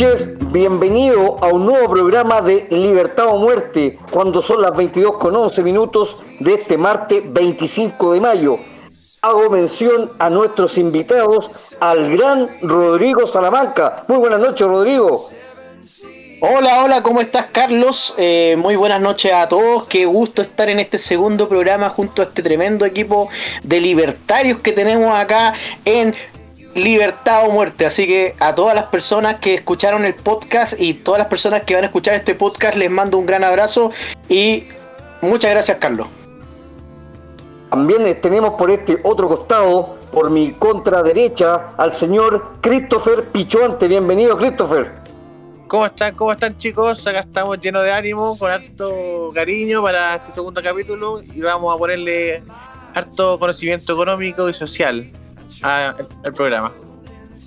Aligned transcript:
noches, 0.00 0.28
bienvenido 0.52 1.42
a 1.42 1.48
un 1.48 1.66
nuevo 1.66 1.90
programa 1.90 2.40
de 2.40 2.68
Libertad 2.70 3.26
o 3.30 3.38
Muerte, 3.38 3.98
cuando 4.12 4.42
son 4.42 4.62
las 4.62 4.76
22 4.76 5.16
con 5.16 5.34
11 5.34 5.60
minutos 5.64 6.22
de 6.38 6.54
este 6.54 6.78
martes 6.78 7.24
25 7.26 8.12
de 8.12 8.20
mayo. 8.20 8.58
Hago 9.22 9.50
mención 9.50 10.12
a 10.20 10.30
nuestros 10.30 10.78
invitados, 10.78 11.74
al 11.80 12.16
gran 12.16 12.48
Rodrigo 12.62 13.26
Salamanca. 13.26 14.04
Muy 14.06 14.18
buenas 14.18 14.38
noches, 14.38 14.68
Rodrigo. 14.68 15.30
Hola, 16.40 16.84
hola, 16.84 17.02
¿cómo 17.02 17.20
estás, 17.20 17.46
Carlos? 17.50 18.14
Eh, 18.18 18.54
muy 18.56 18.76
buenas 18.76 19.00
noches 19.00 19.32
a 19.32 19.48
todos. 19.48 19.88
Qué 19.88 20.06
gusto 20.06 20.42
estar 20.42 20.68
en 20.68 20.78
este 20.78 20.98
segundo 20.98 21.48
programa 21.48 21.88
junto 21.88 22.22
a 22.22 22.26
este 22.26 22.44
tremendo 22.44 22.86
equipo 22.86 23.28
de 23.64 23.80
libertarios 23.80 24.60
que 24.60 24.70
tenemos 24.70 25.12
acá 25.12 25.54
en 25.84 26.14
libertad 26.74 27.46
o 27.46 27.52
muerte. 27.52 27.86
Así 27.86 28.06
que 28.06 28.34
a 28.38 28.54
todas 28.54 28.74
las 28.74 28.84
personas 28.84 29.36
que 29.36 29.54
escucharon 29.54 30.04
el 30.04 30.14
podcast 30.14 30.74
y 30.78 30.94
todas 30.94 31.18
las 31.18 31.28
personas 31.28 31.62
que 31.62 31.74
van 31.74 31.84
a 31.84 31.86
escuchar 31.86 32.14
este 32.14 32.34
podcast 32.34 32.76
les 32.76 32.90
mando 32.90 33.18
un 33.18 33.26
gran 33.26 33.44
abrazo 33.44 33.90
y 34.28 34.64
muchas 35.20 35.50
gracias 35.50 35.78
Carlos. 35.78 36.08
También 37.70 38.20
tenemos 38.20 38.54
por 38.54 38.70
este 38.70 38.98
otro 39.02 39.28
costado, 39.28 39.98
por 40.10 40.30
mi 40.30 40.52
contraderecha, 40.52 41.74
al 41.76 41.92
señor 41.92 42.52
Christopher 42.62 43.28
Pichuante. 43.28 43.88
Bienvenido 43.88 44.38
Christopher. 44.38 44.94
¿Cómo 45.66 45.84
están? 45.84 46.14
¿Cómo 46.14 46.32
están 46.32 46.56
chicos? 46.56 47.06
Acá 47.06 47.20
estamos 47.20 47.60
llenos 47.60 47.84
de 47.84 47.92
ánimo, 47.92 48.38
con 48.38 48.50
harto 48.50 49.30
cariño 49.34 49.82
para 49.82 50.14
este 50.14 50.32
segundo 50.32 50.62
capítulo 50.62 51.20
y 51.22 51.42
vamos 51.42 51.74
a 51.74 51.76
ponerle 51.76 52.42
harto 52.94 53.38
conocimiento 53.38 53.92
económico 53.92 54.48
y 54.48 54.54
social 54.54 55.12
al 55.62 56.32
programa. 56.34 56.72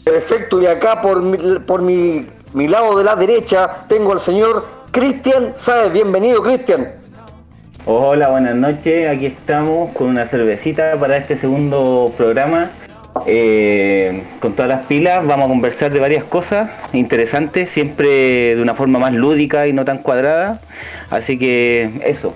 Perfecto, 0.03 0.61
y 0.61 0.65
acá 0.65 1.01
por 1.01 1.21
mi, 1.21 1.59
por 1.59 1.81
mi, 1.81 2.27
mi 2.53 2.67
lado 2.67 2.97
de 2.97 3.03
la 3.03 3.15
derecha 3.15 3.85
tengo 3.87 4.13
al 4.13 4.19
señor 4.19 4.65
Cristian 4.91 5.53
Sáez. 5.55 5.93
Bienvenido, 5.93 6.41
Cristian. 6.41 6.93
Hola, 7.85 8.29
buenas 8.29 8.55
noches. 8.55 9.09
Aquí 9.09 9.27
estamos 9.27 9.93
con 9.93 10.07
una 10.07 10.25
cervecita 10.25 10.95
para 10.99 11.17
este 11.17 11.35
segundo 11.35 12.13
programa. 12.17 12.71
Eh, 13.25 14.23
con 14.39 14.53
todas 14.53 14.69
las 14.69 14.85
pilas 14.85 15.25
vamos 15.25 15.45
a 15.45 15.49
conversar 15.49 15.91
de 15.91 15.99
varias 15.99 16.23
cosas 16.23 16.69
interesantes, 16.93 17.69
siempre 17.69 18.55
de 18.55 18.61
una 18.61 18.73
forma 18.73 18.99
más 18.99 19.13
lúdica 19.13 19.67
y 19.67 19.73
no 19.73 19.83
tan 19.85 19.97
cuadrada. 19.97 20.61
Así 21.09 21.37
que 21.37 22.01
eso, 22.05 22.33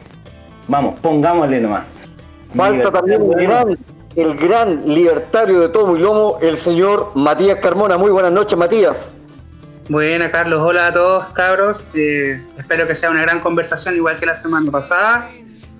vamos, 0.67 0.99
pongámosle 0.99 1.61
nomás. 1.61 1.85
Falta 2.55 2.91
también 2.91 3.21
el 4.15 4.35
gran 4.37 4.87
libertario 4.87 5.59
de 5.59 5.69
todo 5.69 5.95
y 5.95 5.99
lomo, 5.99 6.39
el 6.41 6.57
señor 6.57 7.11
Matías 7.15 7.59
Carmona. 7.61 7.97
Muy 7.97 8.11
buenas 8.11 8.31
noches, 8.31 8.57
Matías. 8.57 9.13
Buenas, 9.89 10.31
Carlos. 10.31 10.61
Hola 10.61 10.87
a 10.87 10.93
todos, 10.93 11.25
cabros. 11.33 11.85
Eh, 11.93 12.41
espero 12.57 12.87
que 12.87 12.95
sea 12.95 13.11
una 13.11 13.21
gran 13.21 13.41
conversación, 13.41 13.95
igual 13.95 14.17
que 14.17 14.25
la 14.25 14.35
semana 14.35 14.71
pasada. 14.71 15.29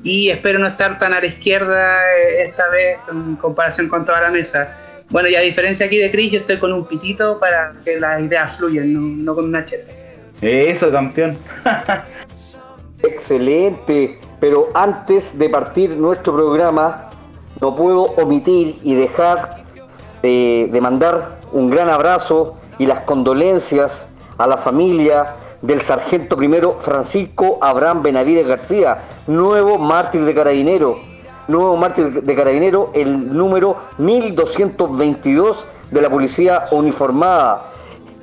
Y 0.03 0.29
espero 0.29 0.59
no 0.59 0.67
estar 0.67 0.99
tan 0.99 1.13
a 1.13 1.19
la 1.19 1.25
izquierda 1.25 2.03
eh, 2.13 2.43
esta 2.43 2.67
vez 2.69 2.99
en 3.09 3.37
comparación 3.37 3.87
con 3.87 4.05
toda 4.05 4.21
la 4.21 4.29
mesa. 4.29 4.77
Bueno, 5.09 5.29
y 5.29 5.35
a 5.35 5.41
diferencia 5.41 5.85
aquí 5.85 5.97
de 5.97 6.11
Chris, 6.11 6.31
yo 6.33 6.39
estoy 6.39 6.59
con 6.59 6.73
un 6.73 6.85
pitito 6.85 7.39
para 7.39 7.73
que 7.83 7.99
las 7.99 8.21
ideas 8.21 8.57
fluyan, 8.57 9.23
no, 9.23 9.33
con 9.33 9.45
una 9.45 9.63
cheta. 9.63 9.91
Eso, 10.41 10.91
campeón. 10.91 11.37
Excelente. 13.01 14.19
Pero 14.39 14.69
antes 14.73 15.37
de 15.37 15.49
partir 15.49 15.91
nuestro 15.91 16.35
programa, 16.35 17.09
no 17.61 17.75
puedo 17.75 18.03
omitir 18.17 18.79
y 18.83 18.95
dejar 18.95 19.63
de, 20.21 20.79
mandar 20.81 21.39
un 21.51 21.69
gran 21.69 21.89
abrazo 21.89 22.55
y 22.79 22.85
las 22.85 23.01
condolencias 23.01 24.05
a 24.37 24.47
la 24.47 24.57
familia 24.57 25.35
del 25.61 25.81
sargento 25.81 26.35
primero 26.35 26.79
Francisco 26.81 27.59
Abraham 27.61 28.03
Benavides 28.03 28.47
García, 28.47 29.03
nuevo 29.27 29.77
mártir 29.77 30.25
de 30.25 30.33
carabinero, 30.33 30.97
nuevo 31.47 31.77
mártir 31.77 32.23
de 32.23 32.35
carabinero, 32.35 32.91
el 32.93 33.35
número 33.35 33.77
1222 33.97 35.65
de 35.91 36.01
la 36.01 36.09
policía 36.09 36.65
uniformada. 36.71 37.71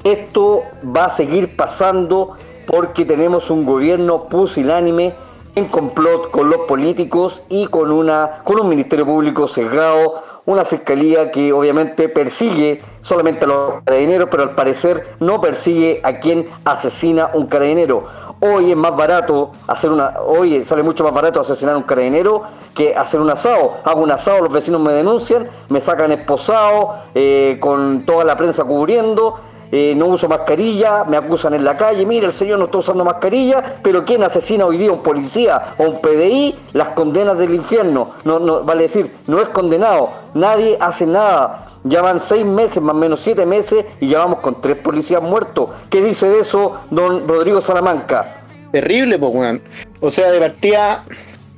Esto 0.04 0.62
va 0.84 1.06
a 1.06 1.10
seguir 1.10 1.56
pasando 1.56 2.36
porque 2.66 3.04
tenemos 3.04 3.50
un 3.50 3.64
gobierno 3.64 4.24
pusilánime 4.24 5.14
en 5.54 5.66
complot 5.66 6.30
con 6.30 6.48
los 6.48 6.60
políticos 6.60 7.42
y 7.48 7.66
con, 7.66 7.90
una, 7.90 8.40
con 8.44 8.60
un 8.60 8.68
Ministerio 8.68 9.04
Público 9.04 9.48
sesgado, 9.48 10.22
una 10.46 10.64
fiscalía 10.64 11.30
que 11.30 11.52
obviamente 11.52 12.08
persigue 12.08 12.82
solamente 13.00 13.44
a 13.44 13.48
los 13.48 13.82
carabineros, 13.84 14.28
pero 14.30 14.42
al 14.42 14.50
parecer 14.50 15.14
no 15.20 15.40
persigue 15.40 16.00
a 16.02 16.18
quien 16.18 16.46
asesina 16.64 17.30
un 17.34 17.46
carabinero. 17.46 18.06
Hoy 18.40 18.72
es 18.72 18.76
más 18.76 18.96
barato 18.96 19.52
hacer 19.68 19.90
una, 19.90 20.14
hoy 20.26 20.64
sale 20.64 20.82
mucho 20.82 21.04
más 21.04 21.12
barato 21.12 21.38
asesinar 21.38 21.74
a 21.74 21.76
un 21.76 21.84
carabinero 21.84 22.42
que 22.74 22.96
hacer 22.96 23.20
un 23.20 23.30
asado. 23.30 23.74
Hago 23.84 24.00
un 24.00 24.10
asado, 24.10 24.40
los 24.40 24.52
vecinos 24.52 24.80
me 24.80 24.92
denuncian, 24.92 25.48
me 25.68 25.80
sacan 25.80 26.10
esposado, 26.10 26.96
eh, 27.14 27.58
con 27.60 28.04
toda 28.04 28.24
la 28.24 28.36
prensa 28.36 28.64
cubriendo, 28.64 29.38
eh, 29.74 29.94
no 29.96 30.08
uso 30.08 30.28
mascarilla, 30.28 31.04
me 31.04 31.16
acusan 31.16 31.54
en 31.54 31.64
la 31.64 31.78
calle, 31.78 32.04
mire, 32.04 32.26
el 32.26 32.32
señor 32.32 32.58
no 32.58 32.66
está 32.66 32.76
usando 32.76 33.06
mascarilla, 33.06 33.78
pero 33.82 34.04
¿quién 34.04 34.22
asesina 34.22 34.66
hoy 34.66 34.76
día 34.76 34.90
a 34.90 34.92
un 34.92 35.02
policía 35.02 35.74
o 35.78 35.84
un 35.84 36.00
PDI? 36.02 36.54
Las 36.74 36.88
condenas 36.88 37.38
del 37.38 37.54
infierno. 37.54 38.10
No, 38.24 38.38
no, 38.38 38.64
vale 38.64 38.82
decir, 38.82 39.10
no 39.28 39.40
es 39.40 39.48
condenado, 39.48 40.10
nadie 40.34 40.76
hace 40.78 41.06
nada. 41.06 41.68
Ya 41.84 42.02
van 42.02 42.20
seis 42.20 42.44
meses, 42.44 42.82
más 42.82 42.94
o 42.94 42.98
menos 42.98 43.20
siete 43.20 43.46
meses, 43.46 43.86
y 43.98 44.08
ya 44.08 44.18
vamos 44.18 44.40
con 44.40 44.60
tres 44.60 44.76
policías 44.76 45.22
muertos. 45.22 45.70
¿Qué 45.88 46.02
dice 46.02 46.28
de 46.28 46.40
eso 46.40 46.80
don 46.90 47.26
Rodrigo 47.26 47.62
Salamanca? 47.62 48.44
Terrible, 48.72 49.18
pues, 49.18 49.60
O 50.02 50.10
sea, 50.10 50.30
de 50.30 50.38
partida, 50.38 51.04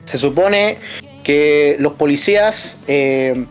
se 0.05 0.19
supone 0.19 0.79
que 1.25 1.75
los 1.81 1.95
policías 1.95 2.79
eh, 2.87 3.45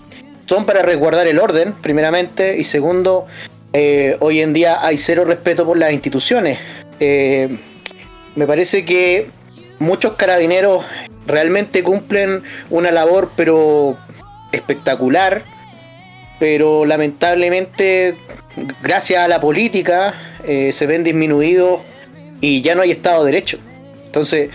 son 0.46 0.66
para 0.66 0.82
resguardar 0.84 1.28
el 1.28 1.40
orden, 1.40 1.74
primeramente, 1.82 2.58
y 2.58 2.64
segundo, 2.64 3.28
eh, 3.76 4.18
hoy 4.20 4.40
en 4.40 4.54
día 4.54 4.86
hay 4.86 4.98
cero 4.98 5.26
respeto 5.26 5.66
por 5.66 5.78
las 5.78 5.92
instituciones. 5.92 6.60
Eh, 7.00 7.58
me 8.36 8.46
parece 8.46 8.86
que 8.86 9.30
muchos 9.80 10.14
carabineros 10.14 10.86
realmente 11.26 11.82
cumplen 11.82 12.44
una 12.70 12.92
labor 12.92 13.32
pero 13.36 13.98
espectacular, 14.52 15.44
pero 16.40 16.86
lamentablemente 16.86 18.16
gracias 18.84 19.24
a 19.24 19.28
la 19.28 19.42
política 19.42 20.14
eh, 20.46 20.72
se 20.72 20.86
ven 20.86 21.04
disminuidos 21.04 21.82
y 22.42 22.62
ya 22.62 22.76
no 22.76 22.84
hay 22.84 22.92
Estado 22.92 23.24
de 23.24 23.32
Derecho. 23.32 23.58
Entonces, 24.06 24.52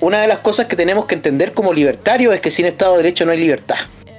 una 0.00 0.20
de 0.20 0.26
las 0.26 0.38
cosas 0.38 0.66
que 0.66 0.76
tenemos 0.76 1.04
que 1.04 1.14
entender 1.14 1.52
como 1.52 1.72
libertarios 1.74 2.34
es 2.34 2.40
que 2.40 2.50
sin 2.50 2.64
Estado 2.64 2.92
de 2.92 3.02
Derecho 3.02 3.26
no 3.26 3.32
hay 3.32 3.38
libertad. 3.38 3.76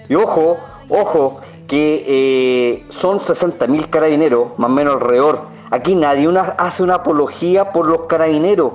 Y 0.10 0.16
ojo, 0.16 0.60
ojo, 0.90 1.42
que 1.72 2.04
eh, 2.06 2.86
son 2.90 3.22
60.000 3.22 3.90
carabineros, 3.90 4.50
más 4.58 4.70
o 4.70 4.74
menos 4.74 4.96
alrededor. 4.96 5.44
Aquí 5.70 5.96
nadie 5.96 6.28
una, 6.28 6.42
hace 6.42 6.84
una 6.84 6.96
apología 6.96 7.72
por 7.72 7.88
los 7.88 8.02
carabineros. 8.08 8.74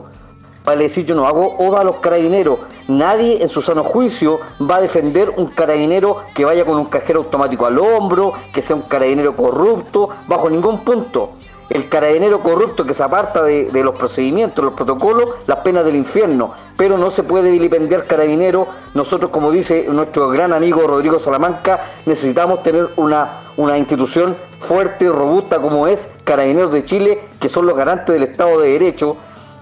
Para 0.64 0.78
decir, 0.78 1.04
yo 1.04 1.14
no 1.14 1.26
hago 1.26 1.58
oda 1.58 1.82
a 1.82 1.84
los 1.84 1.96
carabineros. 1.96 2.60
Nadie 2.88 3.42
en 3.42 3.50
su 3.50 3.60
sano 3.60 3.84
juicio 3.84 4.40
va 4.58 4.76
a 4.76 4.80
defender 4.80 5.34
un 5.36 5.48
carabinero 5.48 6.22
que 6.34 6.46
vaya 6.46 6.64
con 6.64 6.78
un 6.78 6.86
cajero 6.86 7.18
automático 7.18 7.66
al 7.66 7.78
hombro, 7.78 8.32
que 8.54 8.62
sea 8.62 8.74
un 8.74 8.82
carabinero 8.82 9.36
corrupto, 9.36 10.08
bajo 10.26 10.48
ningún 10.48 10.82
punto 10.82 11.32
el 11.68 11.88
carabinero 11.88 12.40
corrupto 12.40 12.86
que 12.86 12.94
se 12.94 13.02
aparta 13.02 13.42
de, 13.42 13.70
los 13.82 13.96
procedimientos, 13.96 14.64
los 14.64 14.74
protocolos, 14.74 15.30
las 15.46 15.58
penas 15.58 15.84
del 15.84 15.96
infierno. 15.96 16.52
Pero 16.76 16.98
no 16.98 17.10
se 17.10 17.22
puede 17.22 17.50
vilipendiar 17.50 18.06
carabinero. 18.06 18.68
Nosotros, 18.94 19.30
como 19.30 19.50
dice 19.50 19.86
nuestro 19.88 20.28
gran 20.28 20.52
amigo 20.52 20.86
Rodrigo 20.86 21.18
Salamanca, 21.18 21.80
necesitamos 22.04 22.62
tener 22.62 22.90
una, 22.96 23.40
una 23.56 23.78
institución 23.78 24.36
fuerte 24.60 25.06
y 25.06 25.08
robusta 25.08 25.58
como 25.58 25.86
es 25.86 26.06
Carabineros 26.24 26.72
de 26.72 26.84
Chile, 26.84 27.20
que 27.40 27.48
son 27.48 27.66
los 27.66 27.76
garantes 27.76 28.14
del 28.14 28.24
Estado 28.24 28.60
de 28.60 28.70
Derecho. 28.70 29.16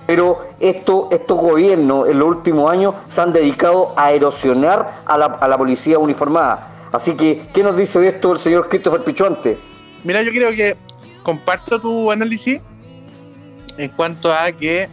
Pero 0.06 0.40
esto, 0.60 1.08
estos 1.10 1.38
gobiernos 1.38 2.08
en 2.08 2.18
los 2.18 2.28
últimos 2.28 2.70
años 2.70 2.94
se 3.08 3.22
han 3.22 3.32
dedicado 3.32 3.94
a 3.96 4.12
erosionar 4.12 5.02
a 5.06 5.16
la, 5.16 5.26
a 5.26 5.48
la 5.48 5.56
policía 5.56 5.98
uniformada. 5.98 6.88
Así 6.92 7.14
que, 7.14 7.48
¿qué 7.54 7.62
nos 7.62 7.76
dice 7.76 7.98
de 7.98 8.08
esto 8.08 8.32
el 8.32 8.38
señor 8.38 8.68
Christopher 8.68 9.00
Pichuante? 9.00 9.58
Mira, 10.04 10.22
yo 10.22 10.30
creo 10.30 10.50
que 10.50 10.76
comparto 11.24 11.80
tu 11.80 12.12
análisis 12.12 12.60
en 13.76 13.88
cuanto 13.90 14.32
a 14.32 14.52
que 14.52 14.88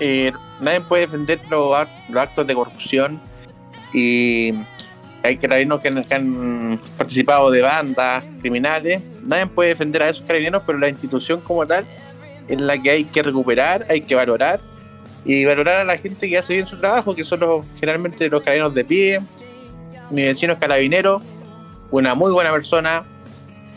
eh, 0.00 0.32
nadie 0.60 0.82
puede 0.82 1.06
defender 1.06 1.40
los, 1.48 1.74
actos 2.14 2.46
de 2.46 2.54
corrupción 2.54 3.20
y 3.94 4.52
hay 5.22 5.38
carabineros 5.38 5.80
que, 5.80 6.04
que, 6.04 6.14
han 6.14 6.78
participado 6.98 7.50
de 7.50 7.62
bandas 7.62 8.22
criminales. 8.40 9.00
Nadie 9.22 9.46
puede 9.46 9.70
defender 9.70 10.02
a 10.02 10.10
esos 10.10 10.26
carabineros, 10.26 10.62
pero 10.66 10.78
la 10.78 10.90
institución 10.90 11.40
como 11.40 11.66
tal 11.66 11.86
es 12.46 12.60
la 12.60 12.80
que 12.80 12.90
hay 12.90 13.04
que 13.04 13.22
recuperar, 13.22 13.86
hay 13.88 14.02
que 14.02 14.14
valorar 14.14 14.60
y 15.24 15.44
valorar 15.44 15.80
a 15.80 15.84
la 15.84 15.96
gente 15.96 16.28
que 16.28 16.38
hace 16.38 16.54
bien 16.54 16.66
su 16.66 16.78
trabajo, 16.78 17.14
que 17.14 17.24
son 17.24 17.40
los, 17.40 17.66
generalmente 17.78 18.28
los 18.28 18.42
carabineros 18.42 18.74
de 18.74 18.84
pie, 18.84 19.20
mi 20.10 20.22
vecino 20.22 20.54
es 20.54 20.58
carabinero, 20.58 21.20
una 21.90 22.14
muy 22.14 22.32
buena 22.32 22.50
persona, 22.50 23.04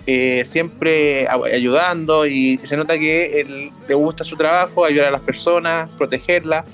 eh, 0.07 0.43
siempre 0.45 1.27
ayudando 1.27 2.25
y 2.25 2.59
se 2.63 2.75
nota 2.75 2.97
que 2.97 3.69
le 3.87 3.95
gusta 3.95 4.23
su 4.23 4.35
trabajo, 4.35 4.85
ayudar 4.85 5.07
a 5.07 5.11
las 5.11 5.21
personas, 5.21 5.89
protegerlas. 5.97 6.65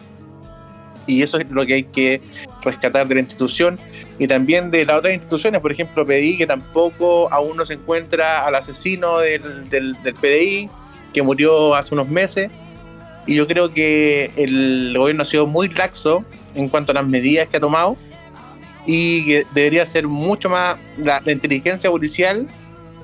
Y 1.05 1.23
eso 1.23 1.37
es 1.37 1.49
lo 1.49 1.65
que 1.65 1.75
hay 1.75 1.83
que 1.83 2.21
rescatar 2.61 3.07
de 3.07 3.15
la 3.15 3.21
institución 3.21 3.79
y 4.19 4.27
también 4.27 4.71
de 4.71 4.85
las 4.85 4.97
otras 4.97 5.13
instituciones. 5.13 5.61
Por 5.61 5.71
ejemplo, 5.71 6.05
pedí 6.05 6.37
que 6.37 6.45
tampoco 6.45 7.31
aún 7.31 7.55
no 7.55 7.65
se 7.65 7.75
encuentra 7.75 8.45
al 8.45 8.55
asesino 8.55 9.19
del, 9.19 9.69
del, 9.69 9.95
PDI, 10.19 10.69
que 11.13 11.21
murió 11.21 11.75
hace 11.75 11.93
unos 11.93 12.09
meses. 12.09 12.51
Y 13.25 13.35
yo 13.35 13.47
creo 13.47 13.73
que 13.73 14.31
el 14.35 14.93
gobierno 14.97 15.23
ha 15.23 15.25
sido 15.25 15.47
muy 15.47 15.69
laxo 15.69 16.25
en 16.55 16.69
cuanto 16.69 16.91
a 16.91 16.95
las 16.95 17.05
medidas 17.05 17.47
que 17.47 17.57
ha 17.57 17.59
tomado 17.59 17.97
y 18.85 19.25
que 19.25 19.45
debería 19.53 19.85
ser 19.85 20.07
mucho 20.07 20.49
más 20.49 20.77
la, 20.97 21.21
inteligencia 21.25 21.91
policial, 21.91 22.47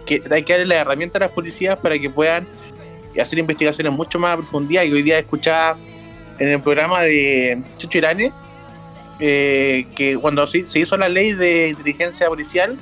que 0.06 0.22
hay 0.32 0.44
que 0.44 0.54
darle 0.54 0.68
la 0.68 0.76
herramienta 0.76 1.18
a 1.18 1.22
las 1.22 1.32
policías 1.32 1.80
para 1.80 1.98
que 1.98 2.10
puedan 2.10 2.48
hacer 3.20 3.40
investigaciones 3.40 3.94
mucho 3.94 4.20
más 4.20 4.34
a 4.34 4.38
profundidad. 4.38 4.84
Y 4.84 4.92
hoy 4.92 5.04
día 5.04 5.20
escuchaba 5.20 5.78
en 6.40 6.50
el 6.50 6.62
programa 6.62 7.02
de 7.02 7.62
Chucho 7.78 7.98
Irane 7.98 8.32
eh, 9.20 9.86
que 9.96 10.18
cuando 10.18 10.46
se, 10.48 10.60
hizo 10.60 10.98
la 10.98 11.08
ley 11.08 11.34
de 11.34 11.70
inteligencia 11.70 12.28
policial, 12.28 12.78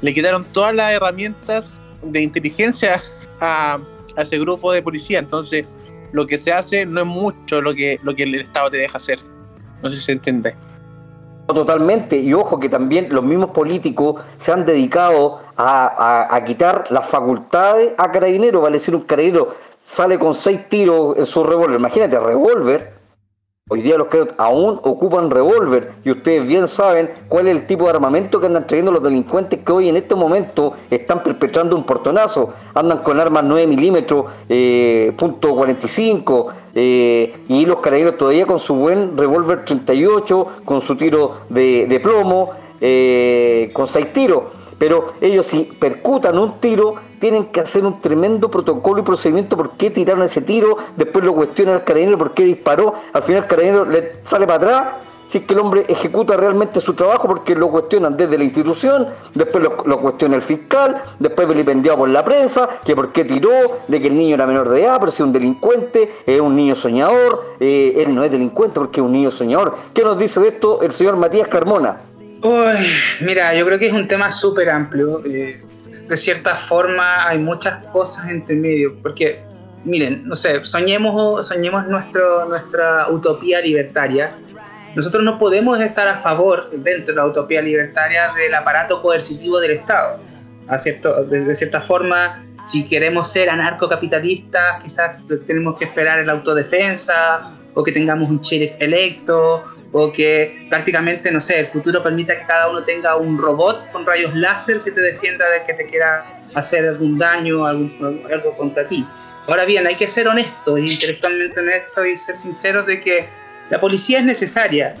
le 0.00 0.14
quitaron 0.14 0.44
todas 0.44 0.74
las 0.74 0.92
herramientas 0.92 1.80
de 2.02 2.22
inteligencia 2.22 3.02
a, 3.40 3.78
ese 4.16 4.38
grupo 4.38 4.72
de 4.72 4.82
policía. 4.82 5.18
Entonces, 5.18 5.66
lo 6.12 6.26
que 6.26 6.36
se 6.36 6.52
hace 6.52 6.84
no 6.84 7.00
es 7.00 7.06
mucho 7.06 7.62
lo 7.62 7.74
que, 7.74 7.98
lo 8.02 8.14
que 8.14 8.24
el 8.24 8.34
Estado 8.34 8.70
te 8.70 8.76
deja 8.76 8.98
hacer. 8.98 9.18
No 9.82 9.88
sé 9.88 9.96
si 9.96 10.04
se 10.04 10.12
entiende. 10.12 10.54
Totalmente, 11.54 12.16
y 12.16 12.32
ojo 12.34 12.58
que 12.58 12.68
también 12.68 13.08
los 13.10 13.22
mismos 13.22 13.50
políticos 13.50 14.22
se 14.36 14.52
han 14.52 14.64
dedicado 14.64 15.40
a, 15.56 16.42
quitar 16.46 16.86
las 16.90 17.06
facultades 17.06 17.92
a 17.98 18.10
carabineros, 18.10 18.62
vale 18.62 18.78
decir, 18.78 18.94
un 18.94 19.02
carabinero 19.02 19.54
sale 19.84 20.18
con 20.18 20.34
seis 20.34 20.68
tiros 20.68 21.16
en 21.16 21.26
su 21.26 21.44
revólver, 21.44 21.78
imagínate, 21.78 22.18
revólver, 22.18 23.01
Hoy 23.74 23.80
día 23.80 23.96
los 23.96 24.08
que 24.08 24.28
aún 24.36 24.80
ocupan 24.82 25.30
revólver 25.30 25.92
y 26.04 26.10
ustedes 26.10 26.46
bien 26.46 26.68
saben 26.68 27.10
cuál 27.26 27.48
es 27.48 27.56
el 27.56 27.66
tipo 27.66 27.84
de 27.84 27.92
armamento 27.92 28.38
que 28.38 28.44
andan 28.44 28.66
trayendo 28.66 28.92
los 28.92 29.02
delincuentes 29.02 29.60
que 29.60 29.72
hoy 29.72 29.88
en 29.88 29.96
este 29.96 30.14
momento 30.14 30.74
están 30.90 31.22
perpetrando 31.22 31.74
un 31.74 31.84
portonazo. 31.84 32.50
Andan 32.74 32.98
con 32.98 33.18
armas 33.18 33.44
9 33.44 33.66
milímetros, 33.66 34.26
eh, 34.46 35.14
punto 35.16 35.54
45 35.54 36.48
eh, 36.74 37.34
y 37.48 37.64
los 37.64 37.76
carabineros 37.76 38.18
todavía 38.18 38.44
con 38.44 38.60
su 38.60 38.74
buen 38.74 39.16
revólver 39.16 39.64
38, 39.64 40.48
con 40.66 40.82
su 40.82 40.94
tiro 40.96 41.38
de, 41.48 41.98
plomo, 42.02 42.50
eh, 42.78 43.70
con 43.72 43.86
6 43.86 44.12
tiros. 44.12 44.42
Pero 44.82 45.12
ellos 45.20 45.46
si 45.46 45.62
percutan 45.78 46.36
un 46.36 46.58
tiro, 46.58 46.96
tienen 47.20 47.46
que 47.52 47.60
hacer 47.60 47.86
un 47.86 48.00
tremendo 48.00 48.50
protocolo 48.50 49.00
y 49.00 49.04
procedimiento 49.04 49.56
por 49.56 49.76
qué 49.76 49.90
tiraron 49.90 50.24
ese 50.24 50.40
tiro, 50.40 50.76
después 50.96 51.24
lo 51.24 51.34
cuestionan 51.34 51.76
al 51.76 51.84
carabinero 51.84 52.18
por 52.18 52.32
qué 52.32 52.42
disparó, 52.42 52.92
al 53.12 53.22
final 53.22 53.44
el 53.44 53.48
carabinero 53.48 53.84
le 53.84 54.14
sale 54.24 54.44
para 54.44 54.56
atrás, 54.56 54.82
si 55.28 55.38
es 55.38 55.44
que 55.44 55.54
el 55.54 55.60
hombre 55.60 55.84
ejecuta 55.86 56.36
realmente 56.36 56.80
su 56.80 56.94
trabajo 56.94 57.28
porque 57.28 57.54
lo 57.54 57.70
cuestionan 57.70 58.16
desde 58.16 58.36
la 58.36 58.42
institución, 58.42 59.06
después 59.34 59.62
lo, 59.62 59.98
cuestiona 59.98 60.34
el 60.34 60.42
fiscal, 60.42 61.00
después 61.20 61.46
vilipendiado 61.46 61.98
por 61.98 62.08
la 62.08 62.24
prensa, 62.24 62.68
que 62.84 62.96
por 62.96 63.12
qué 63.12 63.24
tiró, 63.24 63.52
de 63.86 64.00
que 64.00 64.08
el 64.08 64.18
niño 64.18 64.34
era 64.34 64.48
menor 64.48 64.68
de 64.68 64.82
edad, 64.82 64.98
pero 64.98 65.12
si 65.12 65.22
es 65.22 65.26
un 65.28 65.32
delincuente, 65.32 66.12
es 66.26 66.40
un 66.40 66.56
niño 66.56 66.74
soñador, 66.74 67.54
eh, 67.60 68.02
él 68.04 68.12
no 68.12 68.24
es 68.24 68.32
delincuente 68.32 68.80
porque 68.80 69.00
es 69.00 69.06
un 69.06 69.12
niño 69.12 69.30
soñador. 69.30 69.76
¿Qué 69.94 70.02
nos 70.02 70.18
dice 70.18 70.40
de 70.40 70.48
esto 70.48 70.82
el 70.82 70.90
señor 70.90 71.14
Matías 71.14 71.46
Carmona? 71.46 71.98
Uy, 72.42 72.88
mira, 73.20 73.54
yo 73.54 73.64
creo 73.64 73.78
que 73.78 73.86
es 73.86 73.92
un 73.92 74.08
tema 74.08 74.30
súper 74.30 74.68
amplio. 74.68 75.22
Eh, 75.24 75.56
de 76.08 76.16
cierta 76.16 76.56
forma 76.56 77.28
hay 77.28 77.38
muchas 77.38 77.84
cosas 77.86 78.28
entre 78.28 78.56
medio, 78.56 78.94
porque, 79.00 79.40
miren, 79.84 80.26
no 80.26 80.34
sé, 80.34 80.62
soñemos, 80.64 81.46
soñemos 81.46 81.86
nuestro, 81.86 82.46
nuestra 82.46 83.08
utopía 83.10 83.60
libertaria. 83.60 84.32
Nosotros 84.96 85.22
no 85.22 85.38
podemos 85.38 85.80
estar 85.80 86.08
a 86.08 86.16
favor, 86.16 86.68
dentro 86.70 87.14
de 87.14 87.20
la 87.20 87.26
utopía 87.26 87.62
libertaria, 87.62 88.30
del 88.34 88.52
aparato 88.54 89.00
coercitivo 89.00 89.60
del 89.60 89.70
Estado. 89.72 90.18
A 90.68 90.76
de, 90.76 91.54
cierta 91.54 91.80
forma, 91.80 92.44
si 92.62 92.86
queremos 92.88 93.30
ser 93.30 93.50
anarcocapitalistas, 93.50 94.82
quizás 94.82 95.16
tenemos 95.46 95.78
que 95.78 95.84
esperar 95.84 96.24
la 96.26 96.32
autodefensa, 96.32 97.52
o 97.74 97.82
que 97.82 97.92
tengamos 97.92 98.30
un 98.30 98.40
sheriff 98.40 98.72
electo, 98.80 99.64
o 99.92 100.12
que 100.12 100.66
prácticamente, 100.68 101.30
no 101.30 101.40
sé, 101.40 101.60
el 101.60 101.66
futuro 101.66 102.02
permita 102.02 102.38
que 102.38 102.46
cada 102.46 102.70
uno 102.70 102.82
tenga 102.82 103.16
un 103.16 103.38
robot 103.38 103.90
con 103.92 104.04
rayos 104.04 104.34
láser 104.34 104.80
que 104.80 104.90
te 104.90 105.00
defienda 105.00 105.48
de 105.50 105.64
que 105.66 105.74
te 105.74 105.88
quiera 105.88 106.24
hacer 106.54 106.86
algún 106.86 107.18
daño, 107.18 107.64
algún, 107.64 108.22
algo 108.30 108.56
contra 108.56 108.86
ti. 108.86 109.06
Ahora 109.48 109.64
bien, 109.64 109.86
hay 109.86 109.96
que 109.96 110.06
ser 110.06 110.28
honestos, 110.28 110.78
intelectualmente 110.78 111.60
honestos 111.60 112.06
y 112.06 112.16
ser 112.16 112.36
sinceros 112.36 112.86
de 112.86 113.00
que 113.00 113.26
la 113.70 113.80
policía 113.80 114.18
es 114.18 114.24
necesaria. 114.24 114.94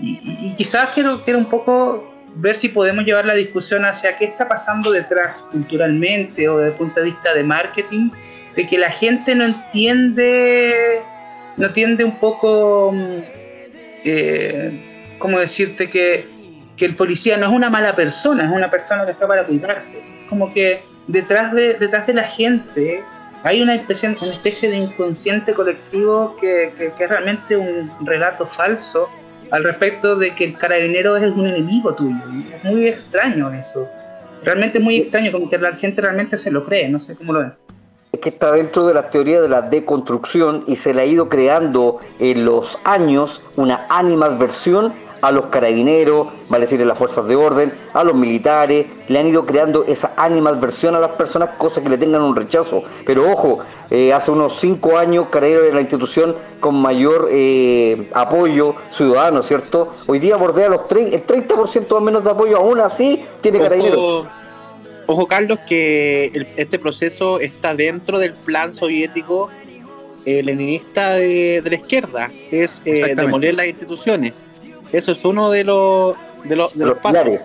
Y, 0.00 0.54
quizás 0.56 0.90
quiero, 0.94 1.22
quiero 1.24 1.38
un 1.38 1.46
poco 1.46 2.14
ver 2.34 2.54
si 2.54 2.68
podemos 2.68 3.04
llevar 3.04 3.24
la 3.24 3.34
discusión 3.34 3.84
hacia 3.84 4.16
qué 4.16 4.26
está 4.26 4.46
pasando 4.46 4.92
detrás 4.92 5.42
culturalmente 5.42 6.48
o 6.48 6.58
desde 6.58 6.72
el 6.72 6.76
punto 6.76 7.00
de 7.00 7.06
vista 7.06 7.34
de 7.34 7.42
marketing, 7.42 8.10
de 8.54 8.68
que 8.68 8.78
la 8.78 8.90
gente 8.90 9.34
no 9.34 9.44
entiende 9.44 11.00
no 11.58 11.70
tiende 11.70 12.04
un 12.04 12.18
poco, 12.18 12.92
mm, 12.92 13.18
eh, 14.04 15.16
¿cómo 15.18 15.38
decirte? 15.38 15.90
Que, 15.90 16.38
el 16.78 16.94
policía 16.94 17.36
no 17.36 17.46
es 17.46 17.52
una 17.52 17.70
mala 17.70 17.96
persona, 17.96 18.44
es 18.44 18.50
una 18.52 18.70
persona 18.70 19.04
que 19.04 19.10
está 19.10 19.26
para 19.26 19.42
cuidarte. 19.42 20.00
Como 20.28 20.54
que 20.54 20.78
detrás 21.08 21.52
de, 21.52 21.74
detrás 21.74 22.06
de 22.06 22.14
la 22.14 22.22
gente 22.22 23.02
hay 23.42 23.60
una 23.60 23.74
especie, 23.74 24.08
una 24.08 24.32
especie 24.32 24.70
de 24.70 24.76
inconsciente 24.76 25.54
colectivo 25.54 26.36
que, 26.40 26.66
es 26.66 27.08
realmente 27.08 27.56
un 27.56 27.90
relato 28.06 28.46
falso 28.46 29.08
al 29.50 29.64
respecto 29.64 30.14
de 30.14 30.32
que 30.36 30.44
el 30.44 30.56
carabinero 30.56 31.16
es 31.16 31.32
un 31.32 31.48
enemigo 31.48 31.92
tuyo. 31.96 32.22
Es 32.54 32.62
muy 32.62 32.86
extraño 32.86 33.52
eso. 33.52 33.88
Realmente 34.44 34.78
muy 34.78 34.98
extraño, 34.98 35.32
como 35.32 35.50
que 35.50 35.58
la 35.58 35.72
gente 35.72 36.00
realmente 36.00 36.36
se 36.36 36.52
lo 36.52 36.64
cree, 36.64 36.88
no 36.88 37.00
sé 37.00 37.16
cómo 37.16 37.32
lo 37.32 37.40
ven 37.40 37.67
que 38.18 38.28
está 38.30 38.52
dentro 38.52 38.86
de 38.86 38.94
la 38.94 39.10
teoría 39.10 39.40
de 39.40 39.48
la 39.48 39.62
deconstrucción 39.62 40.64
y 40.66 40.76
se 40.76 40.94
le 40.94 41.02
ha 41.02 41.06
ido 41.06 41.28
creando 41.28 41.98
en 42.18 42.44
los 42.44 42.78
años 42.84 43.42
una 43.56 43.86
animadversión 43.88 44.92
a 45.20 45.32
los 45.32 45.46
carabineros, 45.46 46.28
vale 46.48 46.66
decir, 46.66 46.80
a 46.80 46.84
las 46.84 46.96
fuerzas 46.96 47.26
de 47.26 47.36
orden, 47.36 47.72
a 47.92 48.04
los 48.04 48.14
militares, 48.14 48.86
le 49.08 49.18
han 49.18 49.26
ido 49.26 49.44
creando 49.44 49.84
esa 49.84 50.12
animadversión 50.16 50.94
a 50.94 51.00
las 51.00 51.12
personas, 51.12 51.50
cosas 51.58 51.82
que 51.82 51.88
le 51.88 51.98
tengan 51.98 52.22
un 52.22 52.36
rechazo. 52.36 52.82
Pero 53.04 53.30
ojo, 53.30 53.58
eh, 53.90 54.12
hace 54.12 54.30
unos 54.30 54.56
cinco 54.60 54.96
años 54.96 55.26
Carabineros 55.30 55.66
era 55.66 55.74
la 55.74 55.80
institución 55.80 56.36
con 56.60 56.80
mayor 56.80 57.28
eh, 57.30 58.08
apoyo 58.14 58.74
ciudadano, 58.92 59.42
¿cierto? 59.42 59.92
Hoy 60.06 60.18
día 60.18 60.36
bordea 60.36 60.68
los 60.68 60.90
el 60.92 61.26
30% 61.26 61.86
o 61.90 62.00
menos 62.00 62.24
de 62.24 62.30
apoyo, 62.30 62.56
aún 62.56 62.80
así 62.80 63.24
tiene 63.40 63.58
Carabineros. 63.58 64.26
Ojo, 65.10 65.26
Carlos, 65.26 65.58
que 65.66 66.46
este 66.58 66.78
proceso 66.78 67.40
está 67.40 67.74
dentro 67.74 68.18
del 68.18 68.34
plan 68.34 68.74
soviético 68.74 69.48
eh, 70.26 70.42
leninista 70.42 71.14
de, 71.14 71.62
la 71.64 71.74
izquierda, 71.76 72.30
es 72.50 72.82
eh, 72.84 73.14
demoler 73.14 73.54
las 73.54 73.68
instituciones. 73.68 74.34
Eso 74.92 75.12
es 75.12 75.24
uno 75.24 75.50
de 75.50 75.64
los, 75.64 76.14
de 76.44 76.56
los, 76.56 76.98
pasos. 77.02 77.40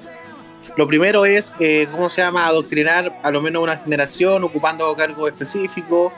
Lo 0.75 0.87
primero 0.87 1.25
es, 1.25 1.53
eh, 1.61 1.87
¿cómo 1.89 2.09
se 2.09 2.21
llama?, 2.21 2.47
adoctrinar 2.47 3.17
a 3.23 3.31
lo 3.31 3.41
menos 3.41 3.63
una 3.63 3.77
generación 3.77 4.43
ocupando 4.43 4.93
cargos 4.97 5.31
específicos. 5.31 6.11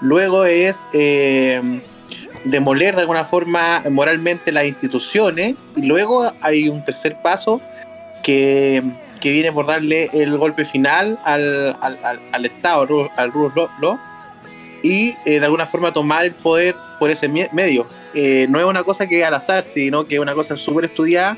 Luego 0.00 0.46
es 0.46 0.88
eh, 0.94 1.60
demoler 2.46 2.94
de 2.94 3.02
alguna 3.02 3.26
forma 3.26 3.82
moralmente 3.90 4.50
las 4.50 4.64
instituciones. 4.64 5.56
Y 5.76 5.82
luego 5.82 6.32
hay 6.40 6.70
un 6.70 6.82
tercer 6.86 7.20
paso 7.22 7.60
que 8.22 8.82
que 9.20 9.30
viene 9.32 9.52
por 9.52 9.66
darle 9.66 10.10
el 10.12 10.36
golpe 10.38 10.64
final 10.64 11.18
al, 11.24 11.76
al, 11.80 11.98
al, 12.32 12.46
Estado, 12.46 13.10
al 13.16 13.32
Rule 13.32 13.52
Law, 13.80 13.98
y 14.82 15.16
eh, 15.24 15.40
de 15.40 15.44
alguna 15.44 15.66
forma 15.66 15.92
tomar 15.92 16.24
el 16.24 16.32
poder 16.32 16.74
por 16.98 17.10
ese 17.10 17.28
medio. 17.28 17.86
Eh, 18.14 18.46
no 18.48 18.58
es 18.58 18.64
una 18.64 18.84
cosa 18.84 19.06
que 19.06 19.24
al 19.24 19.34
azar, 19.34 19.64
sino 19.64 20.06
que 20.06 20.14
es 20.14 20.20
una 20.20 20.34
cosa 20.34 20.56
súper 20.56 20.86
estudiada 20.86 21.36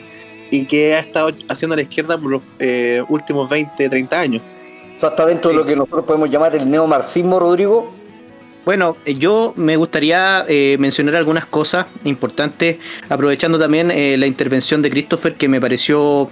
y 0.50 0.66
que 0.66 0.94
ha 0.94 1.00
estado 1.00 1.30
haciendo 1.48 1.76
la 1.76 1.82
izquierda 1.82 2.16
por 2.18 2.30
los 2.30 2.42
eh, 2.58 3.02
últimos 3.08 3.48
20, 3.48 3.88
30 3.88 4.20
años. 4.20 4.42
¿Eso 4.96 5.08
está 5.08 5.26
dentro 5.26 5.50
de 5.50 5.56
lo 5.56 5.64
que 5.64 5.76
nosotros 5.76 6.04
podemos 6.04 6.30
llamar 6.30 6.54
el 6.56 6.68
neomarxismo, 6.70 7.38
Rodrigo? 7.38 7.92
Bueno, 8.64 8.96
yo 9.06 9.54
me 9.56 9.76
gustaría 9.76 10.44
mencionar 10.78 11.14
algunas 11.14 11.46
cosas 11.46 11.86
importantes, 12.04 12.76
aprovechando 13.08 13.58
también 13.58 13.88
la 13.88 14.26
intervención 14.26 14.82
de 14.82 14.90
Christopher, 14.90 15.36
que 15.36 15.48
me 15.48 15.58
pareció 15.58 16.30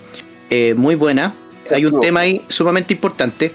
eh, 0.51 0.75
muy 0.77 0.95
buena. 0.95 1.35
Hay 1.75 1.85
un 1.87 2.01
tema 2.01 2.21
ahí 2.21 2.43
sumamente 2.49 2.95
importante. 2.95 3.53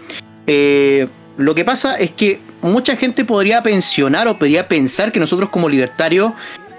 Eh, 0.48 1.08
lo 1.38 1.56
que 1.56 1.64
pasa 1.64 1.96
es 1.98 2.12
que 2.12 2.40
mucha 2.62 2.96
gente 2.96 3.24
podría 3.26 3.64
pensionar 3.64 4.28
o 4.28 4.38
podría 4.38 4.68
pensar 4.68 5.12
que 5.12 5.20
nosotros 5.20 5.50
como 5.50 5.70
libertarios, 5.70 6.32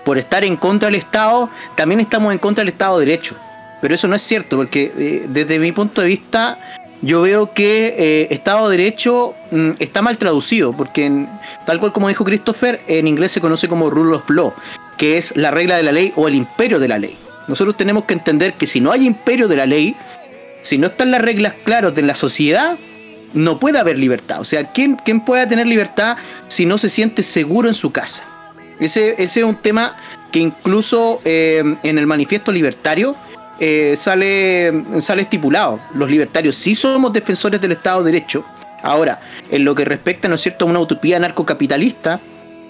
por 0.05 0.19
estar 0.19 0.45
en 0.45 0.57
contra 0.57 0.89
del 0.89 0.97
Estado, 0.97 1.49
también 1.75 2.01
estamos 2.01 2.33
en 2.33 2.39
contra 2.39 2.63
del 2.63 2.73
Estado 2.73 2.99
de 2.99 3.07
Derecho. 3.07 3.35
Pero 3.81 3.95
eso 3.95 4.07
no 4.09 4.15
es 4.15 4.23
cierto, 4.23 4.57
porque 4.57 4.93
eh, 4.97 5.27
desde 5.29 5.59
mi 5.59 5.73
punto 5.73 6.03
de 6.03 6.09
vista, 6.09 6.59
yo 7.01 7.23
veo 7.23 7.53
que 7.53 7.95
eh, 7.99 8.27
Estado 8.31 8.69
de 8.69 8.77
Derecho 8.77 9.35
mm, 9.51 9.71
está 9.79 10.03
mal 10.03 10.19
traducido, 10.19 10.73
porque 10.73 11.07
en- 11.07 11.29
tal 11.67 11.81
cual 11.81 11.93
como 11.93 12.09
dijo 12.09 12.25
Christopher, 12.25 12.81
en 12.87 13.09
inglés 13.09 13.33
se 13.33 13.41
conoce 13.41 13.67
como 13.69 13.91
rule 13.91 14.17
of 14.17 14.29
law, 14.31 14.53
que 14.99 15.19
es 15.19 15.35
la 15.37 15.51
regla 15.51 15.77
de 15.79 15.83
la 15.83 15.93
ley 15.93 16.13
o 16.15 16.29
el 16.29 16.35
imperio 16.35 16.79
de 16.79 16.89
la 16.89 16.99
ley. 16.99 17.17
Nosotros 17.49 17.77
tenemos 17.77 18.05
que 18.05 18.15
entender 18.15 18.55
que 18.55 18.67
si 18.67 18.81
no 18.81 18.93
hay 18.93 19.07
imperio 19.07 19.49
de 19.49 19.57
la 19.57 19.67
ley, 19.67 19.97
si 20.63 20.79
no 20.79 20.87
están 20.87 21.11
las 21.11 21.23
reglas 21.23 21.55
claras 21.65 21.95
de 21.95 22.03
la 22.03 22.15
sociedad, 22.15 22.77
no 23.35 23.59
puede 23.59 23.79
haber 23.79 23.99
libertad. 23.99 24.41
O 24.41 24.45
sea, 24.45 24.65
¿quién, 24.73 24.97
quién 24.97 25.21
puede 25.21 25.47
tener 25.47 25.67
libertad 25.67 26.17
si 26.49 26.67
no 26.67 26.79
se 26.79 26.89
siente 26.89 27.23
seguro 27.23 27.69
en 27.69 27.75
su 27.75 27.91
casa? 27.93 28.25
Ese, 28.79 29.23
ese 29.23 29.41
es 29.41 29.47
un 29.47 29.57
tema 29.57 29.97
que 30.31 30.39
incluso 30.39 31.21
eh, 31.25 31.63
en 31.83 31.99
el 31.99 32.07
manifiesto 32.07 32.53
libertario 32.53 33.15
eh, 33.61 33.95
sale, 33.97 35.01
sale 35.01 35.23
estipulado. 35.23 35.81
Los 35.95 36.11
libertarios 36.11 36.57
sí 36.57 36.75
somos 36.75 37.13
defensores 37.13 37.61
del 37.61 37.73
Estado 37.73 38.03
de 38.03 38.13
Derecho. 38.13 38.45
Ahora, 38.83 39.21
en 39.51 39.65
lo 39.65 39.75
que 39.75 39.85
respecta, 39.85 40.29
¿no 40.29 40.35
es 40.35 40.41
cierto?, 40.41 40.65
a 40.65 40.69
una 40.69 40.81
utopía 40.81 41.19
narcocapitalista, 41.21 42.19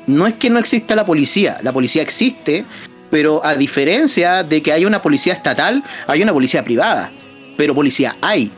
no 0.07 0.27
es 0.27 0.35
que 0.35 0.51
no 0.51 0.59
exista 0.59 0.95
la 0.95 1.07
policía, 1.07 1.59
la 1.63 1.73
policía 1.73 2.03
existe, 2.03 2.65
pero 3.13 3.45
a 3.45 3.55
diferencia 3.55 4.43
de 4.43 4.63
que 4.63 4.73
haya 4.73 4.87
una 4.87 5.03
policía 5.03 5.35
estatal, 5.35 5.85
hay 6.07 6.23
una 6.23 6.33
policía 6.33 6.65
privada. 6.65 7.11
Pero 7.59 7.75
policía 7.75 8.17
hay. 8.23 8.51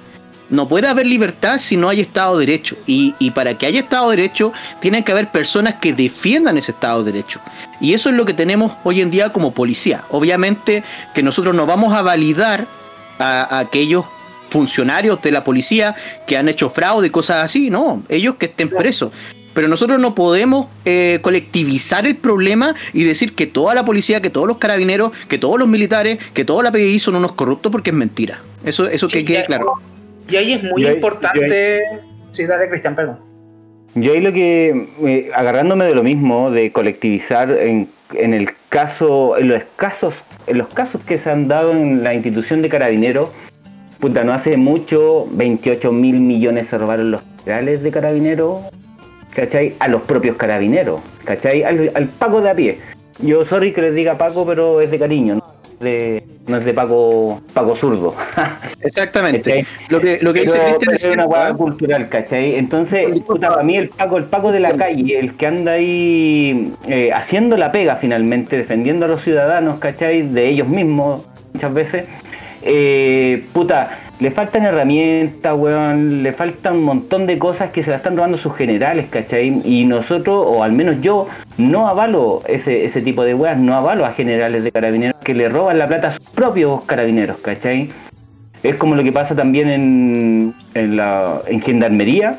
No 0.49 0.68
puede 0.68 0.87
haber 0.87 1.06
libertad 1.06 1.58
si 1.58 1.76
no 1.76 1.88
hay 1.88 2.00
Estado 2.00 2.38
de 2.38 2.46
Derecho. 2.46 2.76
Y, 2.87 3.16
y 3.18 3.32
para 3.32 3.58
que 3.58 3.66
haya 3.66 3.80
Estado 3.80 4.11
de 4.11 4.16
Derecho, 4.16 4.52
tienen 4.80 5.02
que 5.02 5.11
haber 5.11 5.32
personas 5.32 5.75
que 5.80 5.92
defiendan 5.92 6.56
ese 6.56 6.70
Estado 6.70 7.02
de 7.02 7.11
Derecho. 7.11 7.40
Y 7.80 7.94
eso 7.94 8.11
es 8.11 8.14
lo 8.14 8.25
que 8.25 8.32
tenemos 8.32 8.76
hoy 8.84 9.00
en 9.00 9.11
día 9.11 9.32
como 9.32 9.52
policía. 9.52 10.04
Obviamente 10.11 10.84
que 11.16 11.25
nosotros 11.25 11.52
no 11.52 11.66
vamos 11.66 11.92
a 11.92 12.02
validar 12.02 12.68
a, 13.18 13.56
a 13.56 13.58
aquellos 13.58 14.04
funcionarios 14.50 15.20
de 15.20 15.32
la 15.32 15.42
policía 15.42 15.96
que 16.28 16.37
han 16.37 16.49
hecho 16.49 16.70
fraude 16.70 17.08
y 17.08 17.11
cosas 17.11 17.42
así, 17.42 17.70
no, 17.70 18.04
ellos 18.08 18.37
que 18.37 18.46
estén 18.46 18.70
presos. 18.70 19.11
Pero 19.54 19.68
nosotros 19.68 20.00
no 20.00 20.14
podemos 20.14 20.66
eh, 20.84 21.20
colectivizar 21.23 22.06
el 22.06 22.16
problema 22.16 22.75
y 22.92 23.04
decir 23.04 23.34
que 23.34 23.46
toda 23.46 23.75
la 23.75 23.84
policía, 23.84 24.20
que 24.20 24.30
todos 24.30 24.46
los 24.49 24.58
carabineros, 24.58 25.12
que 25.28 25.38
todos 25.38 25.58
los 25.58 25.68
militares, 25.68 26.18
que 26.34 26.44
toda 26.44 26.62
la 26.64 26.73
PDI 26.73 26.99
son 26.99 27.14
unos 27.16 27.32
corruptos 27.32 27.70
porque 27.73 27.90
es 27.90 27.96
mentira. 27.96 28.40
Eso, 28.64 28.88
eso 28.88 29.08
Sí, 29.08 29.18
que 29.18 29.25
quede 29.25 29.44
claro. 29.46 29.75
Y 30.28 30.37
ahí 30.37 30.52
es 30.54 30.62
muy 30.64 30.82
Y 30.82 30.87
ahí- 30.87 30.94
importante. 30.94 31.80
Sí, 32.32 32.44
dale, 32.46 32.68
Cristian, 32.68 32.96
perdón. 32.96 33.18
Yo 33.94 34.12
ahí 34.12 34.20
lo 34.20 34.32
que, 34.32 34.88
eh, 35.06 35.30
agarrándome 35.34 35.84
de 35.84 35.94
lo 35.94 36.02
mismo, 36.02 36.50
de 36.50 36.73
colectivizar 36.73 37.52
en, 37.52 37.88
en 38.14 38.34
el 38.34 38.49
caso, 38.68 39.38
en 39.38 39.49
los 39.49 39.62
casos, 39.76 40.14
en 40.49 40.58
los 40.58 40.66
casos 40.68 41.00
que 41.06 41.16
se 41.16 41.30
han 41.30 41.46
dado 41.46 41.70
en 41.70 42.02
la 42.02 42.12
institución 42.12 42.61
de 42.61 42.68
carabineros, 42.68 43.28
puta, 44.00 44.25
no 44.25 44.32
hace 44.32 44.56
mucho, 44.56 45.28
28 45.30 45.92
mil 45.92 46.18
millones 46.18 46.66
se 46.66 46.76
robaron 46.76 47.12
los 47.12 47.23
generales 47.44 47.84
de 47.84 47.90
carabineros, 47.92 48.62
¿cachai? 49.34 49.74
A 49.78 49.88
los 49.88 50.02
propios 50.02 50.36
carabineros, 50.36 51.00
¿cachai? 51.24 51.62
Al, 51.62 51.90
al 51.94 52.06
Paco 52.08 52.40
de 52.40 52.50
a 52.50 52.54
pie. 52.54 52.78
Yo, 53.18 53.44
sorry 53.44 53.72
que 53.72 53.82
les 53.82 53.94
diga 53.94 54.16
Paco, 54.18 54.44
pero 54.46 54.80
es 54.80 54.90
de 54.90 54.98
cariño, 54.98 55.36
no, 55.36 55.54
de, 55.80 56.24
no 56.48 56.56
es 56.56 56.64
de 56.64 56.74
Paco, 56.74 57.40
Paco 57.52 57.76
zurdo. 57.76 58.14
Exactamente. 58.80 59.64
Lo 59.88 60.00
que, 60.00 60.18
lo 60.20 60.32
que 60.32 60.40
dice 60.40 60.58
Pero- 60.58 60.78
Cristian 60.78 61.12
es 61.12 61.18
una 61.18 61.26
hueá 61.26 61.50
¿eh? 61.50 61.54
cultural, 61.54 62.08
¿cachai? 62.08 62.56
Entonces, 62.56 63.20
puta, 63.20 63.50
para 63.50 63.62
mí 63.62 63.76
el 63.76 63.88
Paco, 63.88 64.16
el 64.18 64.24
Paco 64.24 64.50
de 64.52 64.60
la 64.60 64.72
calle, 64.72 65.18
el 65.18 65.34
que 65.34 65.46
anda 65.46 65.72
ahí 65.72 66.72
eh, 66.88 67.10
haciendo 67.12 67.56
la 67.56 67.70
pega 67.70 67.96
finalmente, 67.96 68.56
defendiendo 68.56 69.04
a 69.06 69.08
los 69.08 69.22
ciudadanos, 69.22 69.78
¿cachai? 69.78 70.22
De 70.22 70.48
ellos 70.48 70.66
mismos, 70.68 71.24
muchas 71.52 71.72
veces, 71.72 72.04
eh, 72.62 73.44
puta, 73.52 73.98
le 74.21 74.30
faltan 74.30 74.64
herramientas, 74.64 75.54
weón, 75.56 76.23
le 76.23 76.33
faltan 76.33 76.76
un 76.76 76.85
montón 76.85 77.26
de 77.26 77.38
cosas 77.38 77.71
que 77.71 77.83
se 77.83 77.90
la 77.90 77.97
están 77.97 78.16
robando 78.16 78.38
sus 78.38 78.54
generales, 78.54 79.06
¿cachai? 79.11 79.61
Y 79.64 79.85
nosotros, 79.85 80.44
o 80.49 80.62
al 80.62 80.73
menos 80.73 81.00
yo, 81.00 81.26
no 81.59 81.88
avalo 81.88 82.42
ese, 82.47 82.85
ese 82.85 83.02
tipo 83.02 83.25
de 83.25 83.35
weas, 83.35 83.59
no 83.59 83.75
avalo 83.75 84.04
a 84.04 84.12
generales 84.12 84.62
de 84.64 84.71
carabineros 84.71 85.21
que 85.23 85.35
le 85.35 85.49
roban 85.49 85.78
la 85.78 85.88
plata 85.88 86.09
a 86.09 86.12
sus 86.12 86.30
propios 86.30 86.83
carabineros, 86.83 87.38
¿cachai? 87.38 87.90
Es 88.62 88.76
como 88.76 88.94
lo 88.94 89.02
que 89.02 89.12
pasa 89.12 89.35
también 89.35 89.68
en, 89.68 90.54
en, 90.75 90.97
la, 90.97 91.42
en 91.47 91.61
gendarmería, 91.61 92.37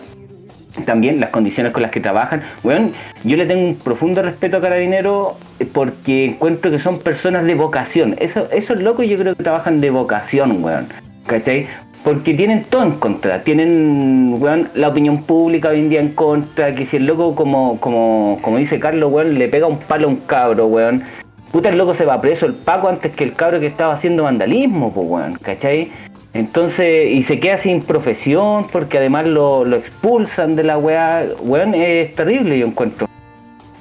también 0.85 1.19
las 1.19 1.29
condiciones 1.29 1.71
con 1.71 1.81
las 1.81 1.91
que 1.91 1.99
trabajan. 1.99 2.41
Weón, 2.63 2.93
yo 3.23 3.37
le 3.37 3.45
tengo 3.45 3.67
un 3.67 3.75
profundo 3.75 4.21
respeto 4.21 4.57
a 4.57 4.61
Carabineros 4.61 5.33
porque 5.71 6.25
encuentro 6.25 6.71
que 6.71 6.79
son 6.79 6.99
personas 6.99 7.45
de 7.45 7.55
vocación. 7.55 8.15
Eso, 8.19 8.49
esos 8.51 8.81
locos 8.81 9.07
yo 9.07 9.17
creo 9.17 9.35
que 9.35 9.43
trabajan 9.43 9.79
de 9.81 9.89
vocación, 9.91 10.63
weón. 10.63 10.87
¿Cachai? 11.25 11.67
Porque 12.03 12.35
tienen 12.35 12.65
todo 12.65 12.83
en 12.83 12.91
contra. 12.91 13.43
Tienen, 13.43 14.37
weón, 14.39 14.69
la 14.75 14.89
opinión 14.89 15.23
pública 15.23 15.69
hoy 15.69 15.79
en 15.79 15.89
día 15.89 15.99
en 15.99 16.09
contra. 16.09 16.75
Que 16.75 16.85
si 16.85 16.97
el 16.97 17.07
loco, 17.07 17.35
como, 17.35 17.79
como, 17.79 18.39
como 18.41 18.57
dice 18.57 18.79
Carlos, 18.79 19.11
weón, 19.11 19.39
le 19.39 19.47
pega 19.47 19.65
un 19.65 19.79
palo 19.79 20.07
a 20.07 20.11
un 20.11 20.17
cabro, 20.17 20.67
weón. 20.67 21.03
Puta, 21.51 21.69
el 21.69 21.77
loco 21.77 21.95
se 21.95 22.05
va 22.05 22.21
preso 22.21 22.45
el 22.45 22.53
Paco 22.53 22.89
antes 22.89 23.11
que 23.13 23.23
el 23.23 23.33
cabro 23.33 23.59
que 23.59 23.65
estaba 23.65 23.93
haciendo 23.93 24.23
vandalismo, 24.23 24.93
pues, 24.93 25.07
weón, 25.09 25.33
¿cachai? 25.41 25.89
Entonces, 26.33 27.11
y 27.11 27.23
se 27.23 27.39
queda 27.39 27.57
sin 27.57 27.81
profesión 27.81 28.67
porque 28.71 28.97
además 28.97 29.25
lo, 29.25 29.63
lo 29.63 29.77
expulsan 29.77 30.55
de 30.55 30.63
la 30.63 30.77
weá. 30.77 31.25
Weón, 31.41 31.73
es 31.73 32.13
terrible, 32.13 32.59
yo 32.59 32.67
encuentro. 32.67 33.07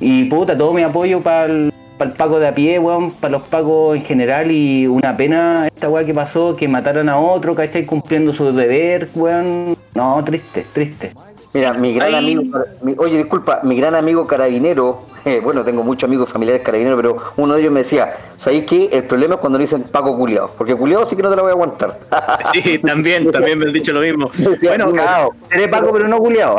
Y 0.01 0.25
puta, 0.25 0.57
todo 0.57 0.73
mi 0.73 0.83
apoyo 0.83 1.21
para 1.21 1.47
el, 1.47 1.74
Paco 1.99 2.39
de 2.39 2.49
a 2.49 2.55
pie, 2.55 2.79
weón, 2.79 3.11
para 3.13 3.33
los 3.33 3.43
Pacos 3.43 3.97
en 3.97 4.05
general. 4.05 4.51
Y 4.51 4.87
una 4.87 5.17
pena 5.17 5.67
esta 5.67 5.89
weá 5.89 6.05
que 6.05 6.15
pasó, 6.15 6.57
que 6.57 6.69
mataran 6.69 7.09
a 7.09 7.19
otro, 7.19 7.55
¿cachai? 7.55 7.87
Cumpliendo 7.87 8.33
su 8.33 8.53
deber, 8.53 9.09
weón. 9.15 9.77
No, 9.95 10.23
triste, 10.25 10.67
triste. 10.73 11.13
Mira, 11.55 11.73
mi 11.73 11.95
gran 11.95 12.09
Ahí- 12.09 12.35
amigo, 12.35 12.59
mi- 12.83 12.95
oye, 12.99 13.17
disculpa, 13.19 13.61
mi 13.63 13.77
gran 13.77 13.95
amigo 13.95 14.27
carabinero, 14.27 15.03
eh, 15.25 15.41
bueno, 15.43 15.65
tengo 15.65 15.85
muchos 15.85 16.09
amigos 16.09 16.29
familiares 16.29 16.63
carabineros, 16.63 17.01
pero 17.01 17.17
uno 17.37 17.55
de 17.55 17.61
ellos 17.61 17.73
me 17.73 17.81
decía, 17.85 18.13
¿sabéis 18.37 18.65
qué? 18.65 18.89
El 18.93 19.05
problema 19.05 19.35
es 19.37 19.41
cuando 19.41 19.59
le 19.59 19.65
dicen 19.65 19.83
Paco 19.85 20.17
culiao, 20.17 20.51
porque 20.59 20.75
culiao 20.75 21.07
sí 21.07 21.15
que 21.15 21.23
no 21.23 21.31
te 21.31 21.37
la 21.37 21.43
voy 21.43 21.51
a 21.51 21.55
aguantar. 21.55 21.99
Sí, 22.53 22.79
también, 22.79 23.31
también 23.33 23.59
me 23.59 23.67
han 23.67 23.73
dicho 23.73 23.93
lo 23.93 24.01
mismo. 24.01 24.31
Bueno, 24.63 24.87
Bueno, 24.91 25.31
Seré 25.49 25.69
Paco, 25.69 25.93
pero 25.93 26.09
no 26.09 26.19
culiado. 26.19 26.57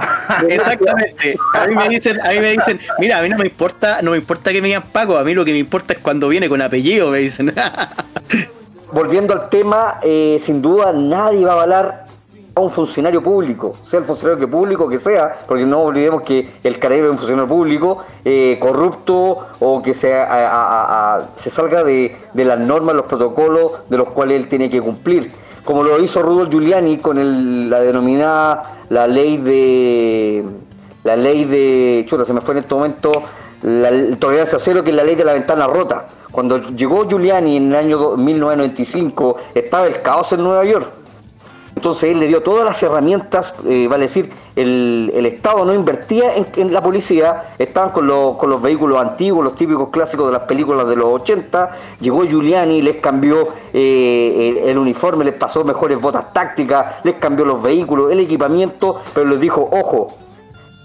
Exactamente. 0.48 1.36
A 1.54 1.68
mí 1.68 1.76
me 1.76 1.90
dicen, 1.90 2.20
a 2.26 2.30
mí 2.32 2.40
me 2.40 2.52
dicen, 2.52 2.80
mira, 3.00 3.18
a 3.20 3.22
mí 3.22 3.28
no 3.30 3.38
me 3.38 3.46
importa, 3.48 4.02
no 4.02 4.12
me 4.12 4.18
importa 4.18 4.52
que 4.54 4.62
me 4.62 4.68
digan 4.70 4.84
Paco, 4.94 5.18
a 5.18 5.24
mí 5.26 5.34
lo 5.34 5.44
que 5.44 5.52
me 5.52 5.58
importa 5.60 5.94
es 5.94 6.00
cuando 6.00 6.30
viene 6.30 6.48
con 6.48 6.62
apellido, 6.62 7.12
me 7.12 7.18
dicen. 7.20 7.54
Volviendo 8.92 9.34
al 9.34 9.50
tema, 9.50 10.00
eh, 10.04 10.40
sin 10.44 10.62
duda 10.62 10.94
nadie 10.94 11.44
va 11.44 11.52
a 11.52 11.56
avalar 11.56 12.05
a 12.58 12.62
un 12.62 12.72
funcionario 12.72 13.22
público, 13.22 13.74
sea 13.84 14.00
el 14.00 14.06
funcionario 14.06 14.40
que 14.46 14.50
público 14.50 14.88
que 14.88 14.98
sea, 14.98 15.34
porque 15.46 15.66
no 15.66 15.80
olvidemos 15.80 16.22
que 16.22 16.50
el 16.64 16.80
carabinero 16.80 17.08
es 17.10 17.12
un 17.12 17.18
funcionario 17.18 17.50
público 17.50 17.98
eh, 18.24 18.58
corrupto 18.62 19.48
o 19.60 19.82
que 19.84 19.94
se, 19.94 20.14
a- 20.14 20.24
a- 20.24 21.16
a- 21.18 21.22
se 21.38 21.50
salga 21.50 21.84
de, 21.84 22.16
las 22.34 22.58
normas, 22.60 22.96
los 22.96 23.08
protocolos 23.08 23.72
de 23.90 23.98
los 23.98 24.08
cuales 24.10 24.42
él 24.42 24.48
tiene 24.48 24.70
que 24.70 24.82
cumplir. 24.82 25.32
Como 25.66 25.84
lo 25.84 26.00
hizo 26.02 26.22
Rudolf 26.22 26.50
Giuliani 26.50 26.98
con 27.00 27.70
la 27.70 27.80
denominada 27.82 28.78
la 28.90 29.06
ley 29.08 29.36
de 29.38 30.46
la 31.04 31.16
ley 31.18 31.44
de 31.46 32.06
chuta 32.08 32.24
se 32.24 32.34
me 32.34 32.40
fue 32.42 32.54
en 32.54 32.60
este 32.60 32.74
momento 32.74 33.12
la 33.64 33.90
l- 33.90 34.16
tolerancia 34.16 34.60
cero 34.62 34.84
que 34.84 34.92
es 34.92 34.96
la 34.96 35.04
ley 35.04 35.16
de 35.16 35.24
la 35.26 35.34
ventana 35.34 35.66
rota 35.68 36.04
cuando 36.32 36.60
llegó 36.70 37.08
Giuliani 37.08 37.58
en 37.58 37.68
el 37.70 37.76
año 37.76 37.98
do- 37.98 38.16
1995 38.18 39.38
estaba 39.56 39.88
el 39.88 40.02
caos 40.02 40.32
en 40.34 40.44
Nueva 40.44 40.64
York 40.66 40.88
entonces 41.76 42.12
él 42.12 42.20
le 42.20 42.28
dio 42.28 42.42
todas 42.42 42.64
las 42.66 42.82
herramientas, 42.82 43.54
eh, 43.68 43.88
vale 43.90 44.04
decir, 44.06 44.32
el, 44.56 45.12
el 45.14 45.26
Estado 45.26 45.66
no 45.66 45.74
invertía 45.74 46.32
en, 46.36 46.72
la 46.74 46.82
policía, 46.82 47.54
estaban 47.60 47.90
con, 47.92 48.08
los- 48.08 48.38
con 48.38 48.50
los 48.50 48.62
vehículos 48.62 49.00
antiguos, 49.00 49.44
los 49.44 49.56
típicos 49.56 49.90
clásicos 49.90 50.26
de 50.28 50.32
las 50.32 50.44
películas 50.44 50.88
de 50.88 50.96
los 50.96 51.08
80, 51.10 51.72
llegó 52.00 52.24
Giuliani, 52.24 52.82
les 52.82 52.96
cambió 53.02 53.48
eh, 53.74 54.58
el, 54.64 54.70
el 54.70 54.78
uniforme, 54.78 55.26
les 55.26 55.34
pasó 55.36 55.64
mejores 55.66 56.00
botas 56.00 56.32
tácticas, 56.34 57.04
les 57.04 57.16
cambió 57.16 57.44
los 57.46 57.62
vehículos, 57.62 58.12
el 58.12 58.22
equipamiento, 58.22 59.02
pero 59.14 59.28
les 59.28 59.40
dijo, 59.40 59.70
ojo, 59.72 60.08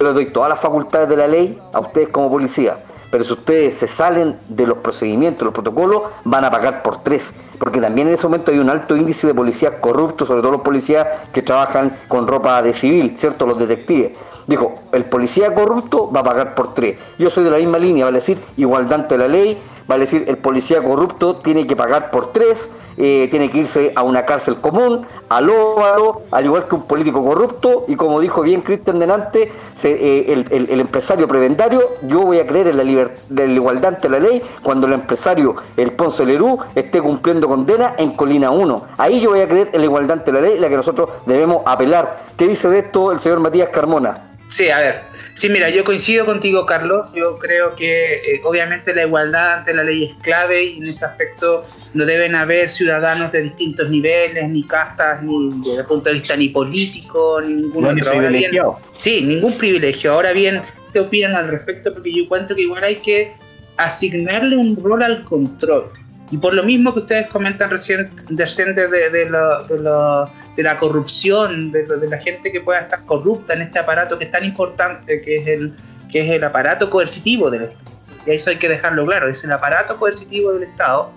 yo 0.01 0.07
les 0.07 0.15
doy 0.15 0.27
todas 0.27 0.49
las 0.49 0.59
facultades 0.61 1.09
de 1.09 1.17
la 1.17 1.29
ley 1.29 1.59
a 1.73 1.81
ustedes 1.81 2.09
como 2.09 2.31
policía. 2.31 2.79
Pero 3.11 3.25
si 3.25 3.33
ustedes 3.33 3.77
se 3.77 3.89
salen 3.89 4.39
de 4.49 4.67
los 4.67 4.79
procedimientos, 4.79 5.45
los 5.45 5.53
protocolos, 5.53 6.03
van 6.25 6.45
a 6.45 6.51
pagar 6.51 6.83
por 6.83 7.03
tres. 7.03 7.33
Porque 7.59 7.81
también 7.81 8.09
en 8.09 8.15
ese 8.15 8.27
momento 8.27 8.51
hay 8.51 8.59
un 8.59 8.71
alto 8.71 8.97
índice 8.97 9.27
de 9.27 9.35
policías 9.35 9.75
corruptos, 9.81 10.29
sobre 10.29 10.43
todo 10.43 10.53
los 10.53 10.61
policías 10.61 11.07
que 11.33 11.43
trabajan 11.43 11.99
con 12.09 12.29
ropa 12.29 12.63
de 12.63 12.73
civil, 12.73 13.17
¿cierto? 13.19 13.47
Los 13.47 13.59
detectives. 13.59 14.17
Dijo, 14.47 14.75
el 14.93 15.05
policía 15.05 15.55
corrupto 15.55 16.11
va 16.11 16.21
a 16.21 16.25
pagar 16.25 16.55
por 16.55 16.75
tres. 16.75 16.99
Yo 17.19 17.31
soy 17.31 17.45
de 17.45 17.51
la 17.51 17.59
misma 17.59 17.79
línea, 17.79 18.05
vale 18.05 18.19
decir, 18.19 18.39
igualdad 18.57 19.01
ante 19.01 19.19
la 19.19 19.29
ley, 19.29 19.59
vale 19.87 20.07
decir, 20.07 20.25
el 20.27 20.39
policía 20.39 20.83
corrupto 20.83 21.37
tiene 21.37 21.67
que 21.67 21.77
pagar 21.77 22.11
por 22.11 22.33
tres, 22.33 22.69
eh, 23.03 23.29
tiene 23.31 23.49
que 23.49 23.59
irse 23.59 23.93
a 23.97 24.03
una 24.03 24.27
cárcel 24.27 24.57
común, 24.57 25.07
al 25.31 25.49
óvalo, 25.49 26.21
al 26.31 26.45
igual 26.45 26.69
que 26.69 26.75
un 26.75 26.83
político 26.83 27.25
corrupto, 27.25 27.87
y 27.89 27.97
como 27.97 28.21
dijo 28.21 28.43
bien 28.43 28.61
Cristian 28.61 28.99
delante, 28.99 29.51
eh, 29.83 30.45
el, 30.51 30.81
empresario 30.81 31.27
prebendario, 31.27 31.81
yo 32.03 32.21
voy 32.21 32.41
a 32.41 32.47
creer 32.47 32.67
en 32.67 32.77
la, 32.77 33.11
la 33.31 33.45
igualdad 33.47 33.95
ante 33.95 34.11
la 34.11 34.19
ley 34.19 34.43
cuando 34.63 34.87
el 34.87 34.93
empresario, 34.93 35.57
el 35.79 35.93
Ponce 35.93 36.27
Lerú, 36.27 36.59
esté 36.75 37.01
cumpliendo 37.01 37.49
condena 37.49 37.95
en 37.97 38.13
Colina 38.13 38.51
1. 38.51 38.85
Ahí 38.99 39.19
yo 39.19 39.31
voy 39.31 39.41
a 39.41 39.49
creer 39.49 39.71
en 39.73 39.81
la 39.81 39.87
igualdad 39.87 40.19
ante 40.19 40.31
la 40.31 40.43
ley, 40.43 40.59
la 40.59 40.69
que 40.69 40.77
nosotros 40.77 41.09
debemos 41.25 41.63
apelar. 41.65 42.25
¿Qué 42.37 42.47
dice 42.47 42.69
de 42.69 42.81
esto 42.81 43.13
el 43.13 43.21
señor 43.21 43.41
Matías 43.41 43.71
Carmona? 43.71 44.30
Sí, 44.51 44.69
a 44.69 44.79
ver, 44.79 45.11
Sí, 45.41 45.49
mira, 45.49 45.71
yo 45.71 45.85
coincido 45.85 46.27
contigo, 46.27 46.67
Carlos. 46.67 47.07
Yo 47.15 47.39
creo 47.39 47.75
que 47.75 48.17
eh, 48.17 48.41
obviamente 48.45 48.95
la 48.95 49.07
igualdad 49.07 49.55
ante 49.55 49.73
la 49.73 49.83
ley 49.83 50.05
es 50.05 50.15
clave 50.23 50.63
y 50.65 50.77
en 50.77 50.87
ese 50.87 51.07
aspecto 51.07 51.65
no 51.95 52.05
deben 52.05 52.35
haber 52.35 52.69
ciudadanos 52.69 53.33
de 53.33 53.45
distintos 53.45 53.89
niveles, 53.89 54.47
ni 54.51 54.65
castas, 54.65 55.23
ni 55.23 55.49
desde 55.61 55.81
el 55.81 55.87
punto 55.87 56.11
de 56.11 56.17
vista 56.17 56.37
ni 56.37 56.51
político, 56.51 57.41
ni 57.41 57.55
ningún 57.55 57.87
otro. 57.87 58.11
privilegio. 58.11 58.77
sí, 58.99 59.23
ningún 59.23 59.57
privilegio. 59.57 60.13
Ahora 60.13 60.33
bien, 60.33 60.61
¿qué 60.93 61.01
opinan 61.01 61.35
al 61.35 61.49
respecto? 61.49 61.95
Porque 61.95 62.13
yo 62.13 62.25
encuentro 62.25 62.55
que 62.55 62.61
igual 62.61 62.85
hay 62.85 62.97
que 62.97 63.33
asignarle 63.79 64.59
un 64.59 64.77
rol 64.77 65.03
al 65.03 65.25
control. 65.25 65.91
Y 66.31 66.39
por 66.39 66.55
lo 66.55 66.63
mismo 66.63 66.95
que 66.95 67.01
ustedes 67.01 67.27
comentan 67.27 67.71
recién, 67.71 68.11
de, 68.29 68.45
de, 68.89 69.11
de, 69.11 70.63
la 70.63 70.77
corrupción, 70.79 71.73
de, 71.73 71.87
la 71.87 72.19
gente 72.19 72.53
que 72.53 72.61
pueda 72.61 72.81
estar 72.81 73.05
corrupta 73.05 73.55
en 73.55 73.63
este 73.63 73.81
aparato 73.81 74.17
que 74.17 74.27
es 74.27 74.31
tan 74.31 74.45
importante, 74.45 75.21
que 75.21 75.37
es 75.37 75.47
el, 75.49 75.75
que 76.11 76.21
es 76.21 76.31
el 76.31 76.45
aparato 76.45 76.89
coercitivo 76.89 77.51
del 77.51 77.65
Estado. 77.65 77.91
Y 78.27 78.31
eso 78.31 78.51
hay 78.51 78.59
que 78.59 78.69
dejarlo 78.69 79.05
claro, 79.07 79.29
es 79.29 79.43
el 79.43 79.51
aparato 79.51 79.97
coercitivo 79.97 80.53
del 80.53 80.65
Estado. 80.65 81.11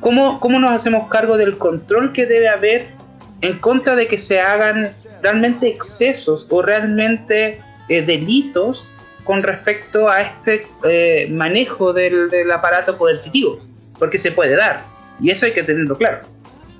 ¿Cómo, 0.00 0.40
¿Cómo 0.40 0.58
nos 0.58 0.72
hacemos 0.72 1.08
cargo 1.08 1.36
del 1.36 1.56
control 1.56 2.12
que 2.12 2.26
debe 2.26 2.48
haber 2.48 2.88
en 3.40 3.58
contra 3.60 3.94
de 3.94 4.08
que 4.08 4.18
se 4.18 4.40
hagan 4.40 4.90
realmente 5.22 5.68
excesos 5.68 6.48
o 6.50 6.60
realmente 6.60 7.60
eh, 7.88 8.02
delitos 8.02 8.88
con 9.22 9.44
respecto 9.44 10.08
a 10.08 10.22
este 10.22 10.66
eh, 10.84 11.28
manejo 11.30 11.92
del 11.92 12.50
aparato 12.50 12.98
coercitivo? 12.98 13.67
Porque 13.98 14.18
se 14.18 14.32
puede 14.32 14.56
dar. 14.56 14.80
Y 15.20 15.30
eso 15.30 15.46
hay 15.46 15.52
que 15.52 15.62
tenerlo 15.62 15.96
claro. 15.96 16.20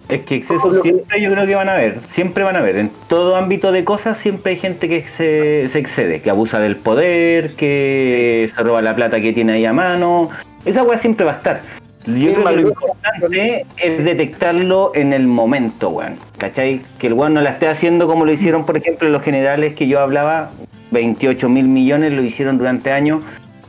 Es 0.09 0.25
que 0.25 0.37
excesos 0.37 0.81
siempre 0.83 1.21
yo 1.21 1.31
creo 1.31 1.47
que 1.47 1.55
van 1.55 1.69
a 1.69 1.75
haber, 1.75 1.99
siempre 2.13 2.43
van 2.43 2.57
a 2.57 2.61
haber. 2.61 2.77
En 2.77 2.91
todo 3.09 3.37
ámbito 3.37 3.73
de 3.73 3.85
cosas 3.85 4.17
siempre 4.17 4.53
hay 4.53 4.59
gente 4.59 4.89
que 4.89 5.05
se, 5.17 5.69
se 5.71 5.79
excede, 5.79 6.23
que 6.23 6.31
abusa 6.31 6.61
del 6.61 6.77
poder, 6.77 7.53
que 7.55 8.51
se 8.55 8.63
roba 8.63 8.81
la 8.81 8.97
plata 8.97 9.21
que 9.21 9.35
tiene 9.35 9.53
ahí 9.53 9.67
a 9.67 9.75
mano. 9.75 10.31
Esa 10.65 10.83
weá 10.83 10.97
siempre 10.97 11.27
va 11.27 11.33
a 11.33 11.37
estar. 11.37 11.61
Yo 12.07 12.33
creo 12.33 12.45
que 12.45 12.53
lo 12.55 12.69
importante 12.69 13.67
es 13.77 14.05
detectarlo 14.05 14.93
en 14.95 15.13
el 15.13 15.27
momento, 15.27 15.91
weón. 15.91 16.17
¿Cachai? 16.39 16.81
Que 16.99 17.09
el 17.09 17.13
weón 17.13 17.35
no 17.35 17.43
la 17.43 17.51
esté 17.51 17.69
haciendo 17.69 18.07
como 18.07 18.25
lo 18.25 18.33
hicieron, 18.33 18.65
por 18.65 18.79
ejemplo, 18.79 19.11
los 19.11 19.23
generales 19.23 19.75
que 19.75 19.89
yo 19.89 20.01
hablaba, 20.01 20.51
28 20.91 21.51
mil 21.51 21.69
millones 21.69 22.13
lo 22.13 22.23
hicieron 22.23 22.57
durante 22.57 22.93
años 22.93 23.21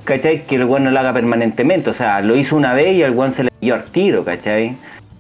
¿cachai? 0.10 0.46
Que 0.46 0.56
el 0.56 0.66
weón 0.66 0.84
no 0.84 0.92
lo 0.92 1.00
haga 1.00 1.14
permanentemente. 1.14 1.90
O 1.90 1.94
sea, 1.94 2.20
lo 2.22 2.36
hizo 2.36 2.56
una 2.56 2.74
vez 2.74 2.96
y 2.96 3.04
al 3.04 3.12
weón 3.12 3.34
se 3.34 3.44
le 3.44 3.52
dio 3.62 3.76
al 3.76 3.86
tiro, 3.86 4.26
¿cachai? 4.26 4.76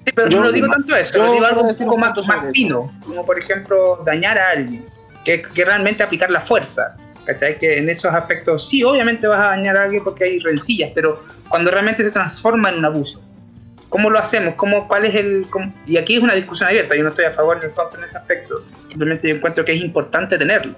Sí, 0.06 0.12
pero 0.14 0.28
yo 0.28 0.42
no 0.42 0.52
digo 0.52 0.68
tanto 0.68 0.96
eso, 0.96 1.18
yo 1.18 1.32
digo 1.32 1.46
algo 1.46 1.62
un 1.62 1.78
poco 1.78 1.98
más, 1.98 2.18
más 2.26 2.48
fino, 2.52 2.92
como 3.06 3.26
por 3.26 3.38
ejemplo 3.38 4.02
dañar 4.06 4.40
a 4.40 4.50
alguien, 4.52 4.84
que, 5.24 5.42
que 5.42 5.66
realmente 5.66 6.04
aplicar 6.04 6.32
la 6.32 6.42
fuerza. 6.42 6.98
¿Cachai? 7.26 7.60
Que 7.60 7.78
en 7.78 7.88
esos 7.90 8.12
aspectos 8.12 8.68
sí, 8.68 8.84
obviamente 8.84 9.28
vas 9.28 9.40
a 9.40 9.50
dañar 9.50 9.78
a 9.78 9.84
alguien 9.84 10.04
porque 10.04 10.24
hay 10.24 10.40
rencillas, 10.40 10.92
pero 10.96 11.22
cuando 11.48 11.70
realmente 11.70 12.04
se 12.04 12.10
transforma 12.10 12.70
en 12.70 12.80
un 12.80 12.86
abuso, 12.86 13.22
¿cómo 13.90 14.10
lo 14.10 14.18
hacemos? 14.18 14.56
¿Cómo, 14.56 14.88
¿Cuál 14.88 15.06
es 15.06 15.14
el...? 15.14 15.46
Y 15.86 15.98
aquí 15.98 16.16
es 16.16 16.24
una 16.24 16.34
discusión 16.34 16.70
abierta, 16.70 16.96
yo 16.96 17.04
no 17.04 17.10
estoy 17.10 17.26
a 17.26 17.32
favor 17.32 17.58
ni 17.60 17.66
en 17.66 17.72
contra 17.72 18.00
en 18.00 18.06
ese 18.06 18.18
aspecto, 18.18 18.66
simplemente 18.88 19.28
yo 19.28 19.36
encuentro 19.36 19.64
que 19.64 19.74
es 19.74 19.82
importante 19.82 20.40
tenerlo. 20.40 20.74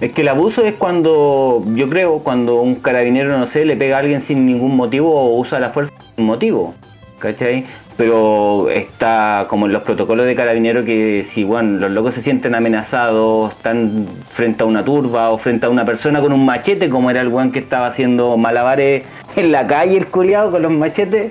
Es 0.00 0.12
que 0.12 0.22
el 0.22 0.28
abuso 0.28 0.64
es 0.64 0.74
cuando, 0.74 1.62
yo 1.74 1.88
creo, 1.88 2.18
cuando 2.18 2.60
un 2.60 2.76
carabinero, 2.76 3.38
no 3.38 3.46
sé, 3.46 3.64
le 3.64 3.76
pega 3.76 3.96
a 3.96 4.00
alguien 4.00 4.22
sin 4.22 4.44
ningún 4.44 4.76
motivo 4.76 5.14
o 5.14 5.38
usa 5.38 5.60
la 5.60 5.70
fuerza 5.70 5.92
sin 6.16 6.26
motivo, 6.26 6.74
¿cachai? 7.20 7.64
Pero 7.96 8.70
está 8.70 9.46
como 9.48 9.66
en 9.66 9.72
los 9.72 9.82
protocolos 9.82 10.26
de 10.26 10.34
carabinero 10.34 10.84
que 10.84 11.24
si 11.32 11.44
bueno, 11.44 11.78
los 11.78 11.92
locos 11.92 12.14
se 12.14 12.22
sienten 12.22 12.56
amenazados, 12.56 13.52
están 13.52 14.08
frente 14.30 14.64
a 14.64 14.66
una 14.66 14.84
turba 14.84 15.30
o 15.30 15.38
frente 15.38 15.66
a 15.66 15.70
una 15.70 15.84
persona 15.84 16.20
con 16.20 16.32
un 16.32 16.44
machete, 16.44 16.88
como 16.88 17.08
era 17.10 17.20
el 17.20 17.28
weón 17.28 17.52
que 17.52 17.60
estaba 17.60 17.86
haciendo 17.86 18.36
malabares 18.36 19.04
en 19.36 19.52
la 19.52 19.64
calle, 19.68 19.96
el 19.96 20.06
culiado 20.06 20.50
con 20.50 20.62
los 20.62 20.72
machetes, 20.72 21.30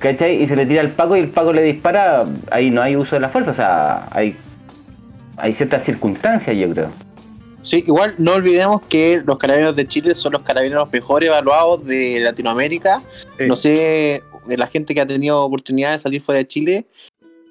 ¿cachai? 0.00 0.42
Y 0.42 0.48
se 0.48 0.56
le 0.56 0.66
tira 0.66 0.80
al 0.80 0.90
Paco 0.90 1.16
y 1.16 1.20
el 1.20 1.28
Paco 1.28 1.52
le 1.52 1.62
dispara, 1.62 2.24
ahí 2.50 2.72
no 2.72 2.82
hay 2.82 2.96
uso 2.96 3.14
de 3.14 3.20
la 3.20 3.28
fuerza, 3.28 3.52
o 3.52 3.54
sea, 3.54 4.08
hay, 4.10 4.36
hay 5.36 5.52
ciertas 5.52 5.84
circunstancias, 5.84 6.56
yo 6.56 6.68
creo. 6.70 7.03
Sí, 7.64 7.82
igual 7.86 8.14
no 8.18 8.34
olvidemos 8.34 8.82
que 8.82 9.22
los 9.24 9.38
carabineros 9.38 9.74
de 9.74 9.88
Chile 9.88 10.14
son 10.14 10.34
los 10.34 10.42
carabineros 10.42 10.92
mejor 10.92 11.24
evaluados 11.24 11.84
de 11.84 12.20
Latinoamérica. 12.20 13.02
No 13.40 13.56
sé, 13.56 14.22
la 14.46 14.66
gente 14.66 14.94
que 14.94 15.00
ha 15.00 15.06
tenido 15.06 15.42
oportunidad 15.42 15.92
de 15.92 15.98
salir 15.98 16.20
fuera 16.20 16.38
de 16.38 16.46
Chile, 16.46 16.86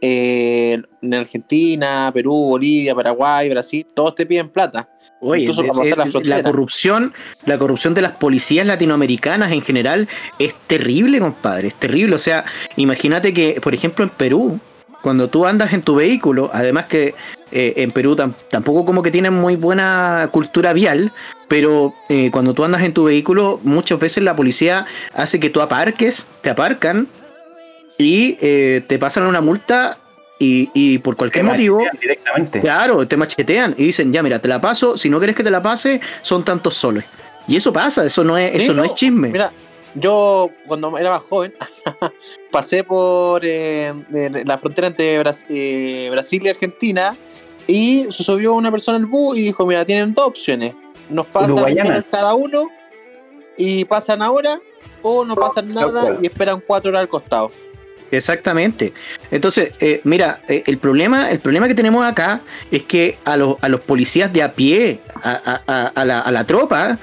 eh, 0.06 0.82
en 1.02 1.14
Argentina, 1.14 2.12
Perú, 2.14 2.34
Bolivia, 2.34 2.94
Paraguay, 2.94 3.50
Brasil, 3.50 3.88
todos 3.94 4.14
te 4.14 4.26
piden 4.26 4.50
plata. 4.50 4.90
Oye, 5.20 5.50
la, 6.26 6.44
corrupción, 6.44 7.14
la 7.46 7.58
corrupción 7.58 7.94
de 7.94 8.02
las 8.02 8.12
policías 8.12 8.68
latinoamericanas 8.68 9.52
en 9.52 9.62
general 9.62 10.08
es 10.38 10.54
terrible, 10.68 11.20
compadre, 11.20 11.70
es 11.70 11.76
terrible. 11.76 12.16
O 12.16 12.20
sea, 12.20 12.44
imagínate 12.76 13.34
que, 13.34 13.60
por 13.64 13.74
ejemplo, 13.74 14.04
en 14.04 14.12
Perú, 14.12 14.60
cuando 15.04 15.28
tú 15.28 15.46
andas 15.46 15.74
en 15.74 15.82
tu 15.82 15.96
vehículo, 15.96 16.50
además 16.54 16.86
que 16.86 17.14
eh, 17.52 17.74
en 17.76 17.92
Perú 17.92 18.16
tampoco 18.16 18.86
como 18.86 19.04
que 19.04 19.12
tienen 19.12 19.34
muy 19.34 19.58
buena 19.58 20.30
cultura 20.32 20.72
vial, 20.72 21.12
pero 21.50 21.94
eh, 22.08 22.32
cuando 22.32 22.54
tú 22.54 22.64
andas 22.64 22.84
en 22.84 22.94
tu 22.94 23.04
vehículo, 23.04 23.60
muchas 23.64 24.00
veces 24.00 24.24
la 24.24 24.34
policía 24.34 24.86
hace 25.14 25.42
que 25.42 25.50
tú 25.50 25.60
aparques, 25.60 26.26
te 26.42 26.50
aparcan 26.50 27.08
y 27.98 28.38
eh, 28.40 28.82
te 28.88 28.98
pasan 28.98 29.28
una 29.28 29.42
multa 29.42 29.98
y, 30.40 30.98
por 31.00 31.16
cualquier 31.16 31.46
motivo, 31.46 31.80
directamente. 32.02 32.60
claro, 32.60 33.08
te 33.08 33.16
machetean 33.16 33.76
y 33.78 33.86
dicen, 33.86 34.12
ya 34.12 34.22
mira, 34.22 34.40
te 34.40 34.50
la 34.50 34.60
paso, 34.60 34.98
si 34.98 35.10
no 35.10 35.18
quieres 35.18 35.38
que 35.38 35.44
te 35.44 35.52
la 35.52 35.62
pase, 35.62 36.02
son 36.22 36.44
tantos 36.44 36.76
soles. 36.76 37.06
Y 37.48 37.56
eso 37.58 37.72
pasa, 37.72 38.06
eso 38.06 38.24
no 38.24 38.38
es, 38.38 38.54
eso 38.56 38.74
no, 38.74 38.84
es 38.84 38.94
chisme. 38.94 39.30
Mira, 39.30 39.54
yo 39.96 40.50
cuando 40.68 40.98
era 40.98 41.12
más 41.12 41.22
joven 41.24 41.54
pasé 42.52 42.84
por 42.84 43.42
eh, 43.44 43.94
la 44.46 44.58
frontera 44.58 44.88
entre 44.88 45.22
eh, 45.50 46.10
Brasil 46.10 46.42
y 46.44 46.50
Argentina 46.50 47.16
y 47.68 48.08
se 48.12 48.24
subió 48.24 48.54
una 48.54 48.72
persona 48.72 48.98
al 48.98 49.06
bus 49.06 49.38
y 49.38 49.42
dijo, 49.42 49.66
mira, 49.66 49.86
tienen 49.86 50.14
dos 50.14 50.28
opciones. 50.28 50.74
Nos 51.10 51.28
pasan 51.28 52.04
cada 52.10 52.34
uno 52.34 52.68
y 53.58 53.86
pasan 53.86 54.22
ahora 54.22 54.60
o 55.02 55.24
no 55.24 55.36
pasan 55.36 55.70
nada 55.70 56.18
y 56.22 56.26
esperan 56.26 56.62
cuatro 56.66 56.90
horas 56.90 57.02
al 57.02 57.10
costado. 57.10 57.52
Exactamente. 58.12 58.94
Entonces, 59.32 59.72
eh, 59.80 60.02
mira, 60.04 60.42
el 60.48 60.78
problema, 60.78 61.32
el 61.32 61.40
problema 61.40 61.68
que 61.68 61.74
tenemos 61.74 62.06
acá 62.06 62.42
es 62.70 62.84
que 62.84 63.18
a 63.26 63.38
los, 63.38 63.56
a 63.62 63.70
los 63.70 63.82
policías 63.82 64.32
de 64.32 64.44
a 64.44 64.54
pie, 64.54 65.00
a, 65.16 66.04
la, 66.06 66.20
a 66.20 66.32
la 66.32 66.44
tropa, 66.46 67.00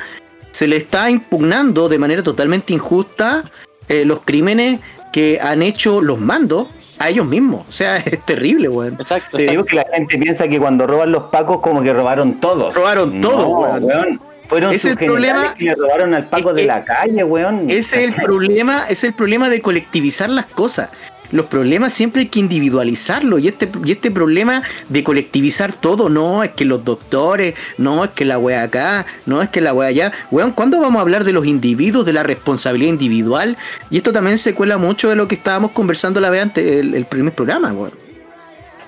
se 0.50 0.66
le 0.66 0.76
está 0.76 1.10
impugnando 1.10 1.88
de 1.88 1.98
manera 1.98 2.22
totalmente 2.22 2.72
injusta 2.72 3.42
eh, 3.88 4.04
los 4.04 4.20
crímenes 4.20 4.80
que 5.12 5.38
han 5.40 5.62
hecho 5.62 6.00
los 6.00 6.20
mandos 6.20 6.68
a 6.98 7.08
ellos 7.08 7.26
mismos. 7.26 7.66
O 7.68 7.72
sea, 7.72 7.96
es 8.04 8.24
terrible, 8.24 8.68
weón. 8.68 8.94
Exacto. 8.94 9.36
Te 9.36 9.48
digo 9.48 9.64
que 9.64 9.76
la 9.76 9.84
gente 9.92 10.18
piensa 10.18 10.48
que 10.48 10.58
cuando 10.58 10.86
roban 10.86 11.10
los 11.12 11.24
pacos, 11.24 11.60
como 11.60 11.82
que 11.82 11.92
robaron 11.92 12.40
todos. 12.40 12.74
Robaron 12.74 13.20
todo, 13.20 13.48
weón. 13.48 14.20
Fueron 14.48 14.74
es 14.74 14.84
el 14.84 14.96
problema 14.96 15.54
que 15.54 15.66
le 15.66 15.76
robaron 15.76 16.12
al 16.12 16.26
paco 16.26 16.52
de 16.52 16.64
la 16.64 16.84
calle, 16.84 17.22
weón. 17.22 17.70
Ese 17.70 18.04
es 18.04 18.16
el 18.16 18.22
problema, 18.22 18.86
es 18.88 19.04
el 19.04 19.14
problema 19.14 19.48
de 19.48 19.60
colectivizar 19.62 20.28
las 20.28 20.46
cosas 20.46 20.90
los 21.32 21.46
problemas 21.46 21.92
siempre 21.92 22.22
hay 22.22 22.28
que 22.28 22.40
individualizarlo 22.40 23.38
y 23.38 23.48
este, 23.48 23.68
y 23.84 23.92
este 23.92 24.10
problema 24.10 24.62
de 24.88 25.04
colectivizar 25.04 25.72
todo, 25.72 26.08
no 26.08 26.42
es 26.42 26.50
que 26.50 26.64
los 26.64 26.84
doctores, 26.84 27.54
no 27.78 28.04
es 28.04 28.10
que 28.10 28.24
la 28.24 28.38
wea 28.38 28.62
acá, 28.62 29.06
no 29.26 29.42
es 29.42 29.48
que 29.48 29.60
la 29.60 29.72
wea 29.72 29.88
allá. 29.88 30.12
Weón, 30.30 30.52
¿cuándo 30.52 30.80
vamos 30.80 30.98
a 30.98 31.02
hablar 31.02 31.24
de 31.24 31.32
los 31.32 31.46
individuos, 31.46 32.06
de 32.06 32.12
la 32.12 32.22
responsabilidad 32.22 32.90
individual? 32.90 33.56
Y 33.90 33.98
esto 33.98 34.12
también 34.12 34.38
se 34.38 34.54
cuela 34.54 34.78
mucho 34.78 35.08
de 35.08 35.16
lo 35.16 35.28
que 35.28 35.34
estábamos 35.34 35.72
conversando 35.72 36.20
la 36.20 36.30
vez 36.30 36.42
antes, 36.42 36.66
el, 36.66 37.04
primer 37.04 37.32
programa, 37.32 37.72
weón. 37.72 37.92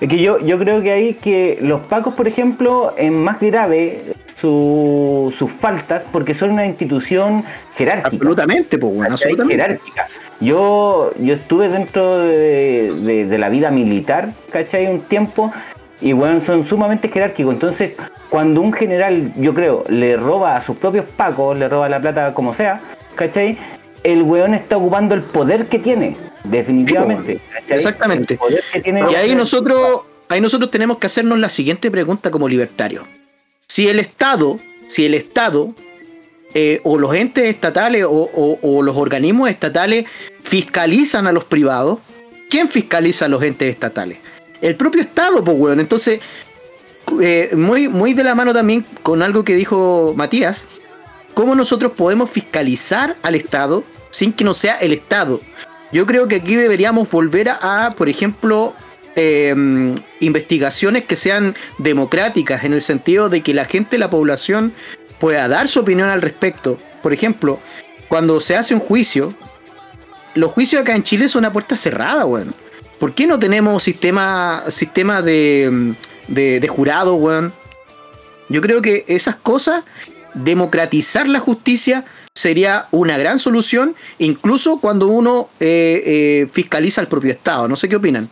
Es 0.01 0.09
que 0.09 0.21
yo, 0.21 0.39
yo 0.39 0.59
creo 0.59 0.81
que 0.81 0.91
hay 0.91 1.13
que 1.13 1.57
los 1.61 1.81
pacos, 1.85 2.13
por 2.13 2.27
ejemplo, 2.27 2.93
es 2.97 3.11
más 3.11 3.39
grave 3.39 4.01
sus 4.41 5.51
faltas 5.59 6.03
porque 6.11 6.33
son 6.33 6.51
una 6.51 6.65
institución 6.65 7.45
jerárquica. 7.77 8.09
Absolutamente, 8.09 8.77
pues 8.77 8.93
bueno, 8.93 9.13
absolutamente. 9.13 9.63
Jerárquica. 9.63 10.07
Yo, 10.43 11.11
yo 11.19 11.35
estuve 11.35 11.69
dentro 11.69 12.17
de, 12.19 13.35
la 13.39 13.49
vida 13.49 13.71
militar, 13.71 14.33
¿cachai? 14.51 14.87
Un 14.87 15.01
tiempo, 15.01 15.53
y 16.01 16.13
bueno, 16.13 16.41
son 16.45 16.67
sumamente 16.67 17.09
jerárquicos. 17.09 17.53
Entonces, 17.53 17.93
cuando 18.29 18.61
un 18.61 18.73
general, 18.73 19.31
yo 19.37 19.53
creo, 19.53 19.83
le 19.87 20.17
roba 20.17 20.55
a 20.55 20.65
sus 20.65 20.77
propios 20.77 21.05
pacos, 21.15 21.57
le 21.57 21.69
roba 21.69 21.87
la 21.87 21.99
plata 21.99 22.33
como 22.33 22.53
sea, 22.53 22.81
¿cachai? 23.15 23.57
el 24.03 24.21
weón 24.23 24.53
está 24.53 24.77
ocupando 24.77 25.15
el 25.15 25.21
poder 25.21 25.67
que 25.67 25.79
tiene, 25.79 26.17
definitivamente. 26.43 27.39
¿cachai? 27.53 27.77
Exactamente. 27.77 28.33
El 28.33 28.39
poder 28.39 28.63
que 28.71 28.81
tiene- 28.81 29.03
Y 29.11 29.15
ahí 29.15 29.35
nosotros, 29.35 30.01
ahí 30.29 30.41
nosotros 30.41 30.69
tenemos 30.69 30.97
que 30.97 31.07
hacernos 31.07 31.39
la 31.39 31.49
siguiente 31.49 31.89
pregunta 31.89 32.29
como 32.29 32.47
libertarios. 32.47 33.05
Si 33.65 33.87
el 33.87 33.99
Estado, 33.99 34.59
si 34.87 35.05
el 35.05 35.13
Estado 35.13 35.73
eh, 36.53 36.81
o 36.83 36.99
los 36.99 37.15
entes 37.15 37.49
estatales 37.49 38.05
o, 38.07 38.81
los 38.83 38.97
organismos 38.97 39.49
estatales 39.49 40.05
fiscalizan 40.43 41.25
a 41.25 41.31
los 41.31 41.45
privados, 41.45 41.99
¿quién 42.49 42.69
fiscaliza 42.69 43.25
a 43.25 43.27
los 43.27 43.41
entes 43.41 43.69
estatales? 43.69 44.19
El 44.61 44.75
propio 44.75 45.01
Estado, 45.01 45.43
pues 45.43 45.57
weón. 45.57 45.79
Entonces, 45.79 46.19
eh, 47.21 47.49
muy, 47.55 47.87
muy 47.87 48.13
de 48.13 48.23
la 48.23 48.35
mano 48.35 48.53
también 48.53 48.85
con 49.01 49.21
algo 49.23 49.43
que 49.43 49.55
dijo 49.55 50.13
Matías, 50.15 50.67
¿cómo 51.33 51.55
nosotros 51.55 51.93
podemos 51.93 52.29
fiscalizar 52.29 53.15
al 53.23 53.35
Estado 53.35 53.83
sin 54.11 54.31
que 54.31 54.43
no 54.43 54.53
sea 54.53 54.75
el 54.75 54.93
Estado? 54.93 55.41
Yo 55.91 56.05
creo 56.05 56.27
que 56.27 56.35
aquí 56.35 56.55
deberíamos 56.55 57.09
volver 57.09 57.49
a, 57.49 57.91
por 57.95 58.09
ejemplo, 58.09 58.73
eh, 59.15 59.55
investigaciones 60.19 61.05
que 61.05 61.15
sean 61.15 61.55
democráticas, 61.77 62.63
en 62.63 62.73
el 62.73 62.81
sentido 62.81 63.29
de 63.29 63.41
que 63.41 63.53
la 63.53 63.65
gente, 63.65 63.97
la 63.97 64.09
población, 64.09 64.73
pueda 65.23 65.47
dar 65.47 65.69
su 65.69 65.79
opinión 65.79 66.09
al 66.09 66.21
respecto. 66.21 66.77
Por 67.01 67.13
ejemplo, 67.13 67.57
cuando 68.09 68.41
se 68.41 68.57
hace 68.57 68.73
un 68.73 68.81
juicio, 68.81 69.33
los 70.35 70.51
juicios 70.51 70.81
acá 70.81 70.93
en 70.97 71.03
Chile 71.03 71.29
son 71.29 71.45
a 71.45 71.53
puerta 71.53 71.77
cerrada, 71.77 72.25
weón. 72.25 72.53
¿Por 72.99 73.15
qué 73.15 73.25
no 73.25 73.39
tenemos 73.39 73.81
sistema, 73.83 74.63
sistema 74.67 75.21
de, 75.21 75.93
de, 76.27 76.59
de 76.59 76.67
jurado, 76.67 77.15
weón? 77.15 77.53
Yo 78.49 78.59
creo 78.59 78.81
que 78.81 79.05
esas 79.07 79.35
cosas, 79.35 79.85
democratizar 80.33 81.29
la 81.29 81.39
justicia 81.39 82.03
sería 82.35 82.87
una 82.91 83.17
gran 83.17 83.39
solución, 83.39 83.95
incluso 84.19 84.79
cuando 84.81 85.07
uno 85.07 85.47
eh, 85.61 86.03
eh, 86.05 86.47
fiscaliza 86.51 86.99
al 86.99 87.07
propio 87.07 87.31
Estado. 87.31 87.69
No 87.69 87.77
sé 87.77 87.87
qué 87.87 87.95
opinan. 87.95 88.27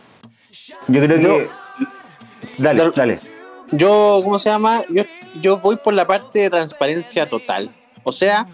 Yo 0.88 1.00
creo 1.00 1.16
que. 1.16 1.22
Yo- 1.22 1.38
Dale, 2.58 2.92
Dale. 2.94 3.18
Yo, 3.72 4.20
¿cómo 4.22 4.38
se 4.38 4.50
llama? 4.50 4.82
Yo, 4.90 5.04
yo 5.40 5.58
voy 5.58 5.76
por 5.76 5.94
la 5.94 6.06
parte 6.06 6.40
de 6.40 6.50
transparencia 6.50 7.28
total. 7.28 7.74
O 8.04 8.12
sea, 8.12 8.46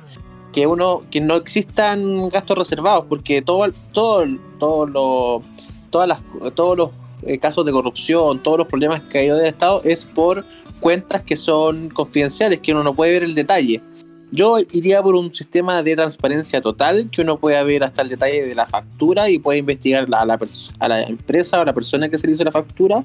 que 0.52 0.66
uno, 0.66 1.02
que 1.10 1.20
no 1.20 1.34
existan 1.34 2.28
gastos 2.28 2.56
reservados, 2.56 3.06
porque 3.08 3.42
todo, 3.42 3.66
todo, 3.92 4.24
todo 4.60 4.86
lo, 4.86 5.42
todas 5.90 6.08
las, 6.08 6.20
todos 6.54 6.78
los 6.78 6.90
eh, 7.22 7.38
casos 7.38 7.66
de 7.66 7.72
corrupción, 7.72 8.40
todos 8.42 8.58
los 8.58 8.68
problemas 8.68 9.02
que 9.02 9.18
ha 9.18 9.24
ido 9.24 9.36
del 9.36 9.48
Estado 9.48 9.82
es 9.82 10.04
por 10.04 10.44
cuentas 10.78 11.22
que 11.24 11.36
son 11.36 11.88
confidenciales, 11.88 12.60
que 12.60 12.72
uno 12.72 12.84
no 12.84 12.94
puede 12.94 13.12
ver 13.12 13.24
el 13.24 13.34
detalle. 13.34 13.82
Yo 14.30 14.58
iría 14.58 15.02
por 15.02 15.16
un 15.16 15.34
sistema 15.34 15.82
de 15.82 15.96
transparencia 15.96 16.60
total, 16.60 17.10
que 17.10 17.22
uno 17.22 17.38
pueda 17.38 17.64
ver 17.64 17.82
hasta 17.82 18.02
el 18.02 18.10
detalle 18.10 18.46
de 18.46 18.54
la 18.54 18.66
factura 18.66 19.30
y 19.30 19.38
puede 19.40 19.58
investigar 19.58 20.04
a 20.12 20.26
la, 20.26 20.38
a 20.78 20.88
la 20.88 21.02
empresa 21.02 21.58
o 21.58 21.62
a 21.62 21.64
la 21.64 21.72
persona 21.72 22.08
que 22.08 22.18
se 22.18 22.26
le 22.26 22.34
hizo 22.34 22.44
la 22.44 22.52
factura 22.52 23.02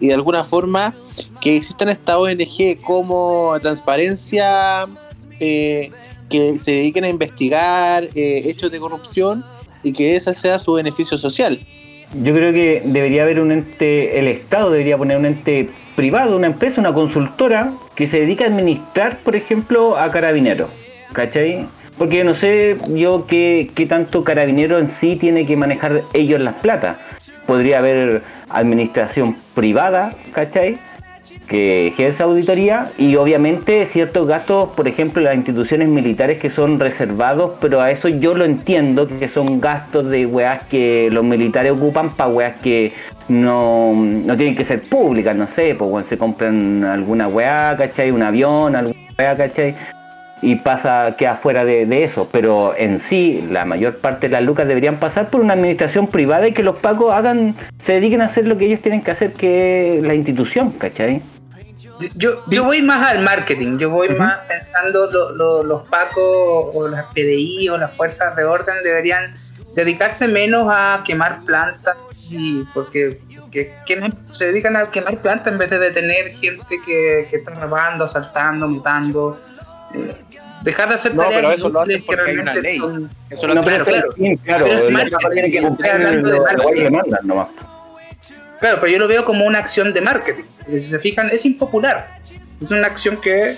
y 0.00 0.08
de 0.08 0.14
alguna 0.14 0.42
forma 0.42 0.94
que 1.40 1.56
existan 1.56 1.90
estas 1.90 2.16
ONG 2.16 2.80
como 2.82 3.54
Transparencia 3.60 4.86
eh, 5.38 5.90
que 6.28 6.58
se 6.58 6.72
dediquen 6.72 7.04
a 7.04 7.08
investigar 7.08 8.04
eh, 8.14 8.42
hechos 8.46 8.70
de 8.70 8.80
corrupción 8.80 9.44
y 9.82 9.92
que 9.92 10.16
ese 10.16 10.34
sea 10.34 10.58
su 10.58 10.72
beneficio 10.72 11.18
social. 11.18 11.60
Yo 12.22 12.34
creo 12.34 12.52
que 12.52 12.82
debería 12.84 13.22
haber 13.22 13.40
un 13.40 13.52
ente, 13.52 14.18
el 14.18 14.26
Estado 14.26 14.70
debería 14.70 14.98
poner 14.98 15.16
un 15.16 15.26
ente 15.26 15.68
privado, 15.94 16.36
una 16.36 16.48
empresa, 16.48 16.80
una 16.80 16.92
consultora 16.92 17.72
que 17.94 18.08
se 18.08 18.20
dedique 18.20 18.44
a 18.44 18.48
administrar, 18.48 19.18
por 19.18 19.36
ejemplo, 19.36 19.96
a 19.96 20.10
carabineros. 20.10 20.70
¿Cachai? 21.12 21.66
Porque 21.96 22.24
no 22.24 22.34
sé 22.34 22.78
yo 22.88 23.26
qué, 23.26 23.70
qué 23.74 23.86
tanto 23.86 24.24
carabinero 24.24 24.78
en 24.78 24.90
sí 24.90 25.16
tiene 25.16 25.46
que 25.46 25.56
manejar 25.56 26.02
ellos 26.12 26.40
las 26.40 26.54
plata. 26.54 26.98
Podría 27.50 27.78
haber 27.78 28.22
administración 28.48 29.34
privada, 29.56 30.14
¿cachai? 30.30 30.78
que 31.48 31.88
ejerce 31.88 32.22
auditoría 32.22 32.92
y 32.96 33.16
obviamente 33.16 33.84
ciertos 33.86 34.28
gastos, 34.28 34.68
por 34.68 34.86
ejemplo, 34.86 35.20
las 35.20 35.34
instituciones 35.34 35.88
militares 35.88 36.38
que 36.38 36.48
son 36.48 36.78
reservados, 36.78 37.54
pero 37.60 37.80
a 37.80 37.90
eso 37.90 38.08
yo 38.08 38.34
lo 38.34 38.44
entiendo, 38.44 39.08
que 39.08 39.26
son 39.26 39.60
gastos 39.60 40.06
de 40.06 40.26
weas 40.26 40.62
que 40.68 41.08
los 41.10 41.24
militares 41.24 41.72
ocupan 41.72 42.10
para 42.10 42.30
weas 42.30 42.56
que 42.58 42.92
no, 43.26 43.94
no 43.94 44.36
tienen 44.36 44.54
que 44.54 44.64
ser 44.64 44.82
públicas, 44.82 45.34
no 45.34 45.48
sé, 45.48 45.74
pues 45.74 45.90
bueno, 45.90 46.06
se 46.08 46.16
compran 46.16 46.84
alguna 46.84 47.26
wea, 47.26 47.74
¿cachai? 47.76 48.12
Un 48.12 48.22
avión, 48.22 48.76
alguna 48.76 49.00
wea, 49.18 49.36
¿cachai? 49.36 49.74
Y 50.42 50.56
pasa, 50.56 51.14
queda 51.18 51.34
fuera 51.36 51.64
de, 51.66 51.84
de 51.84 52.04
eso, 52.04 52.28
pero 52.32 52.74
en 52.76 52.98
sí 53.00 53.46
la 53.50 53.64
mayor 53.66 53.98
parte 53.98 54.28
de 54.28 54.32
las 54.32 54.42
lucas 54.42 54.66
deberían 54.66 54.96
pasar 54.96 55.28
por 55.28 55.42
una 55.42 55.52
administración 55.52 56.06
privada 56.06 56.48
y 56.48 56.52
que 56.52 56.62
los 56.62 56.76
pacos 56.76 57.12
hagan, 57.14 57.54
se 57.84 57.92
dediquen 57.94 58.22
a 58.22 58.26
hacer 58.26 58.46
lo 58.46 58.56
que 58.56 58.64
ellos 58.66 58.80
tienen 58.80 59.02
que 59.02 59.10
hacer, 59.10 59.32
que 59.34 59.98
es 59.98 60.02
la 60.02 60.14
institución, 60.14 60.70
¿cachai? 60.72 61.20
Yo, 62.16 62.42
yo 62.48 62.64
voy 62.64 62.80
más 62.80 63.06
al 63.10 63.20
marketing, 63.22 63.76
yo 63.76 63.90
voy 63.90 64.08
más 64.10 64.38
pensando 64.48 65.10
lo- 65.10 65.32
lo- 65.32 65.62
los 65.62 65.82
pacos 65.82 66.70
o 66.74 66.88
las 66.88 67.04
PDI 67.12 67.68
o 67.68 67.76
las 67.76 67.92
fuerzas 67.94 68.34
de 68.36 68.44
orden 68.44 68.74
deberían 68.82 69.30
dedicarse 69.74 70.26
menos 70.26 70.66
a 70.70 71.02
quemar 71.04 71.40
plantas 71.44 71.94
y 72.30 72.64
porque, 72.72 73.20
queman- 73.86 74.14
se 74.30 74.46
dedican 74.46 74.76
a 74.76 74.90
quemar 74.90 75.18
plantas 75.18 75.52
en 75.52 75.58
vez 75.58 75.68
de 75.68 75.78
detener 75.78 76.30
gente 76.32 76.80
que, 76.86 77.26
que 77.28 77.36
está 77.36 77.50
robando, 77.60 78.04
asaltando, 78.04 78.66
matando. 78.66 79.38
Eh, 79.94 80.14
dejar 80.62 80.88
de 80.88 80.94
hacer 80.94 81.14
No, 81.14 81.22
tareas 81.22 81.40
pero 81.40 81.52
eso 81.54 81.68
lo 81.68 81.80
hacen 81.80 81.96
inútiles 81.96 82.00
que 82.02 82.06
porque 82.16 82.30
hay 82.30 82.36
una 82.38 82.44
realmente 82.52 82.68
ley. 82.68 82.78
son- 82.78 83.10
Eso 83.30 83.46
lo 83.46 83.54
No, 83.54 83.64
pero 83.64 83.84
claro, 83.84 84.08
claro, 84.44 84.64
Pero 84.66 84.86
es 84.86 84.92
marketing, 84.92 85.50
que 85.52 85.60
cumplir 85.62 85.92
lo- 86.22 86.72
que 86.72 86.90
mandan 86.90 87.26
nomás. 87.26 87.48
Claro, 88.60 88.78
pero 88.80 88.92
yo 88.92 88.98
lo 88.98 89.08
veo 89.08 89.24
como 89.24 89.46
una 89.46 89.58
acción 89.58 89.92
de 89.92 90.00
marketing. 90.02 90.42
Si 90.66 90.80
se 90.80 90.98
fijan, 90.98 91.30
es 91.30 91.46
impopular. 91.46 92.18
Es 92.60 92.70
una 92.70 92.86
acción 92.86 93.16
que 93.20 93.56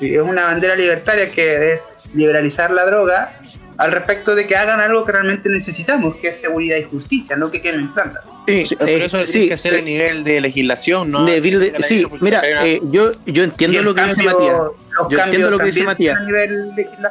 es 0.00 0.20
una 0.22 0.44
bandera 0.44 0.76
libertaria 0.76 1.30
que 1.30 1.72
es 1.72 1.88
liberalizar 2.14 2.70
la 2.70 2.84
droga 2.84 3.32
al 3.76 3.90
respecto 3.90 4.36
de 4.36 4.46
que 4.46 4.54
hagan 4.54 4.78
algo 4.80 5.04
que 5.04 5.10
realmente 5.10 5.48
necesitamos, 5.48 6.14
que 6.16 6.28
es 6.28 6.40
seguridad 6.40 6.76
y 6.76 6.84
justicia, 6.84 7.34
no 7.36 7.50
que 7.50 7.60
quemen 7.60 7.92
plantas. 7.92 8.24
Sí, 8.46 8.66
Sí, 8.66 8.76
pero 8.76 8.90
eh, 8.90 9.04
eso 9.06 9.18
lo 9.18 9.26
sí, 9.26 9.32
tiene 9.32 9.48
que 9.48 9.54
hacer 9.54 9.74
eh, 9.74 9.78
a 9.78 9.82
nivel 9.82 10.22
de 10.22 10.40
legislación, 10.40 11.10
¿no? 11.10 11.24
de 11.24 11.40
Bill 11.40 11.58
de- 11.58 11.70
De 11.72 11.78
la 11.80 11.86
sí, 11.86 12.06
mira, 12.20 12.40
eh, 12.64 12.80
yo, 12.84 13.10
yo 13.26 13.42
entiendo 13.42 13.82
lo 13.82 13.92
que 13.92 14.02
dice 14.04 14.22
Matías. 14.22 14.60
Los 14.98 15.08
Yo 15.10 15.18
entiendo 15.18 15.50
lo 15.50 15.58
que 15.58 15.66
dice 15.66 15.84
Matías. 15.84 16.18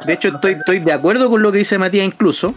De 0.06 0.12
hecho, 0.12 0.28
estoy, 0.28 0.52
estoy 0.52 0.78
de 0.80 0.92
acuerdo 0.92 1.30
con 1.30 1.42
lo 1.42 1.52
que 1.52 1.58
dice 1.58 1.78
Matías 1.78 2.06
incluso, 2.06 2.54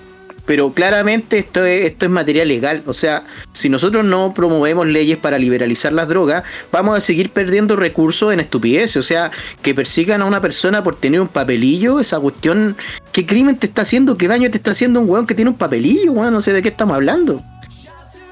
pero 0.47 0.71
claramente 0.71 1.37
esto 1.37 1.65
es, 1.65 1.85
esto 1.85 2.05
es 2.05 2.11
materia 2.11 2.45
legal. 2.45 2.81
O 2.85 2.93
sea, 2.93 3.25
si 3.51 3.67
nosotros 3.67 4.05
no 4.05 4.33
promovemos 4.33 4.87
leyes 4.87 5.17
para 5.17 5.37
liberalizar 5.37 5.91
las 5.91 6.07
drogas, 6.07 6.43
vamos 6.71 6.97
a 6.97 7.01
seguir 7.01 7.31
perdiendo 7.31 7.75
recursos 7.75 8.33
en 8.33 8.39
estupideces. 8.39 8.95
O 8.95 9.03
sea, 9.03 9.29
que 9.61 9.75
persigan 9.75 10.21
a 10.21 10.25
una 10.25 10.39
persona 10.39 10.81
por 10.83 10.95
tener 10.95 11.19
un 11.19 11.27
papelillo, 11.27 11.99
esa 11.99 12.17
cuestión, 12.19 12.77
¿qué 13.11 13.25
crimen 13.25 13.57
te 13.57 13.67
está 13.67 13.81
haciendo? 13.81 14.17
¿Qué 14.17 14.29
daño 14.29 14.49
te 14.49 14.57
está 14.57 14.71
haciendo 14.71 15.01
un 15.01 15.09
weón 15.09 15.27
que 15.27 15.35
tiene 15.35 15.51
un 15.51 15.57
papelillo? 15.57 16.13
Weón, 16.13 16.33
no 16.33 16.41
sé 16.41 16.53
de 16.53 16.61
qué 16.61 16.69
estamos 16.69 16.95
hablando. 16.95 17.43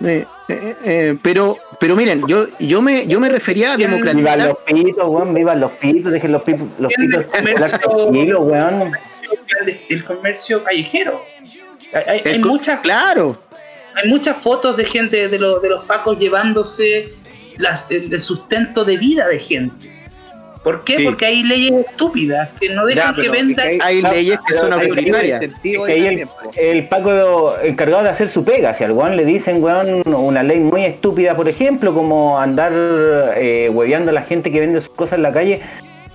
Eh, 0.04 0.26
eh, 0.50 0.76
eh, 0.84 1.18
pero, 1.22 1.58
pero 1.80 1.96
miren, 1.96 2.24
yo, 2.28 2.48
yo 2.60 2.82
me, 2.82 3.08
yo 3.08 3.20
me 3.20 3.30
refería 3.30 3.74
a 3.74 3.78
Bien, 3.78 3.92
Vivan 3.92 4.06
democratizar. 4.18 4.48
los 4.50 4.58
pitos, 4.84 5.08
weón, 5.08 5.34
vivan 5.34 5.60
los 5.62 5.72
pitos, 5.74 6.12
dejen 6.12 6.32
los 6.34 6.44
pitos, 6.44 6.68
los 6.80 6.90
Bien, 6.96 7.10
pitos 7.10 7.26
el 7.26 7.30
comercio- 7.56 7.80
tranquilos, 7.80 8.40
weón. 8.44 8.92
el, 9.66 9.80
el 9.90 10.04
comercio 10.04 10.64
callejero. 10.64 11.22
Hay, 12.08 12.42
co- 12.42 12.50
muchas 12.50 12.82
Claro. 12.82 13.38
hay 13.96 14.10
muchas 14.10 14.36
fotos 14.38 14.76
de 14.76 14.84
gente 14.84 15.30
de, 15.30 15.40
los 15.40 15.62
de 15.62 15.70
los 15.70 15.86
pacos 15.86 16.20
llevándose 16.20 17.14
las, 17.58 17.90
el, 17.90 18.14
el 18.14 18.20
sustento 18.22 18.84
de 18.84 18.98
vida 18.98 19.28
de 19.30 19.40
gente. 19.40 19.95
¿Por 20.66 20.84
qué? 20.84 20.98
Sí. 20.98 21.04
Porque 21.06 21.26
hay 21.28 21.44
leyes 21.44 21.72
estúpidas 21.88 22.50
que 22.60 22.70
no 22.70 22.90
Ya, 22.90 22.96
dejan 22.96 23.16
que 23.16 23.30
vendan. 23.30 23.68
es 23.68 23.78
que 23.78 23.84
Hay 23.84 24.02
leyes 24.02 24.40
que 24.48 24.54
son 24.56 24.74
autoritarias. 24.74 25.42
Es 25.44 25.52
que 25.62 25.78
ahí 25.92 26.06
el, 26.08 26.28
el 26.58 26.88
Paco 26.88 27.56
encargado 27.64 28.04
de 28.04 28.10
hacer 28.10 28.30
su 28.30 28.44
pega, 28.44 28.74
si 28.74 28.84
al 28.84 28.92
weón 28.92 29.16
le 29.16 29.24
dicen, 29.26 29.64
weón, 29.64 30.02
una 30.06 30.42
ley 30.42 30.60
muy 30.60 30.84
estúpida, 30.84 31.36
por 31.36 31.48
ejemplo, 31.48 31.94
como 31.94 32.40
andar 32.40 32.72
eh, 32.74 33.70
hueveando 33.72 34.10
a 34.10 34.14
la 34.14 34.24
gente 34.24 34.52
que 34.52 34.60
vende 34.60 34.82
sus 34.82 34.90
cosas 34.90 35.18
en 35.18 35.22
la 35.24 35.32
calle, 35.32 35.62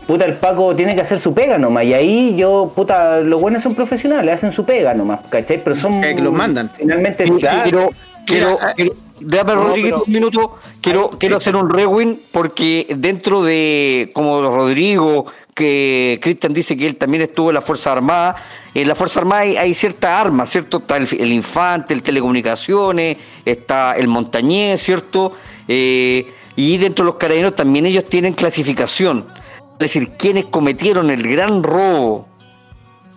puta, 0.08 0.24
el 0.24 0.34
Paco 0.34 0.74
tiene 0.74 0.96
que 0.96 1.02
hacer 1.02 1.20
su 1.20 1.32
pega 1.32 1.56
nomás. 1.56 1.84
Y 1.84 1.94
ahí 1.94 2.34
yo, 2.36 2.72
puta, 2.74 3.20
los 3.20 3.40
buenos 3.40 3.62
son 3.62 3.76
profesionales, 3.76 4.34
hacen 4.34 4.50
su 4.52 4.64
pega 4.64 4.94
nomás, 4.94 5.20
¿cachai? 5.28 5.62
Pero 5.62 5.76
son... 5.76 6.02
Eh, 6.02 6.14
que 6.16 6.22
los 6.22 6.32
mandan. 6.32 6.68
Finalmente, 6.76 7.24
Sí, 7.24 7.32
claro. 7.38 7.62
quiero, 7.62 7.90
quiero, 8.26 8.50
Mira, 8.60 8.72
quiero- 8.74 8.92
déjame, 9.20 9.54
no, 9.54 9.62
Rodriguito, 9.62 9.88
pero- 9.96 10.04
un 10.06 10.12
minuto. 10.12 10.59
Quiero, 10.80 11.11
quiero 11.18 11.37
hacer 11.37 11.56
un 11.56 11.70
rewind 11.70 12.18
porque 12.33 12.87
dentro 12.96 13.42
de, 13.42 14.11
como 14.14 14.42
Rodrigo, 14.42 15.26
que 15.54 16.18
Cristian 16.22 16.52
dice 16.52 16.76
que 16.76 16.87
él 16.87 16.96
también 16.96 17.22
estuvo 17.22 17.50
en 17.50 17.54
la 17.54 17.61
Fuerza 17.61 17.92
Armada, 17.92 18.37
en 18.74 18.88
la 18.88 18.94
Fuerza 18.94 19.20
Armada 19.20 19.42
hay, 19.42 19.56
hay 19.56 19.74
ciertas 19.74 20.11
armas, 20.11 20.48
¿cierto? 20.50 20.78
Está 20.78 20.96
el, 20.96 21.09
el 21.18 21.33
infante, 21.33 21.92
el 21.92 22.02
telecomunicaciones, 22.02 23.16
está 23.44 23.92
el 23.96 24.09
montañés, 24.09 24.83
¿cierto? 24.83 25.33
Eh, 25.68 26.33
y 26.56 26.78
dentro 26.78 27.04
de 27.04 27.11
los 27.11 27.16
carabineros 27.16 27.56
también 27.56 27.87
ellos 27.87 28.04
tienen 28.04 28.33
clasificación. 28.35 29.26
Es 29.72 29.78
decir, 29.92 30.12
quienes 30.18 30.46
cometieron 30.46 31.11
el 31.11 31.22
gran 31.26 31.62
robo 31.62 32.26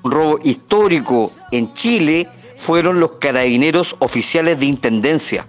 un 0.03 0.11
robo 0.11 0.39
histórico 0.43 1.31
en 1.51 1.73
Chile 1.73 2.27
fueron 2.57 2.99
los 2.99 3.13
carabineros 3.13 3.95
oficiales 3.99 4.59
de 4.59 4.65
intendencia 4.65 5.47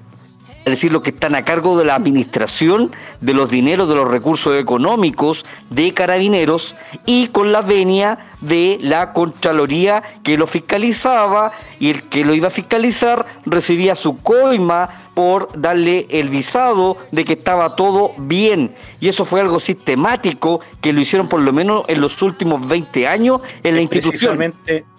es 0.64 0.70
decir, 0.70 0.92
los 0.92 1.02
que 1.02 1.10
están 1.10 1.34
a 1.34 1.44
cargo 1.44 1.78
de 1.78 1.84
la 1.84 1.94
administración 1.94 2.90
de 3.20 3.34
los 3.34 3.50
dineros, 3.50 3.88
de 3.88 3.96
los 3.96 4.10
recursos 4.10 4.58
económicos 4.58 5.44
de 5.68 5.92
carabineros 5.92 6.74
y 7.04 7.28
con 7.28 7.52
la 7.52 7.60
venia 7.60 8.18
de 8.40 8.78
la 8.80 9.12
Contraloría 9.12 10.02
que 10.22 10.38
lo 10.38 10.46
fiscalizaba 10.46 11.52
y 11.78 11.90
el 11.90 12.04
que 12.04 12.24
lo 12.24 12.34
iba 12.34 12.48
a 12.48 12.50
fiscalizar 12.50 13.26
recibía 13.44 13.94
su 13.94 14.18
coima 14.20 14.88
por 15.14 15.48
darle 15.54 16.06
el 16.08 16.30
visado 16.30 16.96
de 17.12 17.24
que 17.24 17.34
estaba 17.34 17.76
todo 17.76 18.12
bien. 18.16 18.74
Y 19.00 19.08
eso 19.08 19.26
fue 19.26 19.42
algo 19.42 19.60
sistemático 19.60 20.60
que 20.80 20.94
lo 20.94 21.00
hicieron 21.00 21.28
por 21.28 21.40
lo 21.40 21.52
menos 21.52 21.84
en 21.88 22.00
los 22.00 22.20
últimos 22.22 22.66
20 22.66 23.06
años 23.06 23.40
en 23.62 23.76
la 23.76 23.82
institución. 23.82 24.54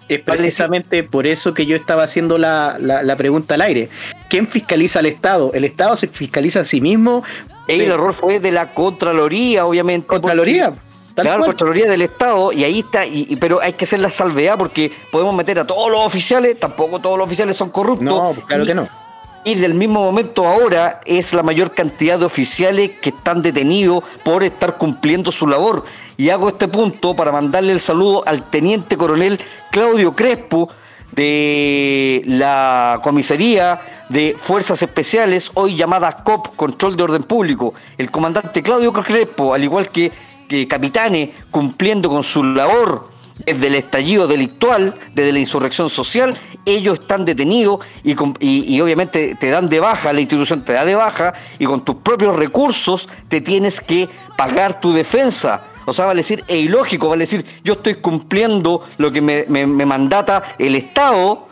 Es 0.08 0.20
precisamente 0.20 1.02
por 1.02 1.26
eso 1.26 1.52
que 1.52 1.66
yo 1.66 1.74
estaba 1.74 2.04
haciendo 2.04 2.38
la, 2.38 3.14
pregunta 3.18 3.54
al 3.54 3.62
aire. 3.62 3.88
¿Quién 4.28 4.46
fiscaliza 4.46 4.98
al 4.98 5.06
Estado? 5.06 5.52
¿El 5.54 5.64
Estado 5.64 5.96
se 5.96 6.08
fiscaliza 6.08 6.60
a 6.60 6.64
sí 6.64 6.80
mismo? 6.80 7.22
El 7.68 7.82
error 7.82 8.12
fue 8.12 8.40
de 8.40 8.52
la 8.52 8.74
Contraloría, 8.74 9.66
obviamente. 9.66 10.06
¿Contraloría? 10.06 10.74
Claro, 11.14 11.44
Contraloría 11.44 11.88
del 11.88 12.02
Estado, 12.02 12.52
y 12.52 12.64
ahí 12.64 12.80
está, 12.80 13.06
y, 13.06 13.36
pero 13.36 13.60
hay 13.62 13.72
que 13.72 13.86
hacer 13.86 14.00
la 14.00 14.10
salvedad 14.10 14.58
porque 14.58 14.92
podemos 15.10 15.34
meter 15.34 15.58
a 15.58 15.66
todos 15.66 15.90
los 15.90 16.04
oficiales, 16.04 16.60
tampoco 16.60 17.00
todos 17.00 17.16
los 17.16 17.26
oficiales 17.26 17.56
son 17.56 17.70
corruptos. 17.70 18.06
No, 18.06 18.32
pues 18.34 18.44
claro 18.46 18.66
que 18.66 18.74
no. 18.74 18.88
Y 19.44 19.54
del 19.54 19.74
mismo 19.74 20.02
momento 20.02 20.46
ahora 20.46 21.00
es 21.06 21.32
la 21.32 21.42
mayor 21.42 21.72
cantidad 21.72 22.18
de 22.18 22.26
oficiales 22.26 22.90
que 23.00 23.10
están 23.10 23.42
detenidos 23.42 24.02
por 24.24 24.42
estar 24.42 24.76
cumpliendo 24.76 25.30
su 25.30 25.46
labor. 25.46 25.84
Y 26.16 26.30
hago 26.30 26.48
este 26.48 26.66
punto 26.66 27.14
para 27.14 27.30
mandarle 27.30 27.72
el 27.72 27.78
saludo 27.78 28.24
al 28.26 28.50
teniente 28.50 28.96
coronel 28.96 29.38
Claudio 29.70 30.16
Crespo 30.16 30.68
de 31.12 32.22
la 32.26 32.98
comisaría 33.04 33.80
de 34.08 34.36
Fuerzas 34.38 34.82
Especiales, 34.82 35.50
hoy 35.54 35.74
llamada 35.74 36.22
COP, 36.22 36.54
Control 36.56 36.96
de 36.96 37.02
Orden 37.02 37.22
Público. 37.24 37.74
El 37.98 38.10
comandante 38.10 38.62
Claudio 38.62 38.92
Crespo, 38.92 39.54
al 39.54 39.64
igual 39.64 39.90
que, 39.90 40.12
que 40.48 40.68
capitanes, 40.68 41.30
cumpliendo 41.50 42.08
con 42.08 42.22
su 42.22 42.44
labor 42.44 43.16
desde 43.44 43.66
el 43.66 43.74
estallido 43.74 44.26
delictual, 44.26 44.94
desde 45.14 45.32
la 45.32 45.38
insurrección 45.38 45.90
social, 45.90 46.38
ellos 46.64 47.00
están 47.00 47.24
detenidos 47.24 47.80
y, 48.02 48.80
obviamente 48.80 49.36
te 49.38 49.50
dan 49.50 49.68
de 49.68 49.80
baja, 49.80 50.12
la 50.12 50.20
institución 50.20 50.64
te 50.64 50.72
da 50.72 50.84
de 50.84 50.94
baja 50.94 51.34
y 51.58 51.66
con 51.66 51.84
tus 51.84 51.96
propios 51.96 52.34
recursos 52.36 53.08
te 53.28 53.40
tienes 53.40 53.80
que 53.80 54.08
pagar 54.36 54.80
tu 54.80 54.92
defensa. 54.92 55.64
O 55.84 55.92
sea, 55.92 56.06
vale 56.06 56.20
decir, 56.20 56.42
es 56.48 56.64
ilógico, 56.64 57.10
vale 57.10 57.24
decir, 57.24 57.44
yo 57.62 57.74
estoy 57.74 57.96
cumpliendo 57.96 58.82
lo 58.96 59.12
que 59.12 59.20
me, 59.20 59.44
me 59.46 59.86
mandata 59.86 60.42
el 60.58 60.74
Estado, 60.74 61.45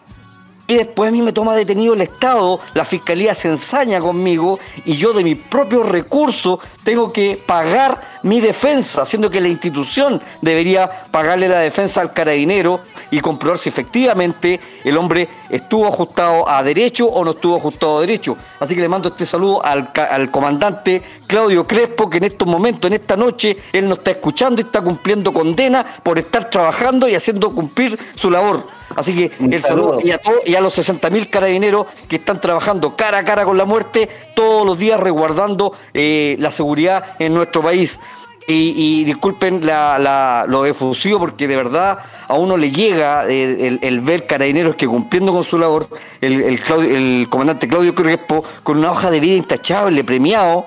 después 0.76 1.08
a 1.08 1.12
mí 1.12 1.22
me 1.22 1.32
toma 1.32 1.54
detenido 1.54 1.94
el 1.94 2.00
Estado, 2.00 2.60
la 2.74 2.84
Fiscalía 2.84 3.34
se 3.34 3.48
ensaña 3.48 4.00
conmigo 4.00 4.58
y 4.84 4.96
yo 4.96 5.12
de 5.12 5.24
mi 5.24 5.34
propio 5.34 5.82
recurso 5.82 6.60
tengo 6.82 7.12
que 7.12 7.40
pagar 7.44 8.20
mi 8.22 8.40
defensa, 8.40 9.06
siendo 9.06 9.30
que 9.30 9.40
la 9.40 9.48
institución 9.48 10.22
debería 10.40 10.90
pagarle 11.10 11.48
la 11.48 11.60
defensa 11.60 12.00
al 12.00 12.12
carabinero 12.12 12.80
y 13.14 13.20
comprobar 13.20 13.58
si 13.58 13.68
efectivamente 13.68 14.58
el 14.82 14.96
hombre 14.98 15.28
estuvo 15.48 15.86
ajustado 15.86 16.48
a 16.48 16.64
derecho 16.64 17.06
o 17.06 17.24
no 17.24 17.30
estuvo 17.30 17.56
ajustado 17.56 17.98
a 17.98 18.00
derecho. 18.00 18.36
Así 18.58 18.74
que 18.74 18.80
le 18.80 18.88
mando 18.88 19.10
este 19.10 19.24
saludo 19.24 19.64
al, 19.64 19.92
al 19.94 20.32
comandante 20.32 21.00
Claudio 21.28 21.64
Crespo, 21.64 22.10
que 22.10 22.18
en 22.18 22.24
estos 22.24 22.48
momentos, 22.48 22.90
en 22.90 22.94
esta 22.94 23.16
noche, 23.16 23.56
él 23.72 23.88
nos 23.88 23.98
está 23.98 24.10
escuchando 24.10 24.60
y 24.60 24.64
está 24.64 24.80
cumpliendo 24.82 25.32
condena 25.32 25.86
por 26.02 26.18
estar 26.18 26.50
trabajando 26.50 27.08
y 27.08 27.14
haciendo 27.14 27.54
cumplir 27.54 27.96
su 28.16 28.32
labor. 28.32 28.66
Así 28.96 29.14
que 29.14 29.30
el 29.44 29.62
saludo, 29.62 30.00
y, 30.02 30.10
a 30.10 30.20
y 30.44 30.54
a 30.56 30.60
los 30.60 30.76
60.000 30.76 31.30
carabineros 31.30 31.86
que 32.08 32.16
están 32.16 32.40
trabajando 32.40 32.96
cara 32.96 33.18
a 33.18 33.24
cara 33.24 33.44
con 33.44 33.56
la 33.56 33.64
muerte 33.64 34.08
todos 34.34 34.66
los 34.66 34.76
días 34.76 34.98
resguardando 34.98 35.72
eh, 35.92 36.36
la 36.40 36.50
seguridad 36.50 37.16
en 37.20 37.32
nuestro 37.32 37.62
país. 37.62 38.00
Y, 38.46 39.04
disculpen 39.04 39.64
la, 39.64 40.44
lo 40.46 40.66
efusivo 40.66 41.18
porque 41.18 41.48
de 41.48 41.56
verdad 41.56 41.98
a 42.28 42.34
uno 42.34 42.58
le 42.58 42.70
llega 42.70 43.24
eh, 43.26 43.78
el, 43.80 44.00
ver 44.00 44.26
carabineros 44.26 44.76
que 44.76 44.86
cumpliendo 44.86 45.32
con 45.32 45.44
su 45.44 45.58
labor, 45.58 45.88
el, 46.20 46.42
el, 46.42 47.28
comandante 47.30 47.66
Claudio 47.66 47.94
Crespo 47.94 48.44
con 48.62 48.78
una 48.78 48.90
hoja 48.90 49.10
de 49.10 49.20
vida 49.20 49.36
intachable, 49.36 50.04
premiado, 50.04 50.66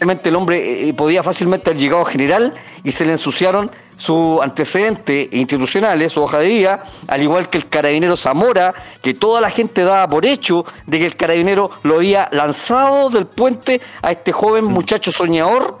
realmente 0.00 0.30
el 0.30 0.36
hombre 0.36 0.88
eh, 0.88 0.94
podía 0.94 1.22
fácilmente 1.22 1.70
haber 1.70 1.80
llegado 1.80 2.02
a 2.02 2.10
general 2.10 2.54
y 2.82 2.92
se 2.92 3.04
le 3.04 3.12
ensuciaron 3.12 3.70
su 3.96 4.40
antecedente 4.42 5.28
institucionales, 5.32 6.14
su 6.14 6.22
hoja 6.22 6.38
de 6.40 6.48
vida, 6.48 6.82
al 7.06 7.22
igual 7.22 7.48
que 7.50 7.58
el 7.58 7.68
carabinero 7.68 8.16
Zamora, 8.16 8.74
que 9.00 9.14
toda 9.14 9.40
la 9.40 9.50
gente 9.50 9.84
daba 9.84 10.08
por 10.08 10.26
hecho 10.26 10.64
de 10.86 10.98
que 10.98 11.06
el 11.06 11.16
carabinero 11.16 11.70
lo 11.82 11.96
había 11.96 12.28
lanzado 12.32 13.10
del 13.10 13.26
puente 13.26 13.80
a 14.00 14.10
este 14.10 14.32
joven 14.32 14.64
muchacho 14.64 15.12
soñador 15.12 15.78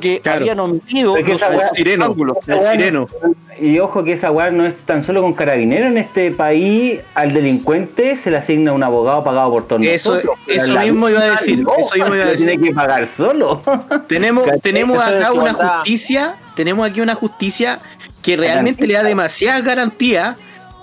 que 0.00 0.22
habían 0.24 0.60
omitido 0.60 1.16
los, 1.16 1.40
sireno, 1.72 2.14
el 2.46 2.62
sireno. 2.62 3.08
Y 3.60 3.78
ojo 3.78 4.02
que 4.02 4.12
esa 4.12 4.30
weá 4.30 4.50
no 4.50 4.66
es 4.66 4.76
tan 4.78 5.04
solo 5.04 5.22
con 5.22 5.34
carabineros 5.34 5.90
en 5.90 5.98
este 5.98 6.30
país, 6.30 7.00
al 7.14 7.32
delincuente 7.32 8.16
se 8.16 8.30
le 8.30 8.38
asigna 8.38 8.72
un 8.72 8.82
abogado 8.82 9.22
pagado 9.22 9.50
por 9.50 9.68
todos 9.68 9.82
Eso, 9.82 10.20
eso 10.46 10.78
mismo 10.78 11.08
iba 11.08 11.20
a 11.20 11.30
decir, 11.32 11.64
eso 11.78 11.94
mismo 11.94 12.14
iba 12.14 12.24
a 12.24 12.28
decir. 12.28 12.46
Tiene 12.48 12.66
que 12.66 12.74
pagar 12.74 13.06
solo. 13.06 13.62
Tenemos, 14.08 14.48
tenemos 14.62 15.00
acá 15.00 15.32
una 15.32 15.52
justicia, 15.52 16.36
tenemos 16.56 16.88
aquí 16.88 17.00
una 17.00 17.14
justicia 17.14 17.80
que 18.22 18.36
realmente 18.36 18.86
le 18.86 18.94
da 18.94 19.02
demasiada 19.02 19.60
garantía 19.60 20.36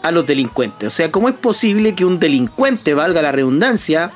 a 0.04 0.12
los 0.12 0.26
delincuentes. 0.26 0.88
O 0.88 0.92
sea, 0.92 1.12
¿cómo 1.12 1.30
es 1.30 1.36
posible 1.36 1.96
que 1.96 2.06
un 2.06 2.20
delincuente, 2.20 2.94
valga 2.94 3.22
la 3.22 3.32
redundancia, 3.32 4.12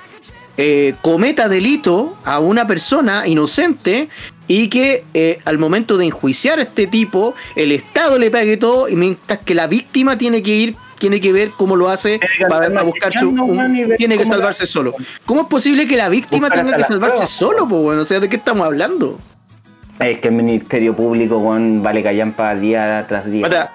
eh, 0.56 0.94
cometa 1.02 1.50
delito 1.50 2.16
a 2.24 2.40
una 2.40 2.68
persona 2.68 3.26
inocente 3.26 4.08
y 4.48 4.68
que 4.68 5.04
eh, 5.14 5.40
al 5.46 5.58
momento 5.58 5.98
de 5.98 6.06
enjuiciar 6.06 6.60
a 6.60 6.64
este 6.64 6.88
tipo, 6.88 7.34
el 7.56 7.72
Estado 7.72 8.20
le 8.20 8.32
pague 8.32 8.58
todo, 8.58 8.90
y 8.90 8.96
mientras 8.96 9.40
que 9.40 9.56
la 9.56 9.68
víctima 9.68 10.18
tiene 10.18 10.42
que 10.44 10.56
ir, 10.56 10.76
tiene 11.00 11.20
que 11.20 11.34
ver 11.34 11.52
cómo 11.52 11.76
lo 11.76 11.90
hace 11.90 12.20
para, 12.48 12.82
buscar 12.84 13.12
su. 13.12 13.36
tiene 13.98 14.18
que 14.18 14.26
salvarse 14.26 14.66
solo. 14.66 14.94
¿Cómo 15.26 15.42
es 15.42 15.48
posible 15.48 15.86
que 15.86 15.98
la 15.98 16.08
víctima 16.08 16.50
tenga 16.50 16.78
que 16.78 16.84
salvarse 16.84 17.28
solo? 17.28 17.68
Pues, 17.68 17.98
O 18.00 18.06
sea, 18.06 18.20
¿de 18.20 18.30
qué 18.30 18.38
estamos 18.38 18.66
hablando? 18.66 19.20
Es 20.00 20.20
que 20.20 20.30
el 20.30 20.34
Ministerio 20.34 20.96
Público, 20.96 21.38
weón, 21.38 21.84
vale 21.84 22.02
callampa 22.02 22.56
día 22.56 23.06
tras 23.08 23.30
día. 23.30 23.70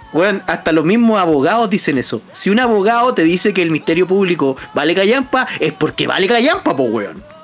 hasta 0.46 0.72
los 0.72 0.84
mismos 0.84 1.20
abogados 1.20 1.70
dicen 1.70 1.96
eso. 1.98 2.22
Si 2.32 2.50
un 2.50 2.58
abogado 2.60 3.14
te 3.14 3.22
dice 3.22 3.52
que 3.52 3.62
el 3.62 3.70
Ministerio 3.70 4.06
Público 4.06 4.56
vale 4.74 4.94
callampa, 4.94 5.46
es 5.60 5.72
porque 5.72 6.06
vale 6.06 6.26
callampa, 6.26 6.74
pues, 6.74 6.90
weón 6.90 7.37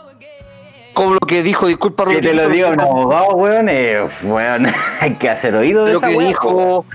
como 0.94 1.14
lo 1.14 1.20
que 1.20 1.42
dijo, 1.42 1.66
disculpa, 1.66 2.06
Que 2.06 2.20
te 2.20 2.32
lo 2.32 2.48
digo 2.48 2.68
un 2.70 2.80
abogado, 2.80 3.34
weón, 3.34 3.68
eh, 3.68 4.08
weón, 4.22 4.66
hay 5.00 5.14
que 5.14 5.28
hacer 5.28 5.54
oído 5.54 5.84
de 5.84 5.92
lo 5.94 6.00
que 6.00 6.18
dijo 6.18 6.86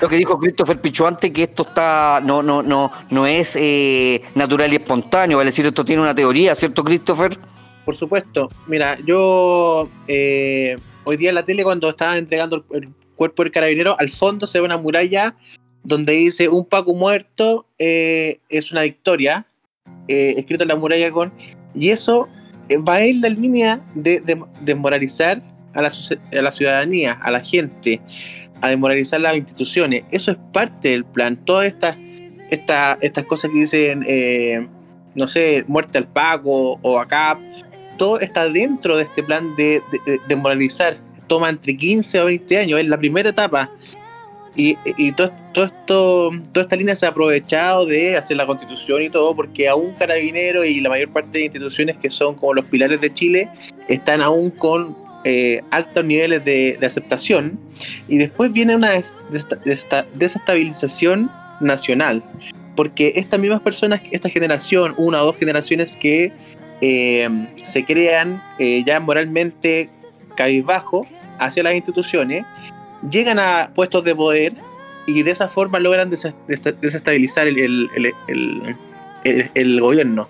Lo 0.00 0.08
que 0.08 0.16
dijo 0.16 0.38
Christopher 0.38 0.80
Pichuante, 0.80 1.32
que 1.32 1.44
esto 1.44 1.62
está 1.62 2.20
no 2.24 2.42
no 2.42 2.62
no 2.62 2.90
no 3.10 3.26
es 3.26 3.54
eh, 3.56 4.22
natural 4.34 4.72
y 4.72 4.76
espontáneo, 4.76 5.36
vale 5.36 5.50
decir, 5.50 5.66
esto 5.66 5.84
tiene 5.84 6.02
una 6.02 6.14
teoría, 6.14 6.54
¿cierto, 6.54 6.82
Christopher? 6.82 7.38
Por 7.84 7.94
supuesto. 7.94 8.48
Mira, 8.66 8.98
yo 9.04 9.88
eh, 10.08 10.78
hoy 11.04 11.16
día 11.18 11.28
en 11.28 11.34
la 11.34 11.44
tele, 11.44 11.62
cuando 11.62 11.90
estaba 11.90 12.16
entregando 12.16 12.64
el, 12.70 12.88
cuerpo 13.14 13.44
del 13.44 13.52
carabinero, 13.52 13.94
al 14.00 14.08
fondo 14.08 14.46
se 14.46 14.58
ve 14.58 14.64
una 14.64 14.78
muralla 14.78 15.36
donde 15.84 16.14
dice 16.14 16.48
un 16.48 16.64
Paco 16.64 16.94
muerto 16.94 17.66
eh, 17.78 18.40
es 18.48 18.72
una 18.72 18.82
victoria, 18.82 19.46
escrito 20.08 20.64
en 20.64 20.68
la 20.68 20.76
muralla 20.76 21.12
con... 21.12 21.32
Y 21.76 21.90
eso 21.90 22.28
va 22.88 23.02
en 23.02 23.20
la 23.20 23.28
línea 23.28 23.80
de, 23.94 24.40
desmoralizar 24.62 25.42
a 25.72 25.82
la, 25.82 25.88
a 25.88 26.42
la, 26.42 26.50
ciudadanía, 26.50 27.12
a 27.12 27.30
la 27.30 27.40
gente, 27.40 28.00
a 28.60 28.68
desmoralizar 28.68 29.20
las 29.20 29.36
instituciones. 29.36 30.04
Eso 30.10 30.32
es 30.32 30.38
parte 30.52 30.90
del 30.90 31.04
plan. 31.04 31.36
Todas 31.44 31.66
estas 31.66 31.96
estas 32.50 33.24
cosas 33.26 33.50
que 33.50 33.58
dicen, 33.58 34.04
eh, 34.06 34.66
no 35.14 35.28
sé, 35.28 35.64
muerte 35.66 35.98
al 35.98 36.08
Paco 36.08 36.78
o 36.82 36.98
acá, 36.98 37.38
todo 37.96 38.20
está 38.20 38.48
dentro 38.48 38.96
de 38.96 39.04
este 39.04 39.22
plan 39.22 39.54
de, 39.56 39.82
desmoralizar. 40.28 40.96
Toma 41.26 41.48
entre 41.48 41.76
15 41.76 42.20
o 42.20 42.24
20 42.26 42.58
años, 42.58 42.80
es 42.80 42.88
la 42.88 42.98
primera 42.98 43.30
etapa. 43.30 43.70
Y, 44.56 45.12
todo, 45.12 45.32
todo, 45.52 45.64
esto, 45.64 46.30
toda 46.52 46.62
esta 46.62 46.76
línea 46.76 46.94
se 46.94 47.06
ha 47.06 47.08
aprovechado 47.08 47.86
de 47.86 48.16
hacer 48.16 48.36
la 48.36 48.46
constitución 48.46 49.02
y 49.02 49.10
todo, 49.10 49.34
porque 49.34 49.68
aún 49.68 49.94
Carabinero 49.94 50.64
y 50.64 50.80
la 50.80 50.88
mayor 50.88 51.10
parte 51.10 51.38
de 51.38 51.44
instituciones 51.46 51.96
que 51.96 52.08
son 52.08 52.36
como 52.36 52.54
los 52.54 52.64
pilares 52.66 53.00
de 53.00 53.12
Chile 53.12 53.48
están 53.88 54.22
aún 54.22 54.50
con 54.50 54.96
eh, 55.24 55.62
altos 55.70 56.04
niveles 56.04 56.44
de, 56.44 56.78
aceptación. 56.84 57.58
Y 58.08 58.18
después 58.18 58.52
viene 58.52 58.76
una 58.76 58.92
desestabilización 60.14 61.30
nacional, 61.60 62.22
porque 62.76 63.14
estas 63.16 63.40
mismas 63.40 63.62
personas, 63.62 64.02
esta 64.10 64.28
generación, 64.28 64.94
una 64.98 65.22
o 65.22 65.26
dos 65.26 65.36
generaciones 65.36 65.96
que 65.96 66.30
eh, 66.80 67.28
se 67.56 67.84
crean 67.84 68.42
eh, 68.58 68.84
ya 68.86 69.00
moralmente 69.00 69.88
cabizbajo 70.36 71.06
hacia 71.38 71.62
las 71.62 71.74
instituciones, 71.74 72.44
llegan 73.10 73.38
a 73.38 73.70
puestos 73.74 74.04
de 74.04 74.14
poder 74.14 74.54
y 75.06 75.22
de 75.22 75.30
esa 75.30 75.48
forma 75.48 75.78
logran 75.78 76.10
desestabilizar 76.10 77.46
el, 77.46 77.58
el- 77.58 78.76
el- 79.54 79.80
gobierno. 79.80 80.28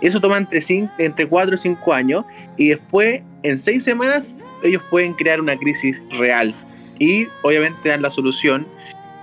Eso 0.00 0.20
toma 0.20 0.38
entre, 0.38 0.60
cin- 0.60 0.90
entre 0.98 1.26
4 1.26 1.54
y 1.54 1.58
5 1.58 1.92
años 1.92 2.24
y 2.56 2.68
después, 2.68 3.22
en 3.42 3.58
6 3.58 3.82
semanas, 3.82 4.36
ellos 4.62 4.82
pueden 4.90 5.14
crear 5.14 5.40
una 5.40 5.56
crisis 5.56 5.98
real 6.18 6.54
y 6.98 7.26
obviamente 7.42 7.88
dan 7.90 8.02
la 8.02 8.10
solución, 8.10 8.66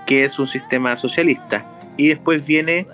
que 0.05 0.23
es 0.23 0.37
un 0.39 0.47
sistema 0.47 0.95
socialista. 0.95 1.65
Y 1.97 2.09
después 2.09 2.45
viene 2.45 2.85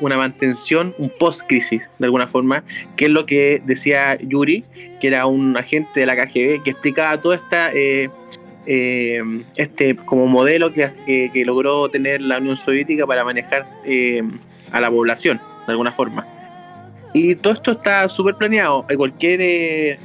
una 0.00 0.16
mantención, 0.16 0.94
un 0.98 1.10
post-crisis, 1.18 1.82
de 1.98 2.04
alguna 2.06 2.26
forma, 2.26 2.62
que 2.96 3.06
es 3.06 3.10
lo 3.10 3.24
que 3.26 3.62
decía 3.64 4.18
Yuri, 4.18 4.64
que 5.00 5.06
era 5.08 5.26
un 5.26 5.56
agente 5.56 6.00
de 6.00 6.06
la 6.06 6.14
KGB, 6.16 6.62
que 6.62 6.70
explicaba 6.70 7.20
toda 7.20 7.36
esta... 7.36 7.70
eh, 7.72 8.10
eh, 8.66 9.22
este 9.56 9.94
como 9.96 10.26
modelo 10.26 10.72
que, 10.72 10.90
que- 11.06 11.30
que 11.32 11.44
logró 11.44 11.88
tener 11.88 12.20
la 12.22 12.38
Unión 12.38 12.56
Soviética 12.56 13.06
para 13.06 13.24
manejar 13.24 13.66
eh, 13.84 14.22
a 14.72 14.80
la 14.80 14.90
población, 14.90 15.38
de 15.66 15.72
alguna 15.72 15.92
forma. 15.92 16.26
Y 17.12 17.34
todo 17.36 17.52
esto 17.54 17.72
está 17.72 18.08
súper 18.08 18.34
planeado. 18.34 18.84
Cualquier, 18.96 19.40
eh, 19.40 19.98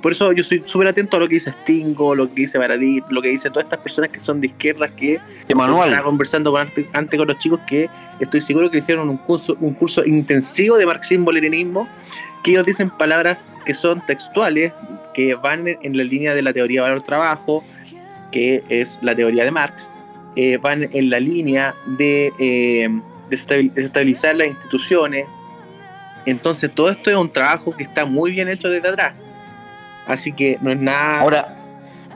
por 0.00 0.12
eso 0.12 0.32
yo 0.32 0.44
soy 0.44 0.62
súper 0.66 0.88
atento 0.88 1.16
a 1.16 1.20
lo 1.20 1.26
que 1.26 1.34
dice 1.36 1.50
Stingo, 1.62 2.14
lo 2.14 2.28
que 2.28 2.34
dice 2.42 2.58
Baradit, 2.58 3.04
lo 3.08 3.20
que 3.22 3.28
dice 3.30 3.48
todas 3.48 3.64
estas 3.64 3.80
personas 3.80 4.10
que 4.10 4.20
son 4.20 4.40
de 4.40 4.48
izquierdas 4.48 4.90
que 4.92 5.18
Emanuel, 5.48 6.00
conversando 6.02 6.52
con 6.52 6.60
antes, 6.60 6.86
antes 6.92 7.18
con 7.18 7.26
los 7.26 7.38
chicos 7.38 7.58
que 7.66 7.88
estoy 8.20 8.40
seguro 8.42 8.70
que 8.70 8.78
hicieron 8.78 9.08
un 9.08 9.16
curso, 9.16 9.56
un 9.60 9.74
curso 9.74 10.04
intensivo 10.04 10.76
de 10.76 10.86
marxismo-leninismo, 10.86 11.88
que 12.44 12.52
ellos 12.52 12.66
dicen 12.66 12.90
palabras 12.90 13.50
que 13.64 13.72
son 13.74 14.04
textuales, 14.06 14.72
que 15.14 15.34
van 15.34 15.66
en, 15.66 15.78
en 15.82 15.96
la 15.96 16.04
línea 16.04 16.34
de 16.34 16.42
la 16.42 16.52
teoría 16.52 16.82
valor-trabajo, 16.82 17.64
que 18.32 18.64
es 18.68 18.98
la 19.02 19.14
teoría 19.14 19.44
de 19.44 19.52
Marx, 19.52 19.90
eh, 20.34 20.56
van 20.56 20.88
en 20.92 21.10
la 21.10 21.20
línea 21.20 21.74
de 21.86 22.32
eh, 22.40 22.88
desestabil- 23.30 23.72
desestabilizar 23.72 24.34
las 24.34 24.48
instituciones. 24.48 25.26
Entonces 26.26 26.74
todo 26.74 26.88
esto 26.88 27.10
es 27.10 27.16
un 27.16 27.30
trabajo 27.30 27.76
que 27.76 27.84
está 27.84 28.04
muy 28.04 28.32
bien 28.32 28.48
hecho 28.48 28.68
desde 28.68 28.88
atrás. 28.88 29.14
Así 30.06 30.32
que 30.32 30.58
no 30.60 30.72
es 30.72 30.78
nada... 30.78 31.20
ahora, 31.20 31.56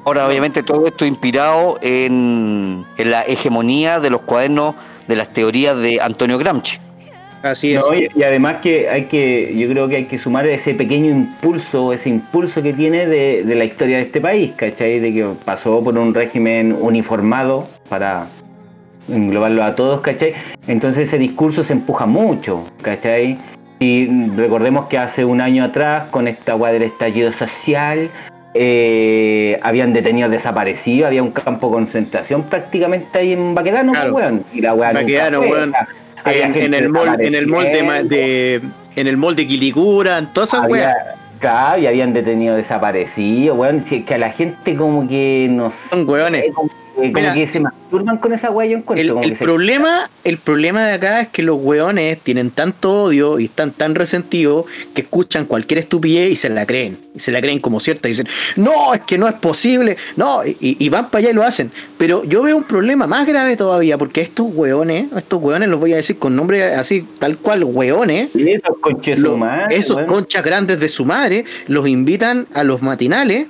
ahora 0.04 0.26
obviamente 0.26 0.62
todo 0.62 0.86
esto 0.86 1.04
inspirado 1.04 1.78
en, 1.82 2.84
en 2.96 3.10
la 3.10 3.22
hegemonía 3.22 4.00
de 4.00 4.10
los 4.10 4.22
cuadernos 4.22 4.74
de 5.06 5.16
las 5.16 5.32
teorías 5.32 5.76
de 5.76 6.00
Antonio 6.00 6.38
Gramsci. 6.38 6.78
Así 7.50 7.74
es. 7.74 7.84
No, 7.84 7.94
y, 7.94 8.08
y 8.14 8.22
además 8.22 8.56
que 8.62 8.88
hay 8.88 9.04
que, 9.04 9.54
yo 9.56 9.68
creo 9.68 9.88
que 9.88 9.96
hay 9.96 10.04
que 10.04 10.18
sumar 10.18 10.46
ese 10.46 10.74
pequeño 10.74 11.10
impulso, 11.10 11.92
ese 11.92 12.08
impulso 12.08 12.62
que 12.62 12.72
tiene 12.72 13.06
de, 13.06 13.42
de 13.44 13.54
la 13.54 13.64
historia 13.64 13.96
de 13.96 14.02
este 14.04 14.20
país, 14.20 14.52
¿cachai? 14.56 14.98
De 15.00 15.12
que 15.12 15.26
pasó 15.44 15.82
por 15.82 15.96
un 15.98 16.12
régimen 16.14 16.76
uniformado 16.78 17.66
para 17.88 18.26
englobarlo 19.08 19.62
a 19.62 19.74
todos, 19.76 20.00
¿cachai? 20.00 20.34
Entonces 20.66 21.08
ese 21.08 21.18
discurso 21.18 21.62
se 21.62 21.72
empuja 21.72 22.06
mucho, 22.06 22.64
¿cachai? 22.82 23.38
Y 23.78 24.06
recordemos 24.36 24.86
que 24.88 24.98
hace 24.98 25.24
un 25.24 25.40
año 25.40 25.62
atrás, 25.64 26.04
con 26.10 26.26
esta 26.28 26.54
guay 26.54 26.72
del 26.72 26.84
estallido 26.84 27.30
social, 27.32 28.08
eh, 28.54 29.58
habían 29.62 29.92
detenidos 29.92 30.30
desaparecidos, 30.30 31.08
había 31.08 31.22
un 31.22 31.30
campo 31.30 31.68
de 31.68 31.74
concentración 31.74 32.44
prácticamente 32.44 33.18
ahí 33.18 33.32
en 33.34 33.54
Baquedano, 33.54 33.92
Claro. 33.92 34.12
pues, 34.12 34.24
weón. 34.24 34.44
Y 34.54 34.62
la 34.62 34.72
weá 34.72 34.92
Baquedano, 34.92 35.40
weón. 35.40 35.72
Había 36.30 36.46
En, 36.46 36.74
el 36.74 36.88
mall, 36.88 37.20
en 37.20 37.34
el 37.34 37.46
mall 37.46 38.08
de, 38.08 38.60
en 38.96 39.06
el 39.06 39.16
mall 39.16 39.36
de 39.36 39.46
Quilicura, 39.46 40.18
en 40.18 40.32
todas 40.32 40.50
esas 40.54 40.68
weas. 40.68 40.94
claro, 41.38 41.80
y 41.80 41.86
habían 41.86 42.12
detenido 42.12 42.56
desaparecidos, 42.56 43.56
weón. 43.58 43.84
Si 43.86 43.96
es 43.96 44.04
que 44.04 44.14
a 44.14 44.18
la 44.18 44.30
gente 44.30 44.74
como 44.76 45.08
que 45.08 45.48
no 45.50 45.70
sé, 45.70 45.76
Son 45.90 46.08
weones. 46.08 46.42
que- 46.42 46.52
como 46.96 47.12
Mira, 47.12 47.34
que 47.34 47.46
se 47.46 47.60
masturban 47.60 48.18
con 48.18 48.32
esa 48.32 48.50
weá, 48.50 48.66
yo 48.66 48.78
encuentro. 48.78 49.18
El, 49.20 49.24
el 49.32 49.36
se- 49.38 49.44
problema, 49.44 50.10
el 50.24 50.38
problema 50.38 50.86
de 50.86 50.94
acá 50.94 51.20
es 51.20 51.28
que 51.28 51.42
los 51.42 51.56
weones 51.60 52.18
tienen 52.20 52.50
tanto 52.50 53.04
odio 53.04 53.38
y 53.38 53.44
están 53.44 53.70
tan 53.70 53.94
resentidos 53.94 54.64
que 54.94 55.02
escuchan 55.02 55.44
cualquier 55.46 55.78
estupidez 55.78 56.30
y 56.32 56.36
se 56.36 56.48
la 56.48 56.66
creen. 56.66 56.98
Y 57.14 57.20
se 57.20 57.32
la 57.32 57.40
creen 57.40 57.60
como 57.60 57.80
cierta. 57.80 58.08
Y 58.08 58.12
dicen, 58.12 58.28
no, 58.56 58.92
es 58.94 59.00
que 59.02 59.18
no 59.18 59.28
es 59.28 59.34
posible. 59.34 59.96
No, 60.16 60.44
y, 60.44 60.56
y 60.60 60.88
van 60.88 61.10
para 61.10 61.20
allá 61.20 61.30
y 61.30 61.34
lo 61.34 61.42
hacen. 61.42 61.70
Pero 61.98 62.24
yo 62.24 62.42
veo 62.42 62.56
un 62.56 62.64
problema 62.64 63.06
más 63.06 63.26
grave 63.26 63.56
todavía, 63.56 63.96
porque 63.98 64.20
estos 64.20 64.46
weones, 64.54 65.06
estos 65.16 65.40
weones 65.42 65.68
los 65.68 65.78
voy 65.80 65.92
a 65.92 65.96
decir 65.96 66.18
con 66.18 66.34
nombre 66.34 66.62
así, 66.64 67.06
tal 67.18 67.36
cual, 67.38 67.64
weones. 67.64 68.30
Y 68.34 68.50
esos 68.50 68.78
conches 68.80 69.18
madre, 69.18 69.82
conchas 70.06 70.44
grandes 70.44 70.80
de 70.80 70.88
su 70.88 71.04
madre 71.04 71.44
los 71.68 71.86
invitan 71.88 72.46
a 72.54 72.64
los 72.64 72.82
matinales 72.82 73.46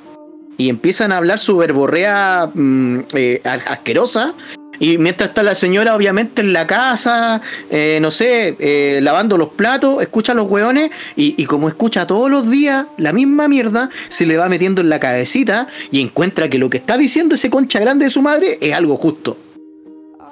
y 0.56 0.68
empiezan 0.68 1.12
a 1.12 1.18
hablar 1.18 1.38
su 1.38 1.56
verborrea 1.56 2.50
mm, 2.52 2.98
eh, 3.14 3.40
asquerosa. 3.44 4.34
Y 4.78 4.98
mientras 4.98 5.30
está 5.30 5.42
la 5.42 5.54
señora, 5.54 5.96
obviamente, 5.96 6.42
en 6.42 6.52
la 6.52 6.66
casa, 6.66 7.40
eh, 7.70 7.98
no 8.02 8.10
sé, 8.10 8.56
eh, 8.58 8.98
lavando 9.00 9.38
los 9.38 9.48
platos, 9.48 10.02
escucha 10.02 10.32
a 10.32 10.34
los 10.34 10.50
hueones 10.50 10.90
y, 11.16 11.34
y 11.40 11.46
como 11.46 11.68
escucha 11.68 12.06
todos 12.06 12.30
los 12.30 12.50
días 12.50 12.86
la 12.98 13.14
misma 13.14 13.48
mierda, 13.48 13.88
se 14.08 14.26
le 14.26 14.36
va 14.36 14.50
metiendo 14.50 14.82
en 14.82 14.90
la 14.90 15.00
cabecita 15.00 15.66
y 15.90 16.02
encuentra 16.02 16.50
que 16.50 16.58
lo 16.58 16.68
que 16.68 16.76
está 16.76 16.98
diciendo 16.98 17.36
ese 17.36 17.48
concha 17.48 17.80
grande 17.80 18.04
de 18.04 18.10
su 18.10 18.20
madre 18.20 18.58
es 18.60 18.74
algo 18.74 18.96
justo. 18.98 19.38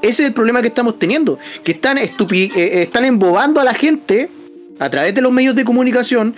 Ese 0.03 0.25
es 0.25 0.29
el 0.29 0.35
problema 0.35 0.61
que 0.61 0.69
estamos 0.69 0.99
teniendo, 0.99 1.39
que 1.63 1.73
están, 1.73 1.97
estupi- 1.97 2.53
eh, 2.55 2.81
eh, 2.81 2.83
están 2.83 3.07
embobando 3.07 3.63
a 3.63 3.65
la 3.65 3.73
gente 3.73 4.29
a 4.79 4.91
través 4.91 5.15
de 5.15 5.23
los 5.23 5.33
medios 5.33 5.55
de 5.55 5.65
comunicación, 5.65 6.35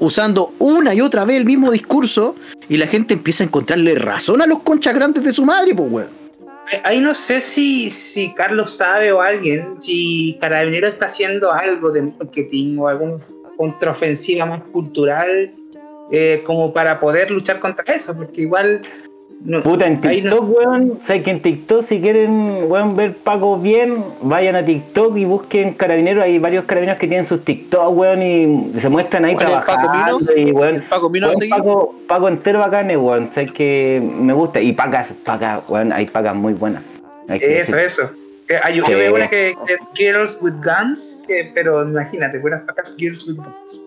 usando 0.00 0.52
una 0.58 0.92
y 0.92 1.00
otra 1.00 1.24
vez 1.24 1.36
el 1.36 1.44
mismo 1.44 1.70
discurso, 1.70 2.34
y 2.68 2.76
la 2.76 2.86
gente 2.86 3.14
empieza 3.14 3.44
a 3.44 3.46
encontrarle 3.46 3.94
razón 3.94 4.42
a 4.42 4.46
los 4.46 4.60
conchas 4.60 4.94
grandes 4.94 5.24
de 5.24 5.32
su 5.32 5.44
madre, 5.44 5.74
pues 5.74 5.90
weón. 5.90 6.24
Ahí 6.84 6.98
no 6.98 7.14
sé 7.14 7.40
si, 7.40 7.90
si 7.90 8.32
Carlos 8.32 8.76
sabe 8.76 9.12
o 9.12 9.20
alguien, 9.20 9.76
si 9.80 10.36
Carabinero 10.40 10.88
está 10.88 11.06
haciendo 11.06 11.52
algo 11.52 11.90
de 11.90 12.02
marketing 12.02 12.78
o 12.78 12.88
alguna 12.88 13.18
contraofensiva 13.56 14.46
más 14.46 14.62
cultural 14.72 15.50
eh, 16.10 16.42
como 16.46 16.72
para 16.72 16.98
poder 16.98 17.30
luchar 17.30 17.60
contra 17.60 17.84
eso, 17.94 18.16
porque 18.16 18.42
igual... 18.42 18.80
no- 19.42 19.62
Puta, 19.62 19.86
en 19.86 20.00
ahí 20.06 20.22
no- 20.22 20.30
TikTok, 20.30 20.56
weón, 20.56 20.98
sabes 21.06 21.22
que 21.22 21.30
en 21.30 21.40
TikTok 21.40 21.84
si 21.84 22.00
quieren, 22.00 22.58
weón, 22.68 22.96
ver 22.96 23.14
Paco 23.14 23.58
bien, 23.58 24.02
vayan 24.22 24.56
a 24.56 24.64
TikTok 24.64 25.16
y 25.16 25.24
busquen 25.24 25.74
carabineros, 25.74 26.24
hay 26.24 26.38
varios 26.38 26.64
carabineros 26.64 26.98
que 26.98 27.08
tienen 27.08 27.26
sus 27.26 27.44
TikTok, 27.44 27.96
weón, 27.96 28.22
y 28.22 28.72
se 28.80 28.88
muestran 28.88 29.24
ahí 29.24 29.34
¿Cuál 29.34 29.46
es 29.48 29.52
el 29.52 29.58
Paco 29.60 29.82
trabajando 29.82 30.18
Mino? 30.18 30.48
y, 30.48 30.52
weón, 30.52 30.74
¿El 30.76 30.82
Paco 30.84 31.10
Mino 31.10 31.28
weón? 31.28 31.48
Paco, 31.50 31.94
Paco 32.08 32.28
entero 32.28 32.58
bacanes, 32.60 32.96
weón, 32.96 33.30
sabes 33.34 33.52
que 33.52 34.02
me 34.18 34.32
gusta, 34.32 34.60
y 34.60 34.72
pacas, 34.72 35.08
pacas, 35.24 35.60
weón, 35.68 35.92
hay 35.92 36.06
pacas 36.06 36.34
muy 36.34 36.52
buenas. 36.54 36.82
Hay 37.28 37.38
que 37.40 37.60
Eso, 37.60 37.76
decir. 37.76 38.02
eso. 38.02 38.10
Eh, 38.48 38.58
Hay 38.62 38.76
yo 38.76 38.84
Sí. 38.84 38.92
veo 38.92 39.14
una 39.14 39.28
que, 39.30 39.54
que 39.66 39.72
es 39.72 39.80
Girls 39.94 40.40
with 40.42 40.52
Guns, 40.62 41.22
que, 41.26 41.50
pero 41.54 41.82
imagínate, 41.82 42.38
buenas 42.38 42.60
pacas 42.64 42.94
Girls 42.98 43.26
with 43.26 43.36
Guns. 43.36 43.84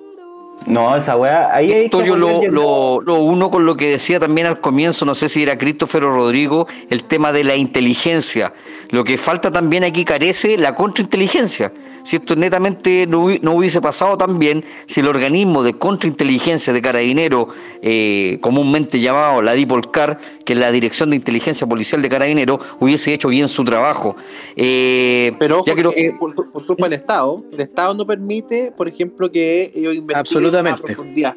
No, 0.66 0.98
esa 0.98 1.16
weá, 1.16 1.54
ahí 1.54 1.72
Esto 1.72 2.04
yo 2.04 2.18
lo, 2.18 3.02
lo 3.02 3.20
uno 3.20 3.50
con 3.50 3.66
lo 3.66 3.78
que 3.78 3.90
decía 3.90 4.20
también 4.20 4.48
al 4.48 4.60
comienzo, 4.60 5.06
no 5.06 5.16
sé 5.16 5.30
si 5.30 5.44
era 5.44 5.58
Christopher 5.58 6.04
o 6.04 6.12
Rodrigo, 6.12 6.68
el 6.90 7.06
tema 7.06 7.32
de 7.32 7.44
la 7.46 7.56
inteligencia. 7.56 8.54
Lo 8.90 9.04
que 9.04 9.18
falta 9.18 9.52
también 9.52 9.84
aquí 9.84 10.04
carece 10.04 10.58
la 10.58 10.76
contrainteligencia. 10.76 11.72
Si 12.08 12.16
esto 12.16 12.38
netamente 12.38 13.06
no, 13.06 13.28
no 13.42 13.56
hubiese 13.56 13.82
pasado 13.82 14.18
también, 14.18 14.64
si 14.86 15.02
el 15.02 15.10
organismo 15.10 15.62
de 15.62 15.74
contrainteligencia 15.74 16.72
de 16.72 16.82
Carabinero, 16.82 17.50
eh, 17.82 18.38
comúnmente 18.40 19.02
llamado 19.02 19.42
la 19.42 19.52
DIPOLCAR, 19.52 20.18
que 20.46 20.54
es 20.54 20.60
la 20.60 20.72
Dirección 20.72 21.10
de 21.10 21.18
Inteligencia 21.18 21.68
Policial 21.68 22.02
de 22.02 22.08
Carabinero, 22.08 22.62
hubiese 22.80 23.14
hecho 23.14 23.28
bien 23.28 23.50
su 23.50 23.66
trabajo. 23.66 24.16
Eh, 24.56 25.34
Pero 25.38 25.58
ojo 25.58 25.66
ya 25.66 25.76
creo 25.76 25.92
que 25.92 26.04
que 26.04 26.12
por, 26.14 26.34
por 26.34 26.66
culpa 26.66 26.86
del 26.86 26.94
Estado, 26.94 27.44
el 27.52 27.60
Estado 27.60 27.94
no 27.94 28.08
permite, 28.08 28.72
por 28.72 28.88
ejemplo, 28.88 29.30
que 29.30 29.64
ellos 29.76 29.94
investiguen 29.94 30.18
Absolutamente. 30.18 30.82
a 30.82 30.86
profundidad. 30.86 31.36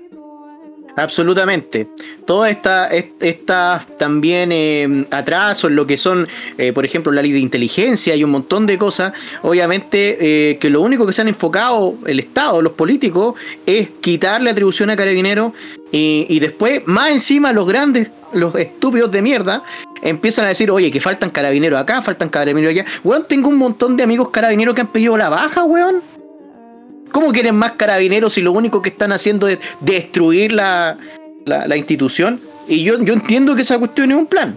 Absolutamente. 0.96 1.88
Todas 2.26 2.50
estas 2.50 2.92
esta, 3.20 3.85
también 3.98 4.50
eh, 4.53 5.07
atrasos, 5.11 5.70
lo 5.70 5.87
que 5.87 5.96
son, 5.96 6.29
eh, 6.59 6.72
por 6.72 6.85
ejemplo, 6.85 7.12
la 7.12 7.22
ley 7.22 7.33
de 7.33 7.38
inteligencia 7.38 8.14
y 8.14 8.24
un 8.24 8.31
montón 8.31 8.66
de 8.66 8.79
cosas, 8.79 9.12
obviamente 9.42 10.50
eh, 10.50 10.59
que 10.59 10.70
lo 10.70 10.81
único 10.81 11.07
que 11.07 11.12
se 11.12 11.22
han 11.22 11.29
enfocado 11.29 11.96
el 12.07 12.20
Estado, 12.20 12.62
los 12.62 12.72
políticos, 12.72 13.35
es 13.66 13.88
quitarle 14.00 14.50
atribución 14.50 14.90
a 14.90 14.96
carabineros 14.96 15.53
y, 15.92 16.26
y 16.29 16.38
después, 16.40 16.83
más 16.87 17.11
encima, 17.11 17.53
los 17.53 17.66
grandes, 17.66 18.11
los 18.33 18.55
estúpidos 18.55 19.11
de 19.11 19.22
mierda, 19.22 19.64
empiezan 20.03 20.44
a 20.44 20.48
decir, 20.48 20.70
oye, 20.70 20.90
que 20.90 21.00
faltan 21.00 21.31
carabineros 21.31 21.81
acá, 21.81 22.03
faltan 22.03 22.29
carabineros 22.29 22.71
allá. 22.71 22.85
Weón, 23.02 23.27
tengo 23.29 23.48
un 23.48 23.58
montón 23.58 23.96
de 23.96 24.02
amigos 24.02 24.31
carabineros 24.31 24.75
que 24.75 24.81
han 24.83 24.88
pedido 24.88 25.17
la 25.17 25.29
baja, 25.29 25.64
weón. 25.64 26.19
¿Cómo 27.13 27.33
quieren 27.33 27.54
más 27.54 27.73
carabineros 27.73 28.35
si 28.35 28.42
lo 28.42 28.52
único 28.52 28.83
que 28.83 28.90
están 28.90 29.13
haciendo 29.13 29.48
es 29.48 29.58
destruir 29.81 30.52
la, 30.52 30.96
la- 31.44 31.77
institución? 31.77 32.40
Y 32.69 32.83
yo, 32.85 33.02
yo 33.02 33.15
entiendo 33.15 33.56
que 33.56 33.63
esa 33.63 33.79
cuestión 33.79 34.11
es 34.13 34.17
un 34.17 34.27
plan. 34.27 34.56